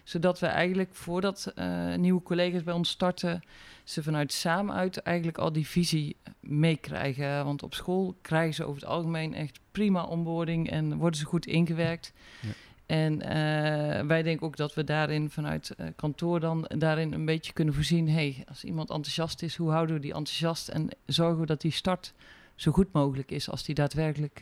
zodat 0.09 0.39
we 0.39 0.45
eigenlijk 0.45 0.95
voordat 0.95 1.53
uh, 1.55 1.95
nieuwe 1.95 2.21
collega's 2.21 2.63
bij 2.63 2.73
ons 2.73 2.89
starten, 2.89 3.41
ze 3.83 4.03
vanuit 4.03 4.33
samen 4.33 4.75
uit 4.75 4.97
eigenlijk 4.97 5.37
al 5.37 5.51
die 5.51 5.67
visie 5.67 6.15
meekrijgen. 6.39 7.45
Want 7.45 7.63
op 7.63 7.73
school 7.73 8.15
krijgen 8.21 8.53
ze 8.53 8.63
over 8.63 8.81
het 8.81 8.89
algemeen 8.89 9.33
echt 9.33 9.59
prima 9.71 10.03
onboarding 10.03 10.69
en 10.69 10.97
worden 10.97 11.19
ze 11.19 11.25
goed 11.25 11.45
ingewerkt. 11.45 12.13
Ja. 12.41 12.49
En 12.89 13.13
uh, 13.13 14.07
wij 14.07 14.23
denken 14.23 14.45
ook 14.45 14.57
dat 14.57 14.73
we 14.73 14.83
daarin 14.83 15.29
vanuit 15.29 15.71
uh, 15.77 15.87
kantoor 15.95 16.39
dan 16.39 16.69
daarin 16.77 17.13
een 17.13 17.25
beetje 17.25 17.53
kunnen 17.53 17.73
voorzien. 17.73 18.09
hey, 18.09 18.43
als 18.47 18.63
iemand 18.63 18.89
enthousiast 18.89 19.41
is, 19.41 19.55
hoe 19.55 19.71
houden 19.71 19.95
we 19.95 20.01
die 20.01 20.13
enthousiast? 20.13 20.67
En 20.67 20.89
zorgen 21.05 21.39
we 21.39 21.45
dat 21.45 21.61
die 21.61 21.71
start 21.71 22.13
zo 22.55 22.71
goed 22.71 22.91
mogelijk 22.91 23.31
is 23.31 23.49
als 23.49 23.63
die 23.63 23.75
daadwerkelijk 23.75 24.41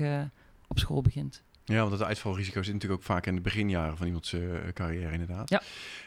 op 0.67 0.79
school 0.79 1.01
begint. 1.01 1.43
Ja, 1.65 1.77
want 1.77 1.91
dat 1.91 2.03
uitvalrisico 2.03 2.63
zit 2.63 2.73
natuurlijk 2.73 3.01
ook 3.01 3.07
vaak 3.07 3.25
in 3.25 3.35
de 3.35 3.41
beginjaren 3.41 3.97
van 3.97 4.07
iemands 4.07 4.35
carrière, 4.73 5.11
inderdaad. 5.11 5.49
Ja. 5.49 5.61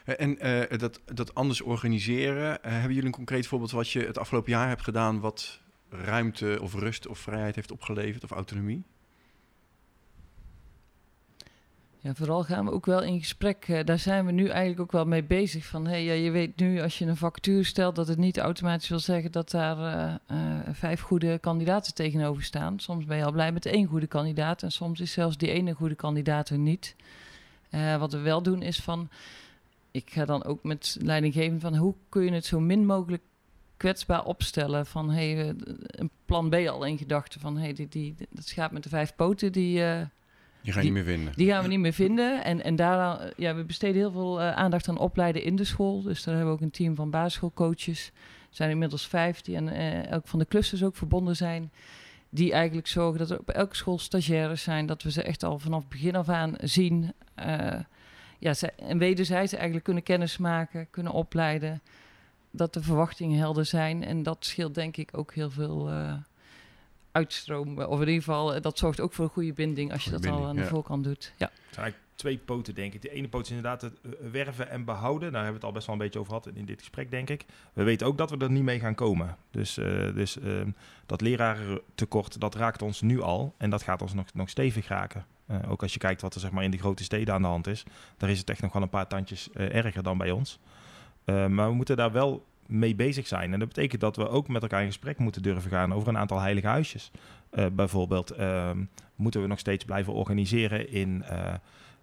En 0.04 0.38
dat, 0.78 1.00
dat 1.04 1.34
anders 1.34 1.60
organiseren, 1.60 2.58
hebben 2.62 2.88
jullie 2.88 3.04
een 3.04 3.10
concreet 3.10 3.46
voorbeeld 3.46 3.70
wat 3.70 3.90
je 3.90 4.00
het 4.00 4.18
afgelopen 4.18 4.52
jaar 4.52 4.68
hebt 4.68 4.82
gedaan, 4.82 5.20
wat 5.20 5.60
ruimte 5.88 6.58
of 6.62 6.74
rust 6.74 7.06
of 7.06 7.18
vrijheid 7.18 7.54
heeft 7.54 7.70
opgeleverd 7.70 8.24
of 8.24 8.30
autonomie? 8.30 8.84
Ja, 12.02 12.14
vooral 12.14 12.44
gaan 12.44 12.64
we 12.64 12.70
ook 12.70 12.86
wel 12.86 13.02
in 13.02 13.18
gesprek. 13.18 13.86
Daar 13.86 13.98
zijn 13.98 14.26
we 14.26 14.32
nu 14.32 14.48
eigenlijk 14.48 14.80
ook 14.80 14.92
wel 14.92 15.04
mee 15.04 15.24
bezig. 15.24 15.64
Van 15.64 15.86
hey, 15.86 16.04
ja, 16.04 16.12
je 16.12 16.30
weet 16.30 16.56
nu 16.56 16.80
als 16.80 16.98
je 16.98 17.06
een 17.06 17.16
vacature 17.16 17.64
stelt 17.64 17.96
dat 17.96 18.08
het 18.08 18.18
niet 18.18 18.38
automatisch 18.38 18.88
wil 18.88 18.98
zeggen 18.98 19.32
dat 19.32 19.50
daar 19.50 19.78
uh, 19.78 20.14
uh, 20.38 20.58
vijf 20.72 21.00
goede 21.00 21.38
kandidaten 21.38 21.94
tegenover 21.94 22.42
staan. 22.42 22.78
Soms 22.78 23.04
ben 23.04 23.16
je 23.16 23.24
al 23.24 23.32
blij 23.32 23.52
met 23.52 23.66
één 23.66 23.86
goede 23.86 24.06
kandidaat 24.06 24.62
en 24.62 24.72
soms 24.72 25.00
is 25.00 25.12
zelfs 25.12 25.36
die 25.36 25.50
ene 25.50 25.72
goede 25.72 25.94
kandidaat 25.94 26.48
er 26.48 26.58
niet. 26.58 26.96
wat 27.98 28.12
we 28.12 28.18
wel 28.18 28.42
doen 28.42 28.62
is 28.62 28.80
van, 28.80 29.08
ik 29.90 30.10
ga 30.10 30.24
dan 30.24 30.44
ook 30.44 30.62
met 30.62 30.96
leidinggevend 31.00 31.60
van 31.60 31.76
hoe 31.76 31.94
kun 32.08 32.24
je 32.24 32.32
het 32.32 32.46
zo 32.46 32.60
min 32.60 32.86
mogelijk 32.86 33.22
kwetsbaar 33.76 34.24
opstellen. 34.24 34.86
Van 34.86 35.10
hey, 35.10 35.54
een 35.86 36.10
plan 36.24 36.50
B 36.50 36.54
al 36.54 36.84
in 36.84 36.98
gedachten 36.98 37.40
van 37.40 37.56
hey, 37.56 37.72
die, 37.72 37.88
die, 37.88 38.14
dat 38.30 38.46
schaap 38.46 38.70
met 38.70 38.82
de 38.82 38.88
vijf 38.88 39.14
poten 39.16 39.52
die 39.52 39.82
die 40.62 40.72
gaan 40.72 40.82
we 40.82 40.88
niet 40.88 40.92
meer 40.92 41.04
vinden. 41.04 41.32
Die 41.36 41.48
gaan 41.48 41.62
we 41.62 41.68
niet 41.68 41.78
meer 41.78 41.92
vinden. 41.92 42.44
En, 42.44 42.64
en 42.64 42.76
daar, 42.76 43.32
ja, 43.36 43.54
we 43.54 43.64
besteden 43.64 43.96
heel 43.96 44.10
veel 44.10 44.40
uh, 44.40 44.52
aandacht 44.52 44.88
aan 44.88 44.98
opleiden 44.98 45.42
in 45.42 45.56
de 45.56 45.64
school. 45.64 46.02
Dus 46.02 46.22
daar 46.22 46.34
hebben 46.34 46.52
we 46.52 46.58
ook 46.58 46.64
een 46.64 46.70
team 46.70 46.94
van 46.94 47.10
basisschoolcoaches. 47.10 48.06
Er 48.50 48.56
zijn 48.56 48.70
inmiddels 48.70 49.06
vijf 49.06 49.40
die 49.40 49.56
aan 49.56 49.68
uh, 49.68 50.06
elk 50.06 50.26
van 50.26 50.38
de 50.38 50.46
clusters 50.46 50.84
ook 50.84 50.96
verbonden 50.96 51.36
zijn. 51.36 51.72
Die 52.28 52.52
eigenlijk 52.52 52.86
zorgen 52.86 53.18
dat 53.18 53.30
er 53.30 53.38
op 53.38 53.50
elke 53.50 53.76
school 53.76 53.98
stagiaires 53.98 54.62
zijn. 54.62 54.86
Dat 54.86 55.02
we 55.02 55.10
ze 55.10 55.22
echt 55.22 55.42
al 55.42 55.58
vanaf 55.58 55.88
begin 55.88 56.16
af 56.16 56.28
aan 56.28 56.54
zien. 56.58 57.12
Uh, 57.46 57.72
ja, 58.38 58.54
ze, 58.54 58.72
en 58.72 58.98
wederzijds 58.98 59.52
eigenlijk 59.52 59.84
kunnen 59.84 60.02
kennismaken, 60.02 60.86
kunnen 60.90 61.12
opleiden. 61.12 61.80
Dat 62.50 62.74
de 62.74 62.82
verwachtingen 62.82 63.38
helder 63.38 63.64
zijn. 63.64 64.04
En 64.04 64.22
dat 64.22 64.44
scheelt 64.44 64.74
denk 64.74 64.96
ik 64.96 65.08
ook 65.12 65.34
heel 65.34 65.50
veel 65.50 65.90
uitstromen. 67.12 67.88
Of 67.88 68.00
in 68.00 68.06
ieder 68.06 68.22
geval, 68.22 68.54
eh, 68.54 68.62
dat 68.62 68.78
zorgt 68.78 69.00
ook 69.00 69.12
voor 69.12 69.24
een 69.24 69.30
goede 69.30 69.52
binding 69.52 69.92
als 69.92 70.04
je 70.04 70.10
dat 70.10 70.26
al 70.26 70.46
aan 70.46 70.56
de 70.56 70.66
voorkant 70.66 71.04
doet. 71.04 71.32
Ja. 71.36 71.46
Het 71.46 71.74
zijn 71.74 71.84
eigenlijk 71.84 72.10
twee 72.20 72.38
poten, 72.38 72.74
denk 72.74 72.94
ik. 72.94 73.02
De 73.02 73.10
ene 73.10 73.28
poot 73.28 73.42
is 73.42 73.48
inderdaad 73.48 73.82
het 73.82 74.00
eh, 74.02 74.10
werven 74.30 74.70
en 74.70 74.84
behouden. 74.84 75.32
Daar 75.32 75.42
hebben 75.42 75.60
we 75.60 75.66
het 75.66 75.66
al 75.66 75.72
best 75.72 75.86
wel 75.86 75.94
een 75.94 76.02
beetje 76.02 76.18
over 76.18 76.32
gehad 76.32 76.56
in 76.56 76.64
dit 76.64 76.78
gesprek, 76.78 77.10
denk 77.10 77.30
ik. 77.30 77.44
We 77.72 77.82
weten 77.82 78.06
ook 78.06 78.18
dat 78.18 78.30
we 78.30 78.36
er 78.36 78.50
niet 78.50 78.62
mee 78.62 78.80
gaan 78.80 78.94
komen. 78.94 79.36
Dus, 79.50 79.78
uh, 79.78 80.14
dus 80.14 80.36
uh, 80.36 80.60
dat 81.06 81.20
lerarentekort, 81.20 82.40
dat 82.40 82.54
raakt 82.54 82.82
ons 82.82 83.00
nu 83.00 83.20
al. 83.20 83.54
En 83.58 83.70
dat 83.70 83.82
gaat 83.82 84.02
ons 84.02 84.14
nog, 84.14 84.26
nog 84.34 84.48
stevig 84.48 84.88
raken. 84.88 85.26
Uh, 85.50 85.56
ook 85.70 85.82
als 85.82 85.92
je 85.92 85.98
kijkt 85.98 86.20
wat 86.20 86.34
er 86.34 86.40
zeg 86.40 86.50
maar, 86.50 86.64
in 86.64 86.70
de 86.70 86.78
grote 86.78 87.04
steden 87.04 87.34
aan 87.34 87.42
de 87.42 87.48
hand 87.48 87.66
is. 87.66 87.84
Daar 88.16 88.30
is 88.30 88.38
het 88.38 88.50
echt 88.50 88.62
nog 88.62 88.72
wel 88.72 88.82
een 88.82 88.88
paar 88.88 89.06
tandjes 89.06 89.50
erger 89.52 90.02
dan 90.02 90.18
bij 90.18 90.30
ons. 90.30 90.58
maar 91.24 91.68
we 91.68 91.74
moeten 91.74 91.96
daar 91.96 92.12
wel 92.12 92.46
mee 92.70 92.94
bezig 92.94 93.26
zijn. 93.26 93.52
En 93.52 93.58
dat 93.58 93.68
betekent 93.68 94.00
dat 94.00 94.16
we 94.16 94.28
ook 94.28 94.48
met 94.48 94.62
elkaar 94.62 94.80
in 94.80 94.86
gesprek 94.86 95.18
moeten 95.18 95.42
durven 95.42 95.70
gaan 95.70 95.94
over 95.94 96.08
een 96.08 96.18
aantal 96.18 96.40
heilige 96.40 96.66
huisjes. 96.66 97.10
Uh, 97.52 97.66
bijvoorbeeld 97.72 98.38
uh, 98.38 98.70
moeten 99.16 99.42
we 99.42 99.46
nog 99.46 99.58
steeds 99.58 99.84
blijven 99.84 100.12
organiseren 100.12 100.90
in, 100.90 101.24
uh, 101.30 101.54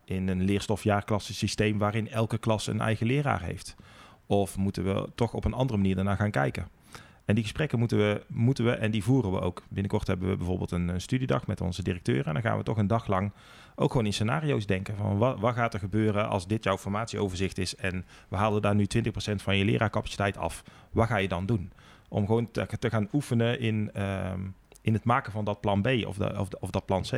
in 0.05 0.28
een 0.28 0.43
leerstofjaarklassensysteem 0.43 1.78
waarin 1.78 2.09
elke 2.09 2.38
klas 2.38 2.68
een 2.68 2.82
eigen 2.82 3.07
leraar 3.07 3.41
heeft. 3.41 3.76
Of 4.26 4.57
moeten 4.57 4.84
we 4.84 5.09
toch 5.15 5.34
op 5.34 5.45
een 5.45 5.53
andere 5.53 5.78
manier 5.78 5.95
daarna 5.95 6.15
gaan 6.15 6.32
kijken? 6.32 6.68
En 7.28 7.36
die 7.36 7.43
gesprekken 7.43 7.80
moeten 7.80 7.97
we, 7.97 8.23
moeten 8.28 8.65
we 8.65 8.71
en 8.71 8.91
die 8.91 9.03
voeren 9.03 9.32
we 9.32 9.39
ook. 9.39 9.63
Binnenkort 9.69 10.07
hebben 10.07 10.30
we 10.30 10.38
bijvoorbeeld 10.38 10.71
een, 10.71 11.01
studiedag 11.01 11.47
met 11.47 11.61
onze 11.61 11.84
directeur. 11.84 12.28
En 12.28 12.34
dan 12.34 12.41
gaan 12.41 12.57
we 12.57 12.63
toch 12.63 12.78
een 12.78 12.88
dag 12.88 13.07
lang 13.07 13.32
ook 13.75 13.91
gewoon 13.91 14.05
in 14.05 14.13
scenario's 14.13 14.65
denken. 14.65 14.95
Van 14.95 15.17
wat, 15.17 15.39
wat 15.39 15.55
gaat 15.55 15.73
er 15.73 15.80
gebeuren 15.80 16.30
als 16.30 16.47
dit 16.47 16.63
jouw 16.63 16.78
formatieoverzicht 16.78 17.57
is 17.57 17.75
en 17.75 18.05
we 18.28 18.36
halen 18.36 18.61
daar 18.61 18.75
nu 18.75 18.86
20% 18.97 19.09
van 19.36 19.57
je 19.57 19.65
leraarcapaciteit 19.65 20.38
af. 20.38 20.63
Wat 20.91 21.07
ga 21.07 21.17
je 21.17 21.28
dan 21.28 21.45
doen? 21.45 21.71
Om 22.09 22.25
gewoon 22.25 22.51
te, 22.51 22.89
gaan 22.89 23.09
oefenen 23.13 23.59
in, 23.59 23.91
uh, 23.95 24.34
in 24.82 24.93
het 24.93 25.03
maken 25.03 25.32
van 25.32 25.45
dat 25.45 25.61
plan 25.61 25.82
B 25.82 25.88
of, 25.88 26.19
of, 26.19 26.47
of 26.59 26.69
dat 26.69 26.86
plan 26.86 27.01
C. 27.01 27.11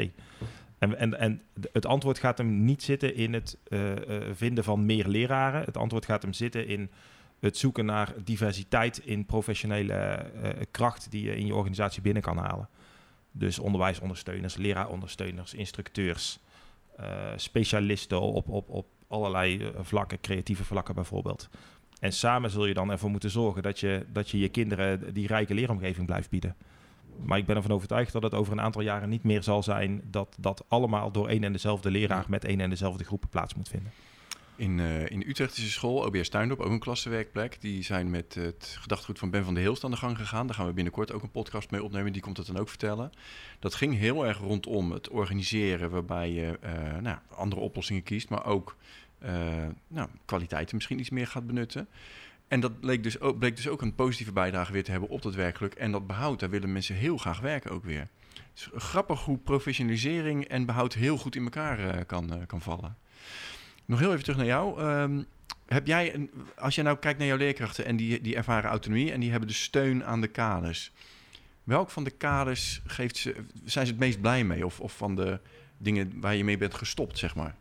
En, 0.79 0.97
en, 0.97 1.19
en 1.19 1.41
het 1.71 1.85
antwoord 1.85 2.19
gaat 2.19 2.37
hem 2.37 2.65
niet 2.65 2.83
zitten 2.83 3.15
in 3.15 3.33
het 3.33 3.57
uh, 3.67 3.89
uh, 3.89 3.95
vinden 4.31 4.63
van 4.63 4.85
meer 4.85 5.07
leraren. 5.07 5.63
Het 5.63 5.77
antwoord 5.77 6.05
gaat 6.05 6.21
hem 6.21 6.33
zitten 6.33 6.67
in 6.67 6.89
het 7.39 7.57
zoeken 7.57 7.85
naar 7.85 8.13
diversiteit 8.23 8.97
in 8.97 9.25
professionele 9.25 10.25
uh, 10.43 10.49
kracht 10.71 11.11
die 11.11 11.23
je 11.23 11.35
in 11.35 11.45
je 11.45 11.55
organisatie 11.55 12.01
binnen 12.01 12.23
kan 12.23 12.37
halen. 12.37 12.69
Dus 13.31 13.59
onderwijsondersteuners, 13.59 14.55
leraarondersteuners, 14.55 15.53
instructeurs, 15.53 16.39
uh, 16.99 17.05
specialisten 17.35 18.21
op, 18.21 18.49
op, 18.49 18.69
op 18.69 18.87
allerlei 19.07 19.71
vlakken, 19.81 20.21
creatieve 20.21 20.63
vlakken 20.63 20.95
bijvoorbeeld. 20.95 21.49
En 21.99 22.13
samen 22.13 22.49
zul 22.49 22.65
je 22.65 22.73
dan 22.73 22.91
ervoor 22.91 23.09
moeten 23.09 23.29
zorgen 23.29 23.63
dat 23.63 23.79
je 23.79 24.05
dat 24.11 24.29
je, 24.29 24.39
je 24.39 24.49
kinderen 24.49 25.13
die 25.13 25.27
rijke 25.27 25.53
leeromgeving 25.53 26.05
blijft 26.05 26.29
bieden. 26.29 26.55
Maar 27.25 27.37
ik 27.37 27.45
ben 27.45 27.55
ervan 27.55 27.71
overtuigd 27.71 28.11
dat 28.11 28.23
het 28.23 28.33
over 28.33 28.53
een 28.53 28.61
aantal 28.61 28.81
jaren 28.81 29.09
niet 29.09 29.23
meer 29.23 29.43
zal 29.43 29.63
zijn 29.63 30.01
dat 30.05 30.35
dat 30.39 30.63
allemaal 30.67 31.11
door 31.11 31.27
één 31.27 31.43
en 31.43 31.51
dezelfde 31.51 31.91
leraar 31.91 32.25
met 32.27 32.45
één 32.45 32.59
en 32.59 32.69
dezelfde 32.69 33.03
groepen 33.03 33.29
plaats 33.29 33.55
moet 33.55 33.69
vinden. 33.69 33.91
In, 34.59 34.77
uh, 34.77 35.09
in 35.09 35.25
is 35.25 35.39
een 35.39 35.53
school, 35.53 36.05
OBS 36.05 36.29
Tuindorp, 36.29 36.59
ook 36.59 36.71
een 36.71 36.79
klassenwerkplek. 36.79 37.61
Die 37.61 37.83
zijn 37.83 38.09
met 38.09 38.35
het 38.35 38.77
gedachtegoed 38.79 39.19
van 39.19 39.29
Ben 39.29 39.43
van 39.43 39.53
der 39.53 39.63
Heelst 39.63 39.83
aan 39.83 39.91
de 39.91 39.97
gang 39.97 40.17
gegaan. 40.17 40.47
Daar 40.47 40.55
gaan 40.55 40.65
we 40.65 40.73
binnenkort 40.73 41.11
ook 41.11 41.23
een 41.23 41.31
podcast 41.31 41.71
mee 41.71 41.83
opnemen. 41.83 42.11
Die 42.11 42.21
komt 42.21 42.37
het 42.37 42.45
dan 42.45 42.57
ook 42.57 42.69
vertellen. 42.69 43.11
Dat 43.59 43.75
ging 43.75 43.97
heel 43.97 44.25
erg 44.25 44.37
rondom 44.37 44.91
het 44.91 45.09
organiseren, 45.09 45.89
waarbij 45.89 46.31
je 46.31 46.59
uh, 46.63 46.97
nou, 47.01 47.17
andere 47.29 47.61
oplossingen 47.61 48.03
kiest, 48.03 48.29
maar 48.29 48.45
ook 48.45 48.75
uh, 49.23 49.31
nou, 49.87 50.09
kwaliteiten 50.25 50.75
misschien 50.75 50.99
iets 50.99 51.09
meer 51.09 51.27
gaat 51.27 51.47
benutten. 51.47 51.87
En 52.47 52.59
dat 52.59 52.79
bleek 52.79 53.03
dus, 53.03 53.19
ook, 53.19 53.41
dus 53.41 53.67
ook 53.67 53.81
een 53.81 53.95
positieve 53.95 54.31
bijdrage 54.31 54.71
weer 54.71 54.83
te 54.83 54.91
hebben 54.91 55.09
op 55.09 55.21
dat 55.21 55.35
werkgeluk. 55.35 55.73
En 55.73 55.91
dat 55.91 56.07
behoud, 56.07 56.39
daar 56.39 56.49
willen 56.49 56.71
mensen 56.71 56.95
heel 56.95 57.17
graag 57.17 57.39
werken 57.39 57.71
ook 57.71 57.83
weer. 57.83 58.07
Dus 58.53 58.69
grappig 58.73 59.25
hoe 59.25 59.37
professionalisering 59.37 60.45
en 60.45 60.65
behoud 60.65 60.93
heel 60.93 61.17
goed 61.17 61.35
in 61.35 61.43
elkaar 61.43 62.05
kan, 62.05 62.45
kan 62.47 62.61
vallen. 62.61 62.97
Nog 63.89 63.99
heel 63.99 64.11
even 64.11 64.23
terug 64.23 64.37
naar 64.37 64.45
jou. 64.45 64.81
Um, 64.83 65.25
heb 65.65 65.87
jij, 65.87 66.13
een, 66.13 66.31
als 66.55 66.75
je 66.75 66.81
nou 66.81 66.97
kijkt 66.97 67.19
naar 67.19 67.27
jouw 67.27 67.37
leerkrachten 67.37 67.85
en 67.85 67.95
die, 67.95 68.21
die 68.21 68.35
ervaren 68.35 68.69
autonomie 68.69 69.11
en 69.11 69.19
die 69.19 69.31
hebben 69.31 69.47
de 69.47 69.53
steun 69.53 70.05
aan 70.05 70.21
de 70.21 70.27
kaders. 70.27 70.91
Welk 71.63 71.89
van 71.89 72.03
de 72.03 72.11
kaders 72.11 72.81
geeft 72.85 73.17
ze, 73.17 73.35
zijn 73.63 73.85
ze 73.85 73.91
het 73.91 74.01
meest 74.01 74.21
blij 74.21 74.43
mee? 74.43 74.65
Of, 74.65 74.79
of 74.79 74.97
van 74.97 75.15
de 75.15 75.39
dingen 75.77 76.19
waar 76.19 76.35
je 76.35 76.43
mee 76.43 76.57
bent 76.57 76.73
gestopt, 76.73 77.17
zeg 77.17 77.35
maar? 77.35 77.55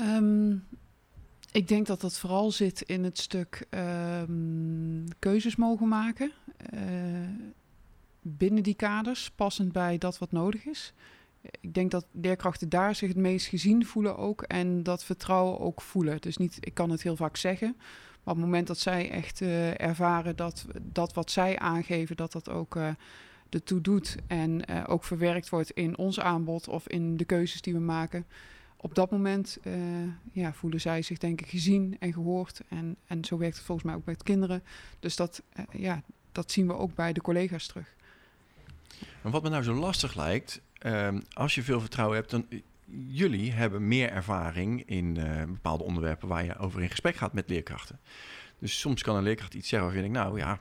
Um, 0.00 0.64
ik 1.52 1.68
denk 1.68 1.86
dat 1.86 2.00
dat 2.00 2.18
vooral 2.18 2.50
zit 2.50 2.82
in 2.82 3.04
het 3.04 3.18
stuk 3.18 3.66
um, 3.70 5.04
keuzes 5.18 5.56
mogen 5.56 5.88
maken. 5.88 6.32
Uh, 6.74 6.80
binnen 8.20 8.62
die 8.62 8.74
kaders, 8.74 9.30
passend 9.30 9.72
bij 9.72 9.98
dat 9.98 10.18
wat 10.18 10.32
nodig 10.32 10.64
is 10.64 10.92
ik 11.60 11.74
denk 11.74 11.90
dat 11.90 12.06
leerkrachten 12.12 12.68
daar 12.68 12.94
zich 12.94 13.08
het 13.08 13.16
meest 13.16 13.46
gezien 13.46 13.86
voelen 13.86 14.16
ook 14.16 14.42
en 14.42 14.82
dat 14.82 15.04
vertrouwen 15.04 15.60
ook 15.60 15.80
voelen. 15.80 16.20
Dus 16.20 16.36
niet, 16.36 16.56
ik 16.60 16.74
kan 16.74 16.90
het 16.90 17.02
heel 17.02 17.16
vaak 17.16 17.36
zeggen, 17.36 17.74
maar 17.76 18.34
op 18.34 18.40
het 18.40 18.50
moment 18.50 18.66
dat 18.66 18.78
zij 18.78 19.10
echt 19.10 19.40
uh, 19.40 19.80
ervaren 19.80 20.36
dat 20.36 20.66
dat 20.82 21.14
wat 21.14 21.30
zij 21.30 21.58
aangeven, 21.58 22.16
dat 22.16 22.32
dat 22.32 22.48
ook 22.48 22.76
uh, 22.76 22.88
ertoe 23.50 23.80
doet 23.80 24.16
en 24.26 24.70
uh, 24.70 24.84
ook 24.86 25.04
verwerkt 25.04 25.48
wordt 25.48 25.70
in 25.70 25.98
ons 25.98 26.20
aanbod 26.20 26.68
of 26.68 26.88
in 26.88 27.16
de 27.16 27.24
keuzes 27.24 27.62
die 27.62 27.72
we 27.72 27.80
maken. 27.80 28.26
Op 28.76 28.94
dat 28.94 29.10
moment 29.10 29.58
ja, 30.32 30.52
voelen 30.52 30.80
zij 30.80 31.02
zich 31.02 31.18
denk 31.18 31.40
ik 31.40 31.48
gezien 31.48 31.96
en 31.98 32.12
gehoord. 32.12 32.60
En, 32.68 32.96
en 33.06 33.24
zo 33.24 33.38
werkt 33.38 33.56
het 33.56 33.64
volgens 33.64 33.86
mij 33.86 33.96
ook 33.96 34.04
bij 34.04 34.14
het 34.14 34.22
kinderen. 34.22 34.62
Dus 35.00 35.16
dat, 35.16 35.42
ja, 35.70 36.02
dat 36.32 36.52
zien 36.52 36.66
we 36.66 36.74
ook 36.74 36.94
bij 36.94 37.12
de 37.12 37.20
collega's 37.20 37.66
terug. 37.66 37.94
En 39.22 39.30
wat 39.30 39.42
me 39.42 39.48
nou 39.48 39.62
zo 39.62 39.74
lastig 39.74 40.14
lijkt, 40.14 40.60
um, 40.86 41.22
als 41.32 41.54
je 41.54 41.62
veel 41.62 41.80
vertrouwen 41.80 42.16
hebt, 42.16 42.30
dan 42.30 42.46
jullie 43.06 43.52
hebben 43.52 43.88
meer 43.88 44.10
ervaring 44.10 44.82
in 44.88 45.16
uh, 45.18 45.44
bepaalde 45.44 45.84
onderwerpen 45.84 46.28
waar 46.28 46.44
je 46.44 46.58
over 46.58 46.82
in 46.82 46.90
gesprek 46.90 47.16
gaat 47.16 47.32
met 47.32 47.48
leerkrachten. 47.48 47.98
Dus 48.58 48.80
soms 48.80 49.02
kan 49.02 49.16
een 49.16 49.22
leerkracht 49.22 49.54
iets 49.54 49.68
zeggen 49.68 49.88
waarvan 49.88 50.04
je 50.04 50.12
denkt, 50.12 50.28
nou 50.28 50.38
ja, 50.38 50.60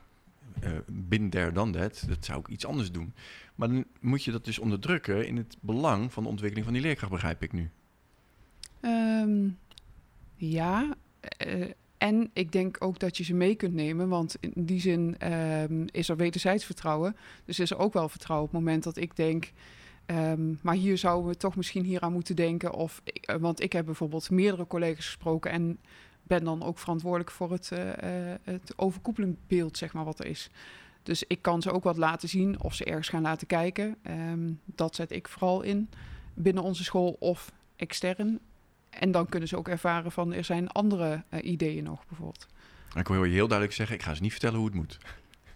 uh, 0.64 0.72
bin 0.88 1.30
there 1.30 1.52
dan 1.52 1.72
dat, 1.72 2.04
dat 2.08 2.26
zou 2.26 2.40
ik 2.40 2.48
iets 2.48 2.66
anders 2.66 2.92
doen. 2.92 3.14
Maar 3.56 3.68
dan 3.68 3.86
moet 4.00 4.24
je 4.24 4.32
dat 4.32 4.46
dus 4.46 4.60
onderdrukken 4.60 5.28
in 5.28 5.38
het 5.38 5.58
belang 5.60 6.14
van 6.14 6.24
de 6.24 6.30
ontwikkeling 6.30 6.66
van 6.66 6.76
die 6.76 6.84
leerkracht, 6.84 7.12
begrijp 7.12 7.44
ik 7.44 7.52
nu. 7.52 7.70
Um, 8.82 9.58
ja, 10.36 10.96
en 11.98 12.30
ik 12.34 12.52
denk 12.52 12.78
ook 12.80 13.00
dat 13.00 13.18
je 13.18 13.24
ze 13.24 13.34
mee 13.34 13.56
kunt 13.56 13.74
nemen, 13.74 14.10
want 14.10 14.38
in 14.40 14.66
die 14.66 14.80
zin 14.80 15.32
um, 15.32 15.86
is 15.92 16.10
er 16.10 16.18
wederzijds 16.18 16.66
vertrouwen. 16.66 17.16
Dus 17.46 17.60
is 17.60 17.72
er 17.72 17.78
ook 17.78 17.94
wel 17.94 18.10
vertrouwen 18.10 18.48
op 18.48 18.54
het 18.54 18.64
moment 18.64 18.84
dat 18.84 18.98
ik 18.98 19.16
denk, 19.16 19.52
Um, 20.08 20.60
maar 20.62 20.76
hier 20.76 20.98
zouden 20.98 21.30
we 21.30 21.38
toch 21.38 21.56
misschien 21.56 21.84
hier 21.84 22.02
aan 22.02 22.14
moeten 22.14 22.36
denken. 22.36 22.74
Of, 22.74 23.02
uh, 23.30 23.36
want 23.36 23.62
ik 23.62 23.74
heb 23.74 23.86
bijvoorbeeld 23.86 24.30
meerdere 24.30 24.68
collega's 24.68 25.06
gesproken 25.06 25.52
en 25.52 25.80
ben 26.24 26.44
dan 26.44 26.64
ook 26.64 26.80
verantwoordelijk 26.80 27.32
voor 27.32 27.52
het, 27.52 27.72
uh, 27.74 27.80
het 28.44 28.74
overkoepelend 28.76 29.48
beeld, 29.48 29.78
zeg 29.78 29.94
maar, 29.94 30.06
wat 30.06 30.20
er 30.20 30.26
is. 30.26 30.50
Dus 31.04 31.24
ik 31.28 31.42
kan 31.42 31.62
ze 31.62 31.72
ook 31.72 31.84
wat 31.84 31.98
laten 31.98 32.30
zien 32.30 32.62
of 32.62 32.74
ze 32.74 32.86
ergens 32.86 33.10
gaan 33.10 33.22
laten 33.22 33.48
kijken. 33.48 33.96
Ehm, 34.02 34.52
dat 34.66 34.96
zet 34.96 35.12
ik 35.12 35.28
vooral 35.28 35.62
in 35.62 35.90
binnen 36.34 36.64
onze 36.64 36.84
school 36.84 37.16
of 37.20 37.52
extern. 37.76 38.40
En 38.90 39.12
dan 39.12 39.30
kunnen 39.30 39.50
ze 39.50 39.58
ook 39.58 39.68
ervaren 39.68 40.12
van 40.12 40.34
er 40.34 40.44
zijn 40.44 40.70
andere 40.70 41.24
ideeën 41.42 41.84
nog 41.84 42.06
bijvoorbeeld. 42.08 42.48
Ik 42.96 43.08
wil 43.08 43.24
je 43.24 43.32
heel 43.32 43.48
duidelijk 43.48 43.78
zeggen, 43.78 43.96
ik 43.96 44.02
ga 44.02 44.14
ze 44.14 44.22
niet 44.22 44.32
vertellen 44.32 44.58
hoe 44.58 44.66
het 44.66 44.76
moet. 44.76 44.98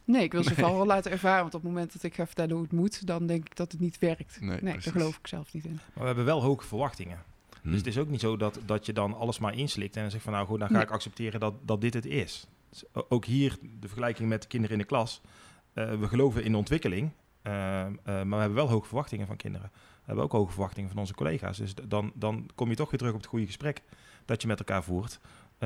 Nee, 0.09 0.23
ik 0.23 0.31
wil 0.31 0.43
ze 0.43 0.55
vooral 0.55 0.85
laten 0.85 1.11
ervaren. 1.11 1.41
Want 1.41 1.55
op 1.55 1.61
het 1.61 1.71
moment 1.71 1.93
dat 1.93 2.03
ik 2.03 2.15
ga 2.15 2.25
vertellen 2.25 2.51
hoe 2.51 2.61
het 2.61 2.71
moet, 2.71 3.07
dan 3.07 3.25
denk 3.25 3.45
ik 3.45 3.55
dat 3.55 3.71
het 3.71 3.81
niet 3.81 3.99
werkt. 3.99 4.41
Nee, 4.41 4.61
nee 4.61 4.73
daar 4.73 4.81
geloof 4.81 5.17
ik 5.17 5.27
zelf 5.27 5.53
niet 5.53 5.65
in. 5.65 5.73
Maar 5.73 5.99
we 5.99 6.05
hebben 6.05 6.25
wel 6.25 6.41
hoge 6.41 6.65
verwachtingen. 6.65 7.23
Dus 7.63 7.77
het 7.77 7.87
is 7.87 7.97
ook 7.97 8.09
niet 8.09 8.19
zo 8.19 8.37
dat, 8.37 8.59
dat 8.65 8.85
je 8.85 8.93
dan 8.93 9.13
alles 9.13 9.39
maar 9.39 9.57
inslikt 9.57 9.95
en 9.95 10.01
dan 10.01 10.11
zegt 10.11 10.23
van 10.23 10.33
nou 10.33 10.45
goed, 10.45 10.59
dan 10.59 10.69
ga 10.69 10.81
ik 10.81 10.91
accepteren 10.91 11.39
dat, 11.39 11.53
dat 11.61 11.81
dit 11.81 11.93
het 11.93 12.05
is. 12.05 12.47
Dus 12.69 12.83
ook 12.93 13.25
hier 13.25 13.57
de 13.79 13.87
vergelijking 13.87 14.29
met 14.29 14.41
de 14.41 14.47
kinderen 14.47 14.75
in 14.75 14.81
de 14.81 14.87
klas. 14.87 15.21
Uh, 15.73 15.99
we 15.99 16.07
geloven 16.07 16.43
in 16.43 16.51
de 16.51 16.57
ontwikkeling, 16.57 17.11
uh, 17.43 17.53
uh, 17.53 17.85
maar 18.03 18.27
we 18.29 18.35
hebben 18.35 18.53
wel 18.53 18.69
hoge 18.69 18.87
verwachtingen 18.87 19.27
van 19.27 19.35
kinderen. 19.35 19.69
We 19.73 20.05
hebben 20.05 20.23
ook 20.23 20.31
hoge 20.31 20.51
verwachtingen 20.51 20.89
van 20.89 20.99
onze 20.99 21.13
collega's. 21.13 21.57
Dus 21.57 21.73
dan, 21.87 22.11
dan 22.15 22.49
kom 22.55 22.69
je 22.69 22.75
toch 22.75 22.89
weer 22.89 22.99
terug 22.99 23.13
op 23.13 23.19
het 23.19 23.29
goede 23.29 23.45
gesprek 23.45 23.81
dat 24.25 24.41
je 24.41 24.47
met 24.47 24.59
elkaar 24.59 24.83
voert. 24.83 25.19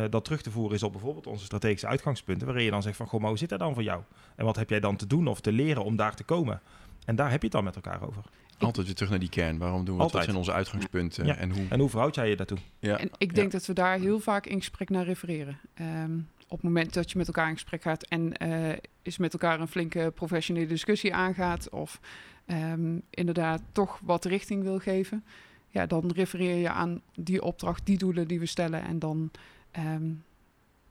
Dat 0.10 0.24
terug 0.24 0.42
te 0.42 0.52
voeren 0.52 0.76
is 0.76 0.84
op 0.84 0.92
bijvoorbeeld 0.92 1.28
onze 1.28 1.46
strategische 1.46 1.88
uitgangspunten, 1.88 2.48
waarin 2.48 2.66
je 2.66 2.72
dan 2.72 2.82
zegt 2.82 2.98
van 2.98 3.08
goh, 3.08 3.20
maar 3.20 3.30
hoe 3.30 3.38
zit 3.38 3.50
dat 3.50 3.60
dan 3.60 3.74
voor 3.74 3.84
jou? 3.84 4.02
En 4.36 4.46
wat 4.46 4.56
heb 4.56 4.70
jij 4.70 4.80
dan 4.80 4.96
te 4.96 5.08
doen 5.08 5.28
of 5.28 5.42
te 5.42 5.52
leren 5.52 5.84
om 5.84 5.96
daar 5.96 6.16
te 6.16 6.24
komen? 6.24 6.62
En 7.06 7.16
daar 7.16 7.32
heb 7.32 7.40
je 7.40 7.46
het 7.46 7.56
dan 7.56 7.64
met 7.64 7.76
elkaar 7.76 8.08
over. 8.08 8.24
Altijd 8.60 8.86
weer 8.86 8.96
terug 8.96 9.12
naar 9.12 9.20
die 9.20 9.30
kern. 9.30 9.58
Waarom 9.58 9.86
doen 9.86 9.96
we 9.96 10.02
Altijd. 10.02 10.18
dat? 10.18 10.24
zijn 10.24 10.38
onze 10.38 10.54
uitgangspunten. 10.54 11.26
Ja. 11.26 11.36
En, 11.36 11.52
hoe... 11.52 11.66
en 11.70 11.80
hoe 11.80 11.90
verhoud 11.90 12.16
jij 12.16 12.30
je 12.30 12.36
daartoe? 12.36 12.58
Ja. 12.80 12.98
En 12.98 13.10
ik 13.18 13.36
denk 13.36 13.52
dat 13.52 13.66
we 13.66 13.74
daar 13.74 14.00
heel 14.00 14.20
vaak 14.20 14.46
in 14.46 14.58
gesprek 14.58 14.90
naar 14.90 15.06
refereren. 15.06 15.60
Um, 15.82 16.28
op 16.54 16.60
het 16.60 16.68
moment 16.68 16.94
dat 16.94 17.12
je 17.12 17.18
met 17.18 17.28
elkaar 17.28 17.48
in 17.48 17.54
gesprek 17.54 17.82
gaat 17.82 18.04
en 18.04 18.34
uh, 18.44 18.70
is 19.02 19.18
met 19.18 19.34
elkaar 19.34 19.60
een 19.60 19.68
flinke 19.68 20.12
professionele 20.16 20.68
discussie 20.68 21.14
aangaat, 21.14 21.70
of 21.70 22.00
um, 22.48 23.02
inderdaad 23.10 23.62
toch 23.72 24.00
wat 24.04 24.26
richting 24.26 24.64
wil 24.64 24.80
geven, 24.80 25.24
ja, 25.68 25.86
dan 25.86 26.12
refereer 26.16 26.56
je 26.56 26.70
aan 26.70 27.02
die 27.16 27.42
opdracht, 27.42 27.86
die 27.86 27.98
doelen 27.98 28.28
die 28.28 28.40
we 28.40 28.46
stellen. 28.46 28.84
En 28.84 29.00
dan 29.00 29.32
um, 29.78 30.24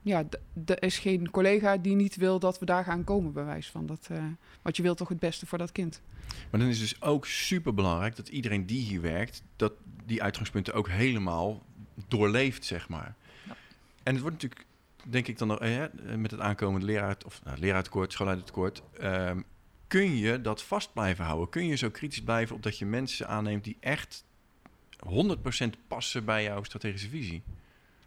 ja, 0.03 0.25
er 0.67 0.83
is 0.83 0.99
geen 0.99 1.31
collega 1.31 1.77
die 1.77 1.95
niet 1.95 2.17
wil 2.17 2.39
dat 2.39 2.59
we 2.59 2.65
daar 2.65 2.85
gaan 2.85 3.05
komen, 3.05 3.33
bij 3.33 3.45
wijze 3.45 3.71
van. 3.71 3.87
Dat, 3.87 4.09
uh, 4.13 4.25
want 4.63 4.77
je 4.77 4.83
wilt 4.83 4.97
toch 4.97 5.09
het 5.09 5.19
beste 5.19 5.47
voor 5.47 5.59
dat 5.59 5.73
kind. 5.73 6.01
Maar 6.51 6.61
dan 6.61 6.69
is 6.69 6.81
het 6.81 6.89
dus 6.89 7.03
ook 7.03 7.27
super 7.27 7.75
belangrijk 7.75 8.17
dat 8.17 8.29
iedereen 8.29 8.67
die 8.67 8.81
hier 8.81 9.01
werkt, 9.01 9.43
dat 9.57 9.73
die 10.05 10.23
uitgangspunten 10.23 10.75
ook 10.75 10.89
helemaal 10.89 11.63
doorleeft, 12.09 12.65
zeg 12.65 12.89
maar. 12.89 13.15
Ja. 13.47 13.57
En 14.03 14.13
het 14.13 14.23
wordt 14.23 14.43
natuurlijk, 14.43 14.67
denk 15.05 15.27
ik 15.27 15.39
dan 15.39 15.59
eh, 15.59 15.85
met 16.17 16.31
het 16.31 16.41
aankomende 16.41 16.87
leraar, 16.87 17.17
of 17.27 17.41
nou, 17.45 17.59
leraartekort, 17.59 18.13
schoolleidertekort, 18.13 18.83
um, 19.03 19.45
kun 19.87 20.17
je 20.17 20.41
dat 20.41 20.63
vast 20.63 20.93
blijven 20.93 21.25
houden? 21.25 21.49
Kun 21.49 21.67
je 21.67 21.75
zo 21.75 21.91
kritisch 21.91 22.23
blijven 22.23 22.57
op 22.57 22.63
dat 22.63 22.79
je 22.79 22.87
mensen 22.87 23.29
aanneemt 23.29 23.65
die 23.65 23.77
echt 23.81 24.25
100% 25.09 25.69
passen 25.89 26.25
bij 26.25 26.43
jouw 26.43 26.63
strategische 26.63 27.09
visie? 27.09 27.43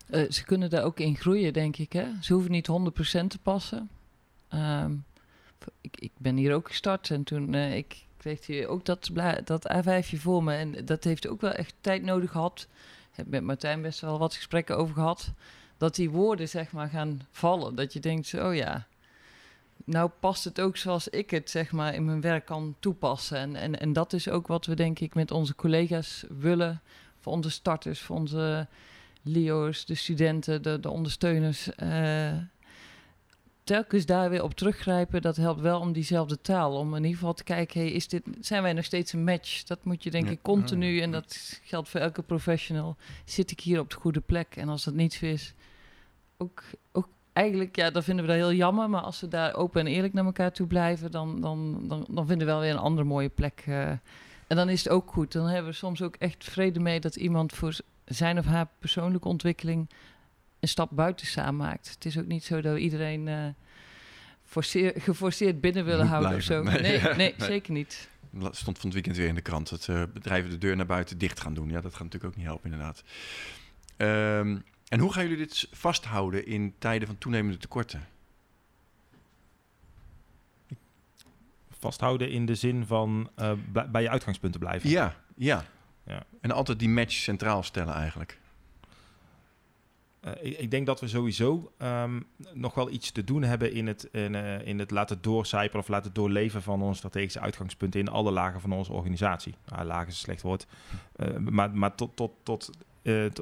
Uh, 0.09 0.31
ze 0.31 0.43
kunnen 0.43 0.69
daar 0.69 0.83
ook 0.83 0.99
in 0.99 1.15
groeien, 1.15 1.53
denk 1.53 1.77
ik. 1.77 1.93
Hè? 1.93 2.05
Ze 2.21 2.33
hoeven 2.33 2.51
niet 2.51 2.67
100% 2.67 3.27
te 3.27 3.39
passen. 3.41 3.89
Um, 4.53 5.05
ik, 5.81 5.99
ik, 5.99 6.11
ben 6.17 6.35
hier 6.35 6.53
ook 6.53 6.67
gestart 6.67 7.11
en 7.11 7.23
toen 7.23 7.53
uh, 7.53 7.75
ik 7.75 8.05
kreeg 8.17 8.45
hier 8.45 8.67
ook 8.67 8.85
dat, 8.85 9.09
dat 9.43 9.73
A5 9.73 10.07
voor 10.07 10.43
me. 10.43 10.53
En 10.53 10.85
dat 10.85 11.03
heeft 11.03 11.27
ook 11.27 11.41
wel 11.41 11.51
echt 11.51 11.73
tijd 11.81 12.03
nodig 12.03 12.31
gehad. 12.31 12.67
Ik 13.11 13.17
heb 13.17 13.27
met 13.27 13.43
Martijn 13.43 13.81
best 13.81 13.99
wel 13.99 14.19
wat 14.19 14.33
gesprekken 14.33 14.77
over 14.77 14.93
gehad. 14.93 15.31
Dat 15.77 15.95
die 15.95 16.09
woorden 16.09 16.49
zeg 16.49 16.71
maar 16.71 16.89
gaan 16.89 17.21
vallen. 17.31 17.75
Dat 17.75 17.93
je 17.93 17.99
denkt, 17.99 18.33
oh 18.33 18.55
ja, 18.55 18.87
nou 19.83 20.09
past 20.19 20.43
het 20.43 20.61
ook 20.61 20.77
zoals 20.77 21.07
ik 21.07 21.29
het 21.29 21.49
zeg 21.49 21.71
maar 21.71 21.93
in 21.93 22.05
mijn 22.05 22.21
werk 22.21 22.45
kan 22.45 22.75
toepassen. 22.79 23.37
En, 23.37 23.55
en, 23.55 23.79
en 23.79 23.93
dat 23.93 24.13
is 24.13 24.29
ook 24.29 24.47
wat 24.47 24.65
we 24.65 24.75
denk 24.75 24.99
ik 24.99 25.15
met 25.15 25.31
onze 25.31 25.55
collega's 25.55 26.25
willen. 26.29 26.81
Voor 27.19 27.33
onze 27.33 27.49
starters, 27.49 28.01
voor 28.01 28.15
onze 28.15 28.67
Leo's, 29.27 29.85
de 29.85 29.95
studenten, 29.95 30.61
de, 30.61 30.79
de 30.79 30.89
ondersteuners. 30.89 31.69
Uh, 31.83 32.31
telkens 33.63 34.05
daar 34.05 34.29
weer 34.29 34.43
op 34.43 34.53
teruggrijpen, 34.53 35.21
dat 35.21 35.35
helpt 35.35 35.61
wel 35.61 35.79
om 35.79 35.93
diezelfde 35.93 36.41
taal. 36.41 36.77
Om 36.77 36.95
in 36.95 37.03
ieder 37.03 37.17
geval 37.17 37.33
te 37.33 37.43
kijken, 37.43 37.79
hey, 37.79 37.91
is 37.91 38.07
dit, 38.07 38.23
zijn 38.39 38.63
wij 38.63 38.73
nog 38.73 38.85
steeds 38.85 39.13
een 39.13 39.23
match? 39.23 39.63
Dat 39.63 39.83
moet 39.83 40.03
je 40.03 40.11
denk 40.11 40.29
ik 40.29 40.41
continu, 40.41 40.99
en 40.99 41.11
dat 41.11 41.59
geldt 41.63 41.89
voor 41.89 41.99
elke 41.99 42.21
professional. 42.21 42.95
Zit 43.25 43.51
ik 43.51 43.59
hier 43.59 43.79
op 43.79 43.89
de 43.89 43.95
goede 43.95 44.21
plek? 44.21 44.55
En 44.55 44.69
als 44.69 44.83
dat 44.83 44.93
niet 44.93 45.13
zo 45.13 45.25
is, 45.25 45.53
ook, 46.37 46.63
ook 46.91 47.07
eigenlijk, 47.33 47.75
ja, 47.75 47.89
dan 47.89 48.03
vinden 48.03 48.25
we 48.25 48.31
dat 48.31 48.39
heel 48.39 48.53
jammer. 48.53 48.89
Maar 48.89 49.01
als 49.01 49.21
we 49.21 49.27
daar 49.27 49.55
open 49.55 49.81
en 49.81 49.87
eerlijk 49.87 50.13
naar 50.13 50.25
elkaar 50.25 50.51
toe 50.51 50.67
blijven, 50.67 51.11
dan, 51.11 51.41
dan, 51.41 51.87
dan, 51.87 52.05
dan 52.09 52.27
vinden 52.27 52.47
we 52.47 52.53
wel 52.53 52.61
weer 52.61 52.71
een 52.71 52.77
andere 52.77 53.07
mooie 53.07 53.29
plek. 53.29 53.63
Uh, 53.67 53.89
en 54.47 54.55
dan 54.55 54.69
is 54.69 54.83
het 54.83 54.93
ook 54.93 55.11
goed. 55.11 55.31
Dan 55.31 55.47
hebben 55.47 55.71
we 55.71 55.77
soms 55.77 56.01
ook 56.01 56.15
echt 56.15 56.43
vrede 56.43 56.79
mee 56.79 56.99
dat 56.99 57.15
iemand 57.15 57.53
voor 57.53 57.75
zijn 58.05 58.37
of 58.37 58.45
haar 58.45 58.67
persoonlijke 58.79 59.27
ontwikkeling 59.27 59.89
een 60.59 60.67
stap 60.67 60.89
buiten 60.91 61.27
samen 61.27 61.55
maakt. 61.55 61.89
Het 61.89 62.05
is 62.05 62.17
ook 62.17 62.25
niet 62.25 62.43
zo 62.43 62.61
dat 62.61 62.73
we 62.73 62.79
iedereen 62.79 63.27
uh, 63.27 63.47
forceer, 64.43 64.93
geforceerd 64.97 65.61
binnen 65.61 65.85
willen 65.85 66.07
houden 66.07 66.35
of 66.35 66.41
zo. 66.41 66.63
Nee, 66.63 66.81
nee, 66.81 67.15
nee, 67.15 67.33
zeker 67.37 67.71
niet. 67.73 68.09
Stond 68.51 68.77
van 68.77 68.85
het 68.85 68.93
weekend 68.93 69.17
weer 69.17 69.27
in 69.27 69.35
de 69.35 69.41
krant 69.41 69.69
dat 69.69 69.87
uh, 69.87 70.03
bedrijven 70.13 70.49
de 70.49 70.57
deur 70.57 70.75
naar 70.75 70.85
buiten 70.85 71.17
dicht 71.17 71.39
gaan 71.39 71.53
doen. 71.53 71.69
Ja, 71.69 71.81
dat 71.81 71.91
gaat 71.91 72.03
natuurlijk 72.03 72.31
ook 72.31 72.35
niet 72.35 72.45
helpen, 72.45 72.71
inderdaad. 72.71 73.03
Um, 73.97 74.63
en 74.87 74.99
hoe 74.99 75.13
gaan 75.13 75.23
jullie 75.23 75.37
dit 75.37 75.67
vasthouden 75.71 76.45
in 76.45 76.73
tijden 76.77 77.07
van 77.07 77.17
toenemende 77.17 77.57
tekorten? 77.57 78.07
Vasthouden 81.69 82.29
in 82.29 82.45
de 82.45 82.55
zin 82.55 82.85
van 82.85 83.29
uh, 83.39 83.51
bij 83.91 84.01
je 84.01 84.09
uitgangspunten 84.09 84.59
blijven. 84.59 84.89
Ja, 84.89 85.15
ja. 85.35 85.65
Ja. 86.05 86.23
En 86.41 86.51
altijd 86.51 86.79
die 86.79 86.89
match 86.89 87.13
centraal 87.13 87.63
stellen 87.63 87.93
eigenlijk. 87.93 88.39
Uh, 90.25 90.31
ik, 90.41 90.57
ik, 90.57 90.71
denk 90.71 90.85
dat 90.85 90.99
we 90.99 91.07
sowieso 91.07 91.71
um, 91.77 92.27
nog 92.53 92.73
wel 92.73 92.89
iets 92.89 93.11
te 93.11 93.23
doen 93.23 93.43
hebben 93.43 93.73
in 93.73 93.87
het, 93.87 94.09
in, 94.11 94.33
uh, 94.33 94.67
in 94.67 94.79
het 94.79 94.91
laten 94.91 95.21
doorcijpelen 95.21 95.81
of 95.81 95.87
laten 95.87 96.13
doorleven 96.13 96.61
van 96.61 96.81
onze 96.81 96.97
strategische 96.97 97.39
uitgangspunten 97.39 97.99
in 97.99 98.09
alle 98.09 98.31
lagen 98.31 98.61
van 98.61 98.71
onze 98.71 98.91
organisatie. 98.93 99.55
Nou, 99.65 99.85
laag 99.85 100.07
is 100.07 100.13
een 100.13 100.19
slecht 100.19 100.41
woord, 100.41 100.67
uh, 101.15 101.37
maar, 101.37 101.71
maar 101.71 101.95
tot, 101.95 102.15
tot, 102.15 102.31
tot, 102.43 102.69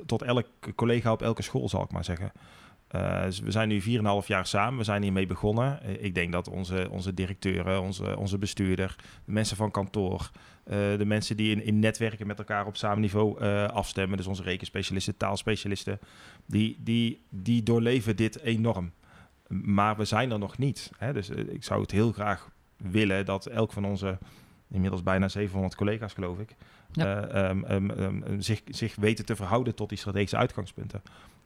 tot 0.05 0.22
elk 0.22 0.47
collega 0.76 1.11
op 1.11 1.22
elke 1.22 1.41
school 1.41 1.70
zal 1.70 1.84
ik 1.84 1.91
maar 1.91 2.03
zeggen. 2.03 2.32
Uh, 2.96 3.24
we 3.24 3.52
zijn 3.52 3.68
nu 3.68 3.82
4,5 3.82 3.88
jaar 4.28 4.46
samen, 4.46 4.78
we 4.78 4.84
zijn 4.84 5.02
hiermee 5.02 5.26
begonnen. 5.26 5.80
Uh, 5.86 6.04
ik 6.04 6.16
denk 6.16 6.32
dat 6.32 6.50
onze, 6.50 6.88
onze 6.89 7.14
directeuren, 7.14 7.82
onze, 7.82 8.18
onze 8.18 8.38
bestuurder, 8.38 8.96
de 9.26 9.32
mensen 9.32 9.58
van 9.58 9.72
kantoor, 9.72 10.32
uh, 10.66 10.74
de 10.98 11.06
mensen 11.06 11.38
die 11.38 11.52
in, 11.52 11.64
in 11.64 11.80
netwerken 11.80 12.28
met 12.28 12.38
elkaar 12.38 12.66
op 12.66 12.78
samen 12.78 13.02
niveau 13.02 13.44
afstemmen, 13.68 14.18
dus 14.18 14.28
onze 14.28 14.44
rekenspecialisten, 14.44 15.18
taalspecialisten, 15.18 16.00
die, 16.46 16.78
die, 16.80 17.26
die 17.30 17.64
doorleven 17.64 18.16
dit 18.16 18.39
enorm. 18.39 18.91
Maar 19.48 19.98
we 19.98 20.06
zijn 20.06 20.32
er 20.32 20.39
nog 20.39 20.58
niet. 20.58 20.91
Hè? 20.98 21.14
Dus 21.14 21.30
ik 21.30 21.64
zou 21.64 21.82
het 21.82 21.91
heel 21.91 22.12
graag 22.12 22.50
willen 22.78 23.26
dat 23.26 23.46
elk 23.46 23.72
van 23.72 23.86
onze, 23.86 24.18
inmiddels 24.72 25.04
bijna 25.04 25.28
700 25.28 25.76
collega's 25.76 26.14
geloof 26.14 26.39
ik, 26.39 26.56
ja. 26.91 27.50
um, 27.50 27.89
um, 28.00 28.41
zich, 28.41 28.62
zich 28.66 28.96
weten 28.96 29.26
te 29.26 29.36
verhouden 29.36 29.76
tot 29.76 29.89
die 29.89 29.98
strategische 29.98 30.38
uitgangspunten. 30.38 31.02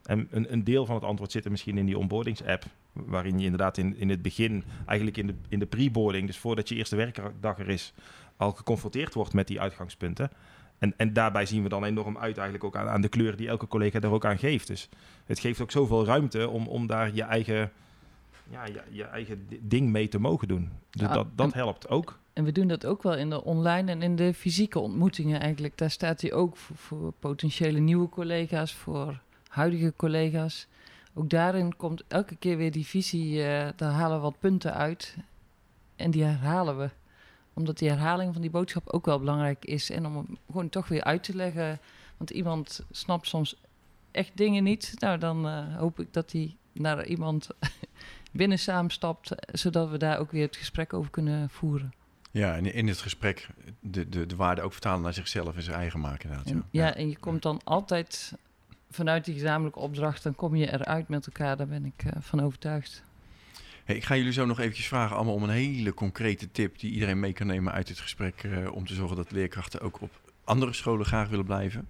En 0.08 0.28
een, 0.32 0.53
een, 0.53 0.64
deel 0.64 0.86
van 0.86 0.95
het 0.95 1.03
antwoord 1.03 1.32
zit 1.32 1.45
er 1.45 1.51
misschien 1.51 1.78
in 1.78 1.86
die 1.86 1.97
onboardings-app, 1.97 2.66
waarin 2.93 3.38
je 3.38 3.43
inderdaad 3.43 3.78
in, 3.78 3.97
in 3.97 4.10
het 4.10 4.22
begin, 4.22 4.64
eigenlijk 4.86 5.18
in 5.18 5.28
de, 5.28 5.34
in 5.49 5.60
de 5.60 5.66
pre-boarding, 5.66 6.28
dus 6.28 6.38
voordat 6.38 6.70
je 6.70 6.76
eerste 6.76 6.95
werkdag 6.95 7.60
er 7.60 7.70
is, 7.70 7.93
al 8.38 8.51
geconfronteerd 8.51 9.14
wordt 9.14 9.34
met 9.34 9.47
die 9.47 9.62
uitgangspunten. 9.62 10.32
En, 10.78 10.93
en 10.97 11.14
daarbij 11.14 11.45
zien 11.45 11.64
we 11.64 11.70
dan 11.70 11.84
enorm 11.84 12.18
uit 12.18 12.36
eigenlijk 12.36 12.64
ook 12.64 12.76
aan, 12.76 12.88
aan 12.88 13.01
de 13.01 13.10
kleur 13.10 13.36
die 13.36 13.47
elke 13.47 13.68
collega 13.68 13.99
er 13.99 14.12
ook 14.12 14.26
aan 14.26 14.38
geeft. 14.38 14.68
Dus 14.68 14.89
het 15.26 15.39
geeft 15.39 15.62
ook 15.62 15.72
zoveel 15.72 16.05
ruimte 16.05 16.49
om, 16.49 16.68
om 16.68 16.88
daar 16.88 17.14
je 17.14 17.24
eigen, 17.24 17.72
ja, 18.49 18.66
je, 18.66 18.82
je 18.89 19.03
eigen 19.03 19.47
ding 19.62 19.89
mee 19.89 20.08
te 20.08 20.20
mogen 20.20 20.47
doen. 20.47 20.70
Dus 20.89 21.08
dat, 21.08 21.28
dat 21.36 21.53
helpt 21.53 21.89
ook. 21.89 22.20
En 22.34 22.43
we 22.43 22.51
doen 22.51 22.68
dat 22.68 22.86
ook 22.86 23.03
wel 23.03 23.16
in 23.16 23.30
de 23.30 23.43
online 23.43 23.91
en 23.91 24.01
in 24.01 24.16
de 24.16 24.34
fysieke 24.34 24.80
ontmoetingen 24.80 25.39
eigenlijk. 25.39 25.78
Daar 25.78 25.91
staat 25.91 26.22
hij 26.22 26.34
ook 26.34 26.58
voor, 26.58 26.76
voor 26.76 27.14
potentiële 27.20 27.80
nieuwe 27.80 28.10
collega's, 28.10 28.74
voor 28.74 29.26
huidige 29.58 29.93
collega's. 29.95 30.68
Ook 31.14 31.30
daarin 31.30 31.76
komt 31.76 32.03
elke 32.08 32.36
keer 32.36 32.58
weer 32.58 32.72
die 32.72 32.86
visie, 32.86 33.34
uh, 33.34 33.68
daar 33.76 33.91
halen 33.91 34.18
we 34.18 34.22
wat 34.22 34.39
punten 34.39 34.74
uit. 34.74 35.18
En 35.95 36.12
die 36.12 36.24
herhalen 36.24 36.78
we. 36.78 36.89
Omdat 37.53 37.78
die 37.78 37.89
herhaling 37.89 38.34
van 38.34 38.41
die 38.41 38.51
boodschap 38.51 38.89
ook 38.89 39.05
wel 39.05 39.20
belangrijk 39.20 39.66
is. 39.66 39.89
En 39.89 40.05
om 40.05 40.16
hem 40.16 40.38
gewoon 40.47 40.70
toch 40.70 40.88
weer 40.88 41.03
uit 41.03 41.24
te 41.24 41.36
leggen. 41.36 41.80
Want 42.18 42.30
iemand 42.30 42.86
snapt 42.91 43.28
soms 43.28 43.55
echt 44.12 44.32
dingen 44.34 44.64
niet. 44.64 44.93
Nou, 44.99 45.18
dan 45.18 45.47
uh, 45.47 45.76
hoop 45.78 45.99
ik 45.99 46.14
dat 46.14 46.32
hij 46.32 46.55
naar 46.72 47.05
iemand 47.05 47.47
binnen 48.32 48.60
samenstapt. 48.60 49.32
Zodat 49.51 49.89
we 49.89 49.97
daar 49.97 50.20
ook 50.20 50.32
weer 50.32 50.45
het 50.45 50.55
gesprek 50.55 50.93
over 50.93 51.12
kunnen 51.12 51.49
voeren. 51.49 51.93
Ja, 52.32 52.55
en 52.55 52.74
in 52.74 52.88
het 52.88 52.99
gesprek 52.99 53.49
de, 53.80 54.10
de, 54.10 54.26
de 54.26 54.36
waarde 54.36 54.62
ook 54.62 54.72
vertalen 54.72 55.01
naar 55.01 55.14
zichzelf 55.14 55.55
en 55.55 55.64
zijn 55.64 55.78
eigen 55.78 55.99
maken. 55.99 56.30
Inderdaad, 56.30 56.53
ja. 56.72 56.86
ja, 56.86 56.95
en 56.95 57.10
je 57.10 57.18
komt 57.18 57.41
dan 57.41 57.62
altijd 57.64 58.34
vanuit 58.89 59.25
die 59.25 59.33
gezamenlijke 59.33 59.79
opdracht, 59.79 60.23
dan 60.23 60.35
kom 60.35 60.55
je 60.55 60.71
eruit 60.71 61.07
met 61.07 61.25
elkaar. 61.25 61.57
Daar 61.57 61.67
ben 61.67 61.85
ik 61.85 62.03
uh, 62.05 62.11
van 62.19 62.41
overtuigd. 62.41 63.03
Hey, 63.85 63.95
ik 63.95 64.03
ga 64.03 64.15
jullie 64.15 64.31
zo 64.31 64.45
nog 64.45 64.59
eventjes 64.59 64.88
vragen 64.88 65.15
allemaal 65.15 65.33
om 65.33 65.43
een 65.43 65.49
hele 65.49 65.93
concrete 65.93 66.51
tip 66.51 66.79
die 66.79 66.91
iedereen 66.91 67.19
mee 67.19 67.33
kan 67.33 67.47
nemen 67.47 67.73
uit 67.73 67.88
dit 67.88 67.99
gesprek 67.99 68.43
eh, 68.43 68.71
om 68.71 68.85
te 68.85 68.93
zorgen 68.93 69.15
dat 69.15 69.31
leerkrachten 69.31 69.81
ook 69.81 70.01
op 70.01 70.11
andere 70.43 70.73
scholen 70.73 71.05
graag 71.05 71.29
willen 71.29 71.45
blijven. 71.45 71.89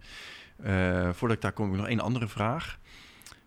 Eh, 0.63 1.09
voordat 1.13 1.37
ik 1.37 1.41
daar 1.41 1.51
kom, 1.51 1.71
ik 1.71 1.77
nog 1.77 1.87
één 1.87 1.99
andere 1.99 2.27
vraag. 2.27 2.79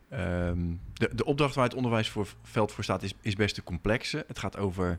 Ehm, 0.08 0.58
de, 0.92 1.14
de 1.14 1.24
opdracht 1.24 1.54
waar 1.54 1.64
het 1.64 1.74
onderwijsveld 1.74 2.72
voor 2.72 2.84
staat 2.84 3.02
is, 3.02 3.14
is 3.20 3.34
best 3.34 3.56
een 3.56 3.64
complexe. 3.64 4.24
Het 4.26 4.38
gaat 4.38 4.56
over 4.56 4.98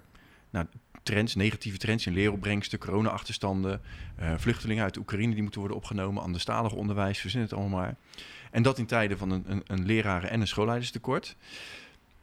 nou, 0.49 0.65
trends, 1.03 1.35
negatieve 1.35 1.77
trends 1.77 2.05
in 2.05 2.13
leeropbrengsten, 2.13 2.79
corona-achterstanden, 2.79 3.81
eh, 4.15 4.33
vluchtelingen 4.37 4.83
uit 4.83 4.97
Oekraïne 4.97 5.33
die 5.33 5.41
moeten 5.41 5.59
worden 5.59 5.77
opgenomen, 5.77 6.23
anderstalig 6.23 6.73
onderwijs, 6.73 7.19
verzin 7.19 7.41
het 7.41 7.53
allemaal 7.53 7.79
maar. 7.79 7.95
En 8.51 8.63
dat 8.63 8.77
in 8.77 8.85
tijden 8.85 9.17
van 9.17 9.31
een, 9.31 9.43
een, 9.47 9.63
een 9.65 9.85
leraren- 9.85 10.29
en 10.29 10.41
een 10.41 10.47
schoolleiderstekort. 10.47 11.35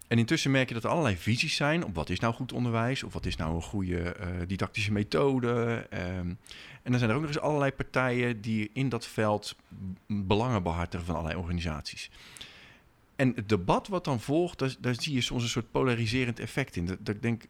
En 0.09 0.19
intussen 0.19 0.51
merk 0.51 0.69
je 0.69 0.75
dat 0.75 0.85
er 0.85 0.91
allerlei 0.91 1.17
visies 1.17 1.57
zijn 1.57 1.85
op 1.85 1.95
wat 1.95 2.11
is 2.11 2.21
nou 2.21 2.35
goed 2.35 2.53
onderwijs, 2.53 3.03
of 3.03 3.13
wat 3.13 3.27
is 3.27 3.37
nou 3.37 3.55
een 3.55 3.63
goede 3.63 3.99
eh, 3.99 4.29
didactische 4.47 4.93
methode. 4.93 5.87
Ehm, 5.91 6.29
en 6.83 6.91
dan 6.91 6.99
zijn 6.99 7.11
er 7.11 7.17
ook 7.17 7.23
nog 7.23 7.31
eens 7.31 7.41
allerlei 7.41 7.73
partijen 7.73 8.41
die 8.41 8.71
in 8.73 8.89
dat 8.89 9.07
veld 9.07 9.57
belangen 10.07 10.63
behartigen 10.63 11.07
van 11.07 11.15
allerlei 11.15 11.41
organisaties. 11.41 12.11
En 13.17 13.33
het 13.35 13.49
debat 13.49 13.89
wat 13.89 14.05
dan 14.05 14.21
volgt, 14.21 14.83
daar, 14.83 14.95
zie 14.95 15.15
je 15.15 15.21
soms 15.21 15.43
een 15.43 15.49
soort 15.49 15.71
polariserend 15.71 16.41
effect 16.41 16.77
in. 16.77 16.87
Dat, 16.87 16.99
dat 17.01 17.23
denk, 17.23 17.45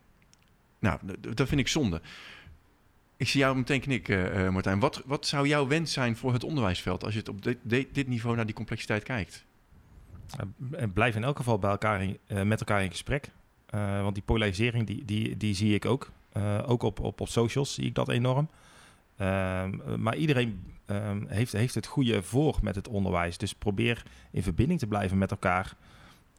nou, 0.79 0.99
dat 1.21 1.49
vind 1.49 1.61
ik 1.61 1.69
zonde. 1.69 2.01
Ik 3.19 3.29
zie 3.29 3.41
jou 3.41 3.57
meteen 3.57 3.81
knikken, 3.81 4.33
eh, 4.33 4.49
Martijn. 4.49 4.81
Wat, 4.81 5.03
wat 5.07 5.27
zou 5.27 5.49
jouw 5.49 5.67
wens 5.67 5.93
zijn 5.93 6.17
voor 6.17 6.33
het 6.33 6.45
onderwijsveld 6.45 7.05
als 7.05 7.13
je 7.13 7.19
het 7.19 7.29
op 7.29 7.43
dit, 7.43 7.59
dit, 7.95 8.07
niveau 8.09 8.37
naar 8.37 8.47
die 8.47 8.55
complexiteit 8.55 9.03
kijkt? 9.03 9.45
Uh, 10.71 10.83
blijf 10.93 11.15
in 11.15 11.25
elk 11.25 11.37
geval 11.37 11.59
bij 11.59 11.71
elkaar 11.71 12.03
in, 12.03 12.19
met 12.49 12.61
elkaar 12.61 12.83
in 12.83 12.91
gesprek. 12.91 13.31
Want 14.03 14.15
die 14.15 14.23
polarisering, 14.23 14.87
die, 14.87 15.05
die, 15.05 15.37
die 15.37 15.55
zie 15.55 15.75
ik 15.75 15.85
ook. 15.85 16.11
ook 16.67 16.83
op, 16.83 17.01
op, 17.01 17.21
op 17.21 17.29
socials 17.29 17.75
zie 17.75 17.85
ik 17.85 17.95
dat 17.95 18.09
enorm. 18.09 18.49
Ehm, 19.17 20.01
maar 20.03 20.17
iedereen 20.17 20.63
um, 20.87 21.27
heeft, 21.29 21.53
heeft 21.53 21.75
het 21.75 21.87
goede 21.87 22.23
voor 22.23 22.59
met 22.63 22.75
het 22.75 22.89
onderwijs. 22.89 23.39
Dus 23.39 23.55
probeer 23.55 24.03
in 24.31 24.43
verbinding 24.43 24.81
te 24.81 24.87
blijven 24.87 25.19
met 25.19 25.31
elkaar. 25.31 25.77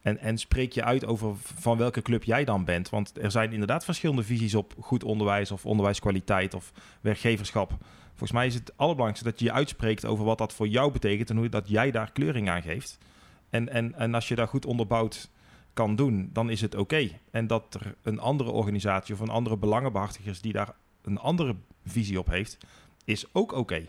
En, 0.02 0.18
en 0.18 0.38
spreek 0.38 0.74
je 0.74 0.84
uit 0.84 1.06
over 1.06 1.36
van 1.38 1.78
welke 1.78 2.02
club 2.02 2.24
jij 2.24 2.46
dan 2.46 2.66
bent. 2.66 2.90
Want 2.90 3.18
er 3.22 3.32
zijn 3.32 3.52
inderdaad 3.52 3.86
verschillende 3.86 4.24
visies 4.24 4.56
op 4.56 4.74
goed 4.80 5.04
onderwijs 5.04 5.52
of 5.52 5.66
onderwijskwaliteit 5.66 6.54
of 6.54 6.72
werkgeverschap. 7.02 7.78
Volgens 8.10 8.32
mij 8.32 8.48
is 8.48 8.54
het 8.54 8.78
allerbelangrijkste 8.78 9.30
dat 9.30 9.40
je 9.40 9.46
je 9.46 9.52
uitspreekt 9.52 10.06
over 10.06 10.26
wat 10.26 10.38
dat 10.38 10.54
voor 10.54 10.68
jou 10.68 10.92
betekent 10.92 11.30
en 11.30 11.38
hoe 11.38 11.50
dat 11.50 11.70
jij 11.70 11.92
daar 11.92 12.12
kleuring 12.12 12.50
aan 12.50 12.62
geeft. 12.62 12.98
En, 13.50 13.70
en, 13.70 13.96
en 13.96 14.14
als 14.14 14.28
je 14.28 14.36
daar 14.36 14.48
goed 14.48 14.66
onderbouwd 14.66 15.30
kan 15.74 15.96
doen, 15.96 16.30
dan 16.34 16.50
is 16.50 16.62
het 16.62 16.76
oké. 16.76 17.10
En 17.32 17.48
dat 17.48 17.74
er 17.74 17.96
een 18.02 18.20
andere 18.20 18.52
organisatie 18.52 19.14
of 19.14 19.20
een 19.20 19.30
andere 19.30 19.58
belangenbehartigers 19.58 20.42
die 20.42 20.54
daar 20.54 20.74
een 21.02 21.18
andere 21.18 21.56
visie 21.86 22.20
op 22.20 22.28
heeft, 22.28 22.58
is 23.06 23.26
ook 23.34 23.52
oké. 23.52 23.86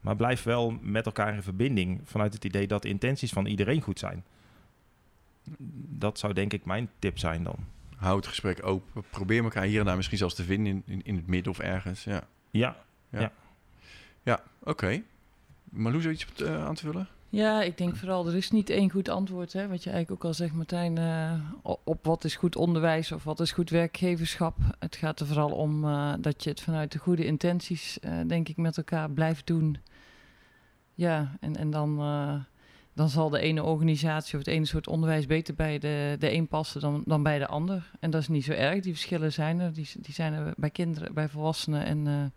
Maar 0.00 0.16
blijf 0.16 0.42
wel 0.42 0.78
met 0.80 1.06
elkaar 1.06 1.34
in 1.34 1.42
verbinding 1.42 2.00
vanuit 2.04 2.34
het 2.34 2.44
idee 2.44 2.66
dat 2.66 2.82
de 2.82 2.88
intenties 2.88 3.32
van 3.32 3.46
iedereen 3.46 3.80
goed 3.80 3.98
zijn. 3.98 4.24
Dat 5.88 6.18
zou 6.18 6.32
denk 6.32 6.52
ik 6.52 6.64
mijn 6.64 6.90
tip 6.98 7.18
zijn 7.18 7.42
dan. 7.42 7.56
Hou 7.96 8.16
het 8.16 8.26
gesprek 8.26 8.66
open. 8.66 9.04
Probeer 9.10 9.42
elkaar 9.42 9.64
hier 9.64 9.80
en 9.80 9.86
daar 9.86 9.96
misschien 9.96 10.18
zelfs 10.18 10.34
te 10.34 10.44
vinden 10.44 10.72
in, 10.72 10.82
in, 10.86 11.00
in 11.04 11.16
het 11.16 11.26
midden 11.26 11.52
of 11.52 11.58
ergens. 11.58 12.04
Ja, 12.04 12.26
ja. 12.50 12.76
Ja, 13.08 13.20
ja. 13.20 13.32
ja 14.22 14.42
oké. 14.60 14.70
Okay. 14.70 15.04
Marloes, 15.64 16.06
iets 16.06 16.26
uh, 16.42 16.64
aan 16.64 16.74
te 16.74 16.84
vullen? 16.84 17.08
Ja, 17.28 17.62
ik 17.62 17.78
denk 17.78 17.96
vooral, 17.96 18.26
er 18.26 18.36
is 18.36 18.50
niet 18.50 18.70
één 18.70 18.90
goed 18.90 19.08
antwoord. 19.08 19.52
Hè, 19.52 19.68
wat 19.68 19.82
je 19.82 19.90
eigenlijk 19.90 20.22
ook 20.22 20.28
al 20.28 20.34
zegt, 20.34 20.52
Martijn, 20.52 20.98
uh, 20.98 21.32
op 21.84 22.04
wat 22.04 22.24
is 22.24 22.36
goed 22.36 22.56
onderwijs 22.56 23.12
of 23.12 23.24
wat 23.24 23.40
is 23.40 23.52
goed 23.52 23.70
werkgeverschap. 23.70 24.56
Het 24.78 24.96
gaat 24.96 25.20
er 25.20 25.26
vooral 25.26 25.50
om 25.50 25.84
uh, 25.84 26.14
dat 26.20 26.44
je 26.44 26.50
het 26.50 26.60
vanuit 26.60 26.92
de 26.92 26.98
goede 26.98 27.24
intenties, 27.24 27.98
uh, 28.00 28.20
denk 28.26 28.48
ik, 28.48 28.56
met 28.56 28.76
elkaar 28.76 29.10
blijft 29.10 29.46
doen. 29.46 29.78
Ja, 30.94 31.36
en, 31.40 31.56
en 31.56 31.70
dan, 31.70 31.96
dan 32.94 33.08
zal 33.08 33.30
de 33.30 33.38
ene 33.38 33.62
organisatie 33.62 34.32
of 34.32 34.44
het 34.44 34.54
ene 34.54 34.64
soort 34.64 34.86
onderwijs 34.86 35.26
beter 35.26 35.54
bij 35.54 35.78
de, 35.78 36.16
de 36.18 36.32
een 36.32 36.48
passen 36.48 36.80
dan, 36.80 37.02
dan 37.06 37.22
bij 37.22 37.38
de 37.38 37.46
ander. 37.46 37.90
En 38.00 38.10
dat 38.10 38.20
is 38.20 38.28
niet 38.28 38.44
zo 38.44 38.52
erg, 38.52 38.80
die 38.80 38.92
verschillen 38.92 39.32
zijn 39.32 39.60
er. 39.60 39.72
Die, 39.72 39.88
die 39.96 40.14
zijn 40.14 40.32
er 40.32 40.52
bij 40.56 40.70
kinderen, 40.70 41.14
bij 41.14 41.28
volwassenen 41.28 41.84
en 41.84 42.32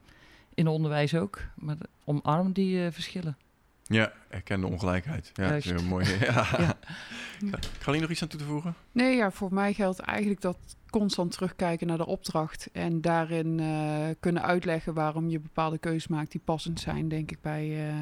in 0.53 0.67
onderwijs 0.67 1.15
ook. 1.15 1.41
Maar 1.55 1.77
omarm 2.03 2.51
die 2.51 2.91
verschillen. 2.91 3.37
Ja, 3.87 4.11
erken 4.29 4.59
de 4.61 4.67
ongelijkheid. 4.67 5.31
Ja, 5.33 5.47
dat 5.47 5.57
is 5.57 5.65
heel 5.65 5.83
mooi. 5.83 6.05
Ja. 6.19 6.47
ja. 7.39 7.59
Ga 7.79 7.93
je 7.93 7.99
nog 7.99 8.09
iets 8.09 8.21
aan 8.21 8.27
toe 8.27 8.39
te 8.39 8.45
voegen? 8.45 8.75
Nee, 8.91 9.15
ja, 9.15 9.31
voor 9.31 9.53
mij 9.53 9.73
geldt 9.73 9.99
eigenlijk 9.99 10.41
dat 10.41 10.57
constant 10.89 11.31
terugkijken 11.31 11.87
naar 11.87 11.97
de 11.97 12.05
opdracht 12.05 12.69
en 12.71 13.01
daarin 13.01 13.59
uh, 13.59 14.07
kunnen 14.19 14.43
uitleggen 14.43 14.93
waarom 14.93 15.29
je 15.29 15.39
bepaalde 15.39 15.77
keuzes 15.77 16.07
maakt 16.07 16.31
die 16.31 16.41
passend 16.43 16.79
zijn, 16.79 17.09
denk 17.09 17.31
ik, 17.31 17.41
bij, 17.41 17.89
uh, 17.89 17.95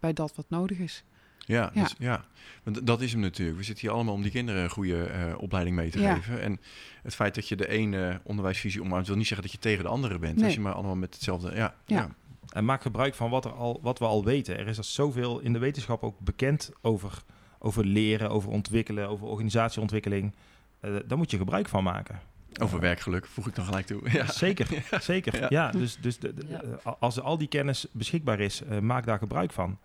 bij 0.00 0.12
dat 0.12 0.34
wat 0.34 0.46
nodig 0.48 0.78
is. 0.78 1.04
Ja, 1.46 1.70
ja. 1.74 1.82
Dus, 1.82 1.94
ja. 1.98 2.24
Want 2.62 2.86
dat 2.86 3.00
is 3.00 3.12
hem 3.12 3.20
natuurlijk. 3.20 3.58
We 3.58 3.64
zitten 3.64 3.84
hier 3.86 3.94
allemaal 3.94 4.14
om 4.14 4.22
die 4.22 4.30
kinderen 4.30 4.62
een 4.62 4.70
goede 4.70 5.10
uh, 5.10 5.38
opleiding 5.38 5.76
mee 5.76 5.90
te 5.90 6.00
ja. 6.00 6.14
geven. 6.14 6.40
En 6.40 6.60
het 7.02 7.14
feit 7.14 7.34
dat 7.34 7.48
je 7.48 7.56
de 7.56 7.68
ene 7.68 8.20
onderwijsvisie 8.22 8.82
omarmt, 8.82 9.06
wil 9.06 9.16
niet 9.16 9.26
zeggen 9.26 9.44
dat 9.44 9.54
je 9.54 9.60
tegen 9.60 9.84
de 9.84 9.90
andere 9.90 10.18
bent. 10.18 10.36
Nee. 10.36 10.44
Als 10.44 10.54
je 10.54 10.60
maar 10.60 10.72
allemaal 10.72 10.96
met 10.96 11.14
hetzelfde. 11.14 11.54
Ja, 11.54 11.74
ja. 11.86 11.96
ja. 11.96 12.08
En 12.52 12.64
maak 12.64 12.82
gebruik 12.82 13.14
van 13.14 13.30
wat, 13.30 13.44
er 13.44 13.52
al, 13.52 13.80
wat 13.82 13.98
we 13.98 14.04
al 14.04 14.24
weten. 14.24 14.58
Er 14.58 14.66
is 14.66 14.76
al 14.76 14.84
zoveel 14.84 15.38
in 15.40 15.52
de 15.52 15.58
wetenschap 15.58 16.02
ook 16.02 16.20
bekend 16.20 16.70
over, 16.82 17.22
over 17.58 17.84
leren, 17.84 18.30
over 18.30 18.50
ontwikkelen, 18.50 19.08
over 19.08 19.26
organisatieontwikkeling. 19.26 20.34
Uh, 20.80 20.96
daar 21.06 21.18
moet 21.18 21.30
je 21.30 21.36
gebruik 21.36 21.68
van 21.68 21.82
maken. 21.82 22.20
Over 22.62 22.80
werkgeluk, 22.80 23.26
voeg 23.26 23.46
ik 23.46 23.54
dan 23.54 23.64
gelijk 23.64 23.86
toe. 23.86 24.00
Ja. 24.12 24.32
Zeker, 24.32 24.84
zeker. 25.00 25.40
Ja, 25.40 25.46
ja 25.50 25.70
dus, 25.70 25.96
dus 26.00 26.18
de, 26.18 26.34
de, 26.34 26.46
ja. 26.48 26.96
als 26.98 27.20
al 27.20 27.38
die 27.38 27.48
kennis 27.48 27.86
beschikbaar 27.92 28.40
is, 28.40 28.62
uh, 28.62 28.78
maak 28.78 29.06
daar 29.06 29.18
gebruik 29.18 29.52
van. 29.52 29.78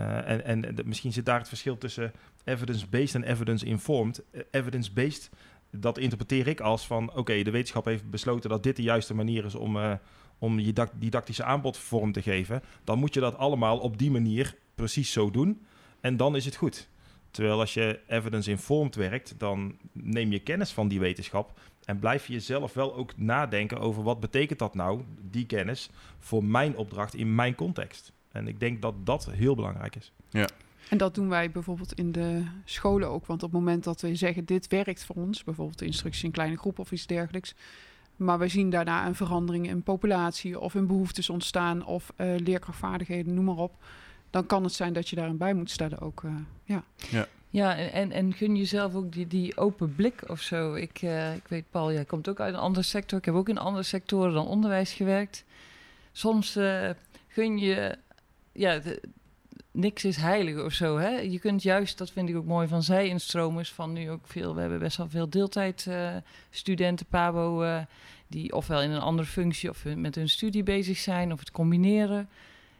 Uh, 0.00 0.28
en 0.28 0.44
en 0.44 0.74
misschien 0.84 1.12
zit 1.12 1.24
daar 1.24 1.38
het 1.38 1.48
verschil 1.48 1.78
tussen 1.78 2.12
evidence-based 2.44 3.14
en 3.14 3.22
evidence-informed. 3.22 4.22
evidence-based, 4.50 5.30
dat 5.70 5.98
interpreteer 5.98 6.46
ik 6.48 6.60
als 6.60 6.86
van... 6.86 7.14
oké, 7.14 7.42
de 7.42 7.50
wetenschap 7.50 7.84
heeft 7.84 8.10
besloten 8.10 8.50
dat 8.50 8.62
dit 8.62 8.76
de 8.76 8.82
juiste 8.82 9.14
manier 9.14 9.44
is 9.44 9.54
om, 9.54 9.78
om 10.38 10.58
je 10.58 10.72
didactische 10.94 11.44
aanbod 11.44 11.76
vorm 11.76 12.12
te 12.12 12.22
geven, 12.22 12.62
dan 12.84 12.98
moet 12.98 13.14
je 13.14 13.20
dat 13.20 13.36
allemaal 13.36 13.78
op 13.78 13.98
die 13.98 14.10
manier 14.10 14.56
precies 14.74 15.12
zo 15.12 15.30
doen. 15.30 15.62
En 16.00 16.16
dan 16.16 16.36
is 16.36 16.44
het 16.44 16.56
goed. 16.56 16.88
Terwijl 17.30 17.60
als 17.60 17.74
je 17.74 18.00
evidence-informed 18.06 18.94
werkt, 18.94 19.34
dan 19.38 19.76
neem 19.92 20.32
je 20.32 20.38
kennis 20.38 20.72
van 20.72 20.88
die 20.88 21.00
wetenschap 21.00 21.58
en 21.84 21.98
blijf 21.98 22.26
je 22.26 22.32
jezelf 22.32 22.72
wel 22.72 22.94
ook 22.94 23.16
nadenken 23.16 23.78
over 23.78 24.02
wat 24.02 24.20
betekent 24.20 24.58
dat 24.58 24.74
nou, 24.74 25.02
die 25.20 25.46
kennis, 25.46 25.90
voor 26.18 26.44
mijn 26.44 26.76
opdracht 26.76 27.14
in 27.14 27.34
mijn 27.34 27.54
context. 27.54 28.12
En 28.32 28.48
ik 28.48 28.60
denk 28.60 28.82
dat 28.82 28.94
dat 29.06 29.30
heel 29.30 29.54
belangrijk 29.54 29.96
is. 29.96 30.12
Ja. 30.30 30.48
En 30.88 30.98
dat 30.98 31.14
doen 31.14 31.28
wij 31.28 31.50
bijvoorbeeld 31.50 31.92
in 31.92 32.12
de 32.12 32.44
scholen 32.64 33.08
ook. 33.08 33.26
Want 33.26 33.42
op 33.42 33.52
het 33.52 33.60
moment 33.60 33.84
dat 33.84 34.00
we 34.00 34.14
zeggen 34.14 34.44
dit 34.44 34.66
werkt 34.66 35.04
voor 35.04 35.16
ons, 35.16 35.44
bijvoorbeeld 35.44 35.78
de 35.78 35.86
instructie 35.86 36.24
in 36.24 36.30
kleine 36.30 36.56
groep 36.56 36.78
of 36.78 36.92
iets 36.92 37.06
dergelijks, 37.06 37.54
maar 38.16 38.38
we 38.38 38.48
zien 38.48 38.70
daarna 38.70 39.06
een 39.06 39.14
verandering 39.14 39.68
in 39.68 39.82
populatie 39.82 40.58
of 40.58 40.74
in 40.74 40.86
behoeftes 40.86 41.30
ontstaan 41.30 41.84
of 41.84 42.12
uh, 42.16 42.36
leerkrachtvaardigheden, 42.36 43.34
noem 43.34 43.44
maar 43.44 43.56
op. 43.56 43.74
Dan 44.30 44.46
kan 44.46 44.62
het 44.64 44.72
zijn 44.72 44.92
dat 44.92 45.08
je 45.08 45.16
daarin 45.16 45.36
bij 45.36 45.54
moet 45.54 45.70
stellen 45.70 46.00
ook. 46.00 46.22
Uh, 46.22 46.34
ja. 46.64 46.84
ja. 47.10 47.26
Ja, 47.52 47.76
en, 47.76 48.12
en 48.12 48.32
gun 48.32 48.56
jezelf 48.56 48.94
ook 48.94 49.12
die, 49.12 49.26
die 49.26 49.56
open 49.56 49.94
blik 49.94 50.22
of 50.26 50.40
zo. 50.40 50.74
Ik, 50.74 51.02
uh, 51.02 51.34
ik 51.34 51.48
weet, 51.48 51.64
Paul, 51.70 51.92
jij 51.92 52.04
komt 52.04 52.28
ook 52.28 52.40
uit 52.40 52.54
een 52.54 52.60
andere 52.60 52.84
sector. 52.84 53.18
Ik 53.18 53.24
heb 53.24 53.34
ook 53.34 53.48
in 53.48 53.58
andere 53.58 53.82
sectoren 53.82 54.32
dan 54.32 54.46
onderwijs 54.46 54.92
gewerkt. 54.92 55.44
Soms 56.12 56.58
gun 57.28 57.58
je 57.58 57.98
ja, 58.60 58.78
de, 58.78 59.00
niks 59.70 60.04
is 60.04 60.16
heilig 60.16 60.64
of 60.64 60.72
zo. 60.72 60.98
Hè? 60.98 61.08
Je 61.08 61.38
kunt 61.38 61.62
juist, 61.62 61.98
dat 61.98 62.10
vind 62.10 62.28
ik 62.28 62.36
ook 62.36 62.44
mooi 62.44 62.68
van 62.68 62.82
zij-instromers, 62.82 63.72
van 63.72 63.92
nu 63.92 64.10
ook 64.10 64.26
veel, 64.26 64.54
we 64.54 64.60
hebben 64.60 64.78
best 64.78 64.96
wel 64.96 65.08
veel 65.08 65.30
deeltijdstudenten, 65.30 67.06
uh, 67.06 67.10
PABO, 67.10 67.62
uh, 67.62 67.80
die 68.26 68.52
ofwel 68.52 68.82
in 68.82 68.90
een 68.90 69.00
andere 69.00 69.28
functie 69.28 69.70
of 69.70 69.84
met 69.84 70.14
hun 70.14 70.28
studie 70.28 70.62
bezig 70.62 70.98
zijn 70.98 71.32
of 71.32 71.38
het 71.38 71.50
combineren. 71.50 72.28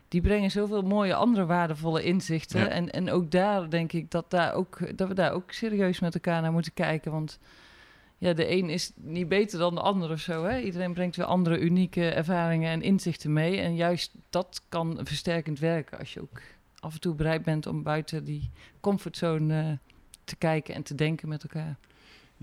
Die 0.08 0.20
brengen 0.20 0.50
zoveel 0.50 0.82
mooie 0.82 1.14
andere 1.14 1.46
waardevolle 1.46 2.02
inzichten. 2.02 2.60
Ja. 2.60 2.68
En, 2.68 2.90
en 2.90 3.10
ook 3.10 3.30
daar 3.30 3.70
denk 3.70 3.92
ik 3.92 4.10
dat, 4.10 4.30
daar 4.30 4.54
ook, 4.54 4.96
dat 4.96 5.08
we 5.08 5.14
daar 5.14 5.32
ook 5.32 5.52
serieus 5.52 6.00
met 6.00 6.14
elkaar 6.14 6.42
naar 6.42 6.52
moeten 6.52 6.72
kijken. 6.72 7.12
Want 7.12 7.38
ja, 8.20 8.32
de 8.32 8.50
een 8.50 8.68
is 8.68 8.92
niet 8.94 9.28
beter 9.28 9.58
dan 9.58 9.74
de 9.74 9.80
ander 9.80 10.10
of 10.10 10.20
zo. 10.20 10.44
Hè? 10.44 10.60
Iedereen 10.60 10.92
brengt 10.92 11.16
weer 11.16 11.26
andere 11.26 11.58
unieke 11.58 12.08
ervaringen 12.08 12.70
en 12.70 12.82
inzichten 12.82 13.32
mee. 13.32 13.60
En 13.60 13.76
juist 13.76 14.12
dat 14.30 14.62
kan 14.68 15.00
versterkend 15.02 15.58
werken 15.58 15.98
als 15.98 16.12
je 16.12 16.20
ook 16.20 16.40
af 16.78 16.94
en 16.94 17.00
toe 17.00 17.14
bereid 17.14 17.42
bent 17.42 17.66
om 17.66 17.82
buiten 17.82 18.24
die 18.24 18.50
comfortzone 18.80 19.62
uh, 19.62 19.72
te 20.24 20.36
kijken 20.36 20.74
en 20.74 20.82
te 20.82 20.94
denken 20.94 21.28
met 21.28 21.42
elkaar. 21.42 21.76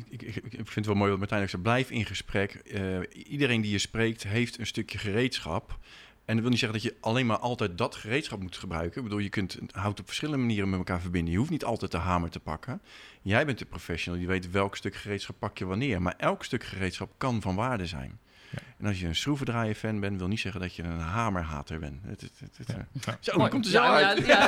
Ik, 0.09 0.21
ik, 0.21 0.35
ik 0.35 0.51
vind 0.51 0.75
het 0.75 0.85
wel 0.85 0.95
mooi 0.95 1.09
wat 1.09 1.19
Martijn 1.19 1.41
ook 1.41 1.49
zei. 1.49 1.61
Blijf 1.61 1.91
in 1.91 2.05
gesprek. 2.05 2.61
Uh, 2.63 2.99
iedereen 3.25 3.61
die 3.61 3.71
je 3.71 3.77
spreekt 3.77 4.23
heeft 4.23 4.59
een 4.59 4.67
stukje 4.67 4.97
gereedschap. 4.97 5.79
En 6.27 6.33
dat 6.33 6.41
wil 6.41 6.49
niet 6.49 6.59
zeggen 6.59 6.79
dat 6.81 6.87
je 6.91 6.95
alleen 7.01 7.25
maar 7.25 7.37
altijd 7.37 7.77
dat 7.77 7.95
gereedschap 7.95 8.41
moet 8.41 8.57
gebruiken. 8.57 8.97
Ik 8.97 9.03
bedoel, 9.03 9.19
je 9.19 9.29
kunt 9.29 9.57
hout 9.71 9.99
op 9.99 10.05
verschillende 10.05 10.41
manieren 10.41 10.69
met 10.69 10.77
elkaar 10.77 11.01
verbinden. 11.01 11.31
Je 11.31 11.37
hoeft 11.37 11.49
niet 11.49 11.63
altijd 11.65 11.91
de 11.91 11.97
hamer 11.97 12.29
te 12.29 12.39
pakken. 12.39 12.81
Jij 13.21 13.45
bent 13.45 13.59
de 13.59 13.65
professional, 13.65 14.19
je 14.21 14.27
weet 14.27 14.51
welk 14.51 14.75
stuk 14.75 14.95
gereedschap 14.95 15.35
pak 15.39 15.57
je 15.57 15.65
wanneer. 15.65 16.01
Maar 16.01 16.13
elk 16.17 16.43
stuk 16.43 16.63
gereedschap 16.63 17.11
kan 17.17 17.41
van 17.41 17.55
waarde 17.55 17.85
zijn. 17.85 18.19
Ja. 18.49 18.59
En 18.79 18.85
als 18.85 18.99
je 18.99 19.07
een 19.07 19.15
schroevendraaier-fan 19.15 19.99
bent, 19.99 20.17
wil 20.19 20.27
niet 20.27 20.39
zeggen 20.39 20.61
dat 20.61 20.75
je 20.75 20.83
een 20.83 20.99
hamerhater 20.99 21.79
bent. 21.79 22.01
Het, 22.05 22.21
het, 22.21 22.31
het, 22.39 22.57
het, 22.57 22.67
Ja. 22.67 22.87
Ja. 23.05 23.17
Zo, 23.19 23.37
Mooi. 23.37 23.49
komt 23.49 23.65
er 23.65 23.71
zo 23.71 23.81
Ja, 23.81 23.93
uit. 24.07 24.25
ja, 24.25 24.39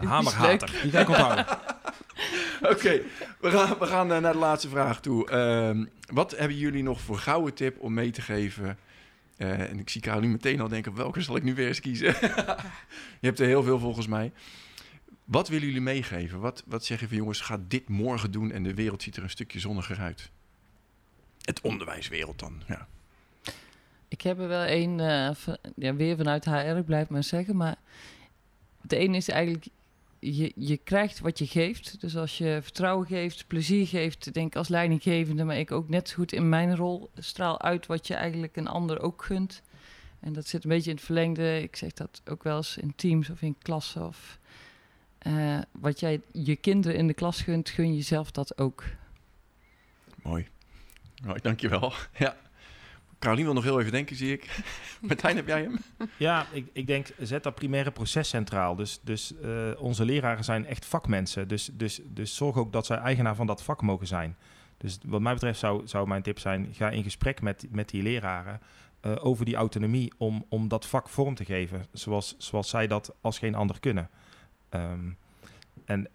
ja. 0.00 0.08
Hamerhater. 0.08 0.70
Die 0.82 0.90
ga 0.90 1.00
ik 1.00 1.08
onthouden. 1.08 1.46
Oké, 2.72 3.00
we 3.40 3.50
gaan, 3.50 3.78
we 3.78 3.86
gaan 3.86 4.12
eh, 4.12 4.18
naar 4.18 4.32
de 4.32 4.38
laatste 4.38 4.68
vraag 4.68 5.00
toe. 5.00 5.30
Ehm, 5.30 5.84
wat 6.12 6.30
hebben 6.36 6.56
jullie 6.56 6.82
nog 6.82 7.00
voor 7.00 7.18
gouden 7.18 7.54
tip 7.54 7.78
om 7.80 7.94
mee 7.94 8.10
te 8.10 8.22
geven? 8.22 8.78
Eh, 9.38 9.70
en 9.70 9.78
ik 9.78 9.88
zie 9.88 10.00
Caroline 10.00 10.32
meteen 10.32 10.60
al 10.60 10.68
denken, 10.68 10.94
welke 10.94 11.20
zal 11.20 11.36
ik 11.36 11.42
nu 11.42 11.54
weer 11.54 11.68
eens 11.68 11.80
kiezen? 11.80 12.06
je 13.20 13.26
hebt 13.26 13.38
er 13.38 13.46
heel 13.46 13.62
veel 13.62 13.78
volgens 13.78 14.06
mij. 14.06 14.32
Wat 15.24 15.48
willen 15.48 15.66
jullie 15.66 15.80
meegeven? 15.80 16.40
Wat, 16.40 16.62
wat 16.66 16.84
zeg 16.84 17.00
je 17.00 17.08
van 17.08 17.16
jongens, 17.16 17.40
ga 17.40 17.60
dit 17.68 17.88
morgen 17.88 18.30
doen 18.30 18.52
en 18.52 18.62
de 18.62 18.74
wereld 18.74 19.02
ziet 19.02 19.16
er 19.16 19.22
een 19.22 19.30
stukje 19.30 19.58
zonniger 19.58 19.98
uit? 19.98 20.30
Het 21.42 21.60
onderwijswereld 21.60 22.38
dan, 22.38 22.62
ja. 22.66 22.86
Ik 24.08 24.20
heb 24.20 24.38
er 24.38 24.48
wel 24.48 24.62
één, 24.62 25.00
eh, 25.00 25.36
ja, 25.76 25.94
weer 25.94 26.16
vanuit 26.16 26.44
HR, 26.44 26.76
ik 26.76 26.84
blijf 26.84 27.08
maar 27.08 27.24
zeggen. 27.24 27.56
Maar 27.56 27.76
het 28.80 28.92
ene 28.92 29.16
is 29.16 29.28
eigenlijk, 29.28 29.66
je, 30.20 30.52
je 30.54 30.76
krijgt 30.76 31.20
wat 31.20 31.38
je 31.38 31.46
geeft. 31.46 32.00
Dus 32.00 32.16
als 32.16 32.38
je 32.38 32.58
vertrouwen 32.62 33.06
geeft, 33.06 33.46
plezier 33.46 33.86
geeft, 33.86 34.34
denk 34.34 34.56
als 34.56 34.68
leidinggevende, 34.68 35.44
maar 35.44 35.58
ik 35.58 35.72
ook 35.72 35.88
net 35.88 36.08
zo 36.08 36.14
goed 36.14 36.32
in 36.32 36.48
mijn 36.48 36.76
rol, 36.76 37.10
straal 37.14 37.60
uit 37.60 37.86
wat 37.86 38.06
je 38.06 38.14
eigenlijk 38.14 38.56
een 38.56 38.68
ander 38.68 39.00
ook 39.00 39.24
gunt. 39.24 39.62
En 40.20 40.32
dat 40.32 40.46
zit 40.46 40.64
een 40.64 40.70
beetje 40.70 40.90
in 40.90 40.96
het 40.96 41.04
verlengde. 41.04 41.62
Ik 41.62 41.76
zeg 41.76 41.92
dat 41.92 42.22
ook 42.24 42.42
wel 42.42 42.56
eens 42.56 42.76
in 42.76 42.92
teams 42.96 43.30
of 43.30 43.42
in 43.42 43.56
klassen. 43.62 44.06
Of, 44.06 44.38
eh, 45.18 45.58
wat 45.72 46.00
jij 46.00 46.20
je 46.32 46.56
kinderen 46.56 46.98
in 46.98 47.06
de 47.06 47.14
klas 47.14 47.42
gunt, 47.42 47.68
gun 47.68 47.94
jezelf 47.94 48.30
dat 48.30 48.58
ook. 48.58 48.84
Mooi. 50.22 50.48
Mooi, 51.24 51.40
dankjewel. 51.40 51.92
Ja. 52.18 52.36
Caroline 53.18 53.46
wil 53.46 53.54
nog 53.54 53.64
heel 53.64 53.80
even 53.80 53.92
denken, 53.92 54.16
zie 54.16 54.32
ik. 54.32 54.62
Martijn, 55.08 55.36
heb 55.36 55.46
jij 55.46 55.62
hem? 55.62 55.78
Ja, 56.16 56.46
ik, 56.52 56.66
ik 56.72 56.86
denk, 56.86 57.06
zet 57.18 57.42
dat 57.42 57.54
primaire 57.54 57.90
proces 57.90 58.28
centraal. 58.28 58.76
Dus, 58.76 59.00
dus 59.02 59.40
eh, 59.40 59.70
onze 59.78 60.04
leraren 60.04 60.44
zijn 60.44 60.66
echt 60.66 60.86
vakmensen. 60.86 61.48
Dus, 61.48 61.70
dus, 61.72 62.00
dus 62.04 62.36
zorg 62.36 62.56
ook 62.56 62.72
dat 62.72 62.86
zij 62.86 62.96
eigenaar 62.96 63.34
van 63.34 63.46
dat 63.46 63.62
vak 63.62 63.82
mogen 63.82 64.06
zijn. 64.06 64.36
Dus 64.76 64.98
wat 65.06 65.20
mij 65.20 65.32
betreft 65.32 65.58
zou, 65.58 65.86
zou 65.86 66.08
mijn 66.08 66.22
tip 66.22 66.38
zijn, 66.38 66.68
ga 66.72 66.90
in 66.90 67.02
gesprek 67.02 67.40
met, 67.40 67.66
met 67.70 67.88
die 67.88 68.02
leraren 68.02 68.60
eh, 69.00 69.12
over 69.20 69.44
die 69.44 69.56
autonomie 69.56 70.12
om, 70.16 70.44
om 70.48 70.68
dat 70.68 70.86
vak 70.86 71.08
vorm 71.08 71.34
te 71.34 71.44
geven. 71.44 71.86
Zoals, 71.92 72.34
zoals 72.38 72.68
zij 72.68 72.86
dat 72.86 73.14
als 73.20 73.38
geen 73.38 73.54
ander 73.54 73.80
kunnen. 73.80 74.10
Ehm, 74.68 75.10
en 75.88 76.08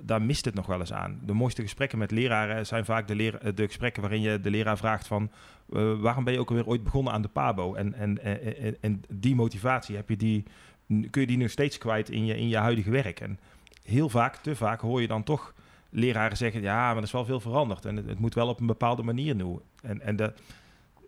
daar 0.00 0.22
mist 0.22 0.44
het 0.44 0.54
nog 0.54 0.66
wel 0.66 0.80
eens 0.80 0.92
aan. 0.92 1.20
De 1.24 1.32
mooiste 1.32 1.62
gesprekken 1.62 1.98
met 1.98 2.10
leraren 2.10 2.66
zijn 2.66 2.84
vaak 2.84 3.08
de, 3.08 3.38
gesprekken 3.56 4.02
waarin 4.02 4.20
je 4.20 4.40
de 4.40 4.50
leraar 4.50 4.76
vraagt 4.76 5.06
van... 5.06 5.30
eh, 5.72 6.00
waarom 6.00 6.24
ben 6.24 6.32
je 6.32 6.38
ook 6.38 6.48
alweer 6.48 6.66
ooit 6.66 6.82
begonnen 6.82 7.12
aan 7.12 7.22
de 7.22 7.28
PABO? 7.28 7.74
En, 7.74 7.94
en, 7.94 8.22
en, 8.22 8.76
en- 8.80 9.02
die 9.08 9.34
motivatie, 9.34 9.96
heb 9.96 10.08
je 10.08 10.16
die, 10.16 10.44
kun 10.86 11.20
je 11.20 11.26
die 11.26 11.36
nog 11.38 11.50
steeds 11.50 11.78
kwijt 11.78 12.10
in 12.10 12.24
je, 12.24 12.36
in 12.36 12.48
je 12.48 12.56
huidige 12.56 12.90
werk? 12.90 13.20
En 13.20 13.38
heel 13.82 14.08
vaak, 14.08 14.36
te 14.36 14.56
vaak, 14.56 14.80
hoor 14.80 15.00
je 15.00 15.06
dan 15.06 15.22
toch 15.22 15.54
leraren 15.90 16.36
zeggen... 16.36 16.62
ja, 16.62 16.86
maar 16.86 16.96
er 16.96 17.02
is 17.02 17.12
wel 17.12 17.24
veel 17.24 17.40
veranderd 17.40 17.84
en 17.84 17.96
het, 17.96 18.08
het 18.08 18.18
moet 18.18 18.34
wel 18.34 18.48
op 18.48 18.60
een 18.60 18.66
bepaalde 18.66 19.02
manier 19.02 19.34
nu. 19.34 19.58
En, 19.82 20.00
en 20.00 20.16
de, 20.16 20.32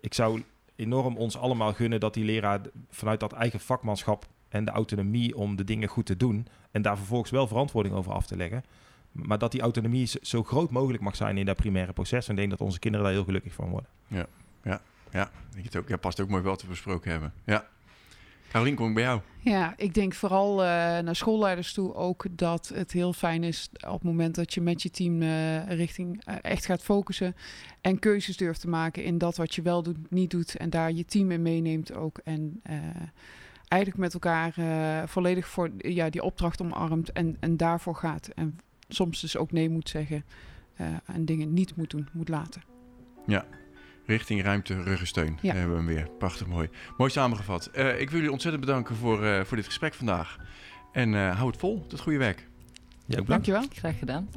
ik 0.01 0.13
zou 0.13 0.43
enorm 0.75 1.17
ons 1.17 1.37
allemaal 1.37 1.73
gunnen 1.73 1.99
dat 1.99 2.13
die 2.13 2.25
leraar 2.25 2.61
vanuit 2.89 3.19
dat 3.19 3.33
eigen 3.33 3.59
vakmanschap... 3.59 4.25
en 4.55 4.65
de 4.65 4.71
autonomie 4.71 5.37
om 5.37 5.55
de 5.55 5.63
dingen 5.63 5.89
goed 5.89 6.05
te 6.05 6.17
doen... 6.17 6.47
en 6.71 6.81
daar 6.81 6.97
vervolgens 6.97 7.31
wel 7.31 7.47
verantwoording 7.47 7.95
over 7.95 8.11
af 8.11 8.25
te 8.25 8.37
leggen... 8.37 8.63
Maar 9.11 9.37
dat 9.37 9.51
die 9.51 9.61
autonomie 9.61 10.09
zo- 10.21 10.43
groot 10.43 10.71
mogelijk 10.71 11.03
mag 11.03 11.15
zijn 11.15 11.37
in 11.37 11.45
dat 11.45 11.55
primaire 11.55 11.93
proces. 11.93 12.25
En 12.25 12.31
ik 12.31 12.37
denk 12.37 12.49
dat 12.49 12.61
onze 12.61 12.79
kinderen 12.79 13.05
daar 13.05 13.15
heel 13.15 13.25
gelukkig 13.25 13.53
van 13.53 13.69
worden. 13.69 13.89
Ja, 15.15 15.29
denk 15.51 15.63
je 15.63 15.71
het 15.71 15.75
ook. 15.75 15.87
Ja, 15.87 15.97
past 15.97 16.19
ook 16.19 16.29
mooi 16.29 16.41
bij 16.41 16.51
wat 16.51 16.61
we 16.61 16.67
besproken 16.67 17.11
hebben. 17.11 17.33
Ja. 17.45 17.67
Caroline, 18.51 18.75
kom 18.75 18.87
ik 18.87 18.93
bij 18.93 19.03
jou. 19.03 19.21
Ja, 19.39 19.73
ik 19.77 19.93
denk 19.93 20.13
vooral 20.13 20.61
eh, 20.61 20.67
naar 20.99 21.15
schoolleiders 21.15 21.73
toe 21.73 21.93
ook 21.93 22.25
dat 22.31 22.71
het 22.73 22.91
heel 22.91 23.13
fijn 23.13 23.43
is 23.43 23.69
op 23.73 23.93
het 23.93 24.03
moment 24.03 24.35
dat 24.35 24.53
je 24.53 24.61
met 24.61 24.81
je 24.81 24.89
team 24.89 25.21
eh, 25.21 25.67
richting 25.67 26.21
eh, 26.25 26.35
echt 26.41 26.65
gaat 26.65 26.83
focussen 26.83 27.35
en 27.81 27.99
keuzes 27.99 28.37
durft 28.37 28.61
te 28.61 28.69
maken 28.69 29.03
in 29.03 29.17
dat 29.17 29.37
wat 29.37 29.55
je 29.55 29.61
wel 29.61 29.83
doet, 29.83 30.11
niet 30.11 30.31
doet 30.31 30.55
en 30.55 30.69
daar 30.69 30.91
je 30.91 31.05
team 31.05 31.31
in 31.31 31.41
meeneemt 31.41 31.93
ook 31.93 32.17
en 32.23 32.59
eh, 32.63 32.77
eigenlijk 33.67 34.01
met 34.01 34.13
elkaar 34.13 34.53
eh, 34.57 35.07
volledig 35.07 35.47
voor 35.47 35.69
ja, 35.77 36.09
die 36.09 36.23
opdracht 36.23 36.61
omarmt 36.61 37.11
en, 37.11 37.37
en 37.39 37.57
daarvoor 37.57 37.95
gaat 37.95 38.27
en 38.27 38.57
soms 38.87 39.21
dus 39.21 39.37
ook 39.37 39.51
nee 39.51 39.69
moet 39.69 39.89
zeggen 39.89 40.25
eh, 40.75 40.87
en 41.05 41.25
dingen 41.25 41.53
niet 41.53 41.75
moet 41.75 41.89
doen, 41.89 42.07
moet 42.13 42.29
laten. 42.29 42.61
Richting 44.05 44.43
ruimte, 44.43 44.83
ruggensteun. 44.83 45.37
Ja. 45.41 45.51
Daar 45.51 45.59
hebben 45.61 45.77
we 45.77 45.83
hem 45.83 45.95
weer. 45.95 46.09
Prachtig 46.17 46.47
mooi. 46.47 46.69
Mooi 46.97 47.11
samengevat. 47.11 47.65
Eh, 47.65 47.99
ik 47.99 48.09
wil 48.09 48.17
jullie 48.17 48.31
ontzettend 48.31 48.65
bedanken 48.65 48.95
voor, 48.95 49.25
eh, 49.25 49.43
voor 49.43 49.57
dit 49.57 49.65
gesprek 49.65 49.93
vandaag. 49.93 50.37
En 50.91 51.13
eh 51.13 51.35
hou 51.35 51.47
het 51.47 51.59
vol. 51.59 51.85
Tot 51.87 51.99
goede 51.99 52.17
werk. 52.17 52.47
Ja. 53.05 53.21
Dankjewel. 53.21 53.63
Graag 53.73 53.99
gedaan. 53.99 54.29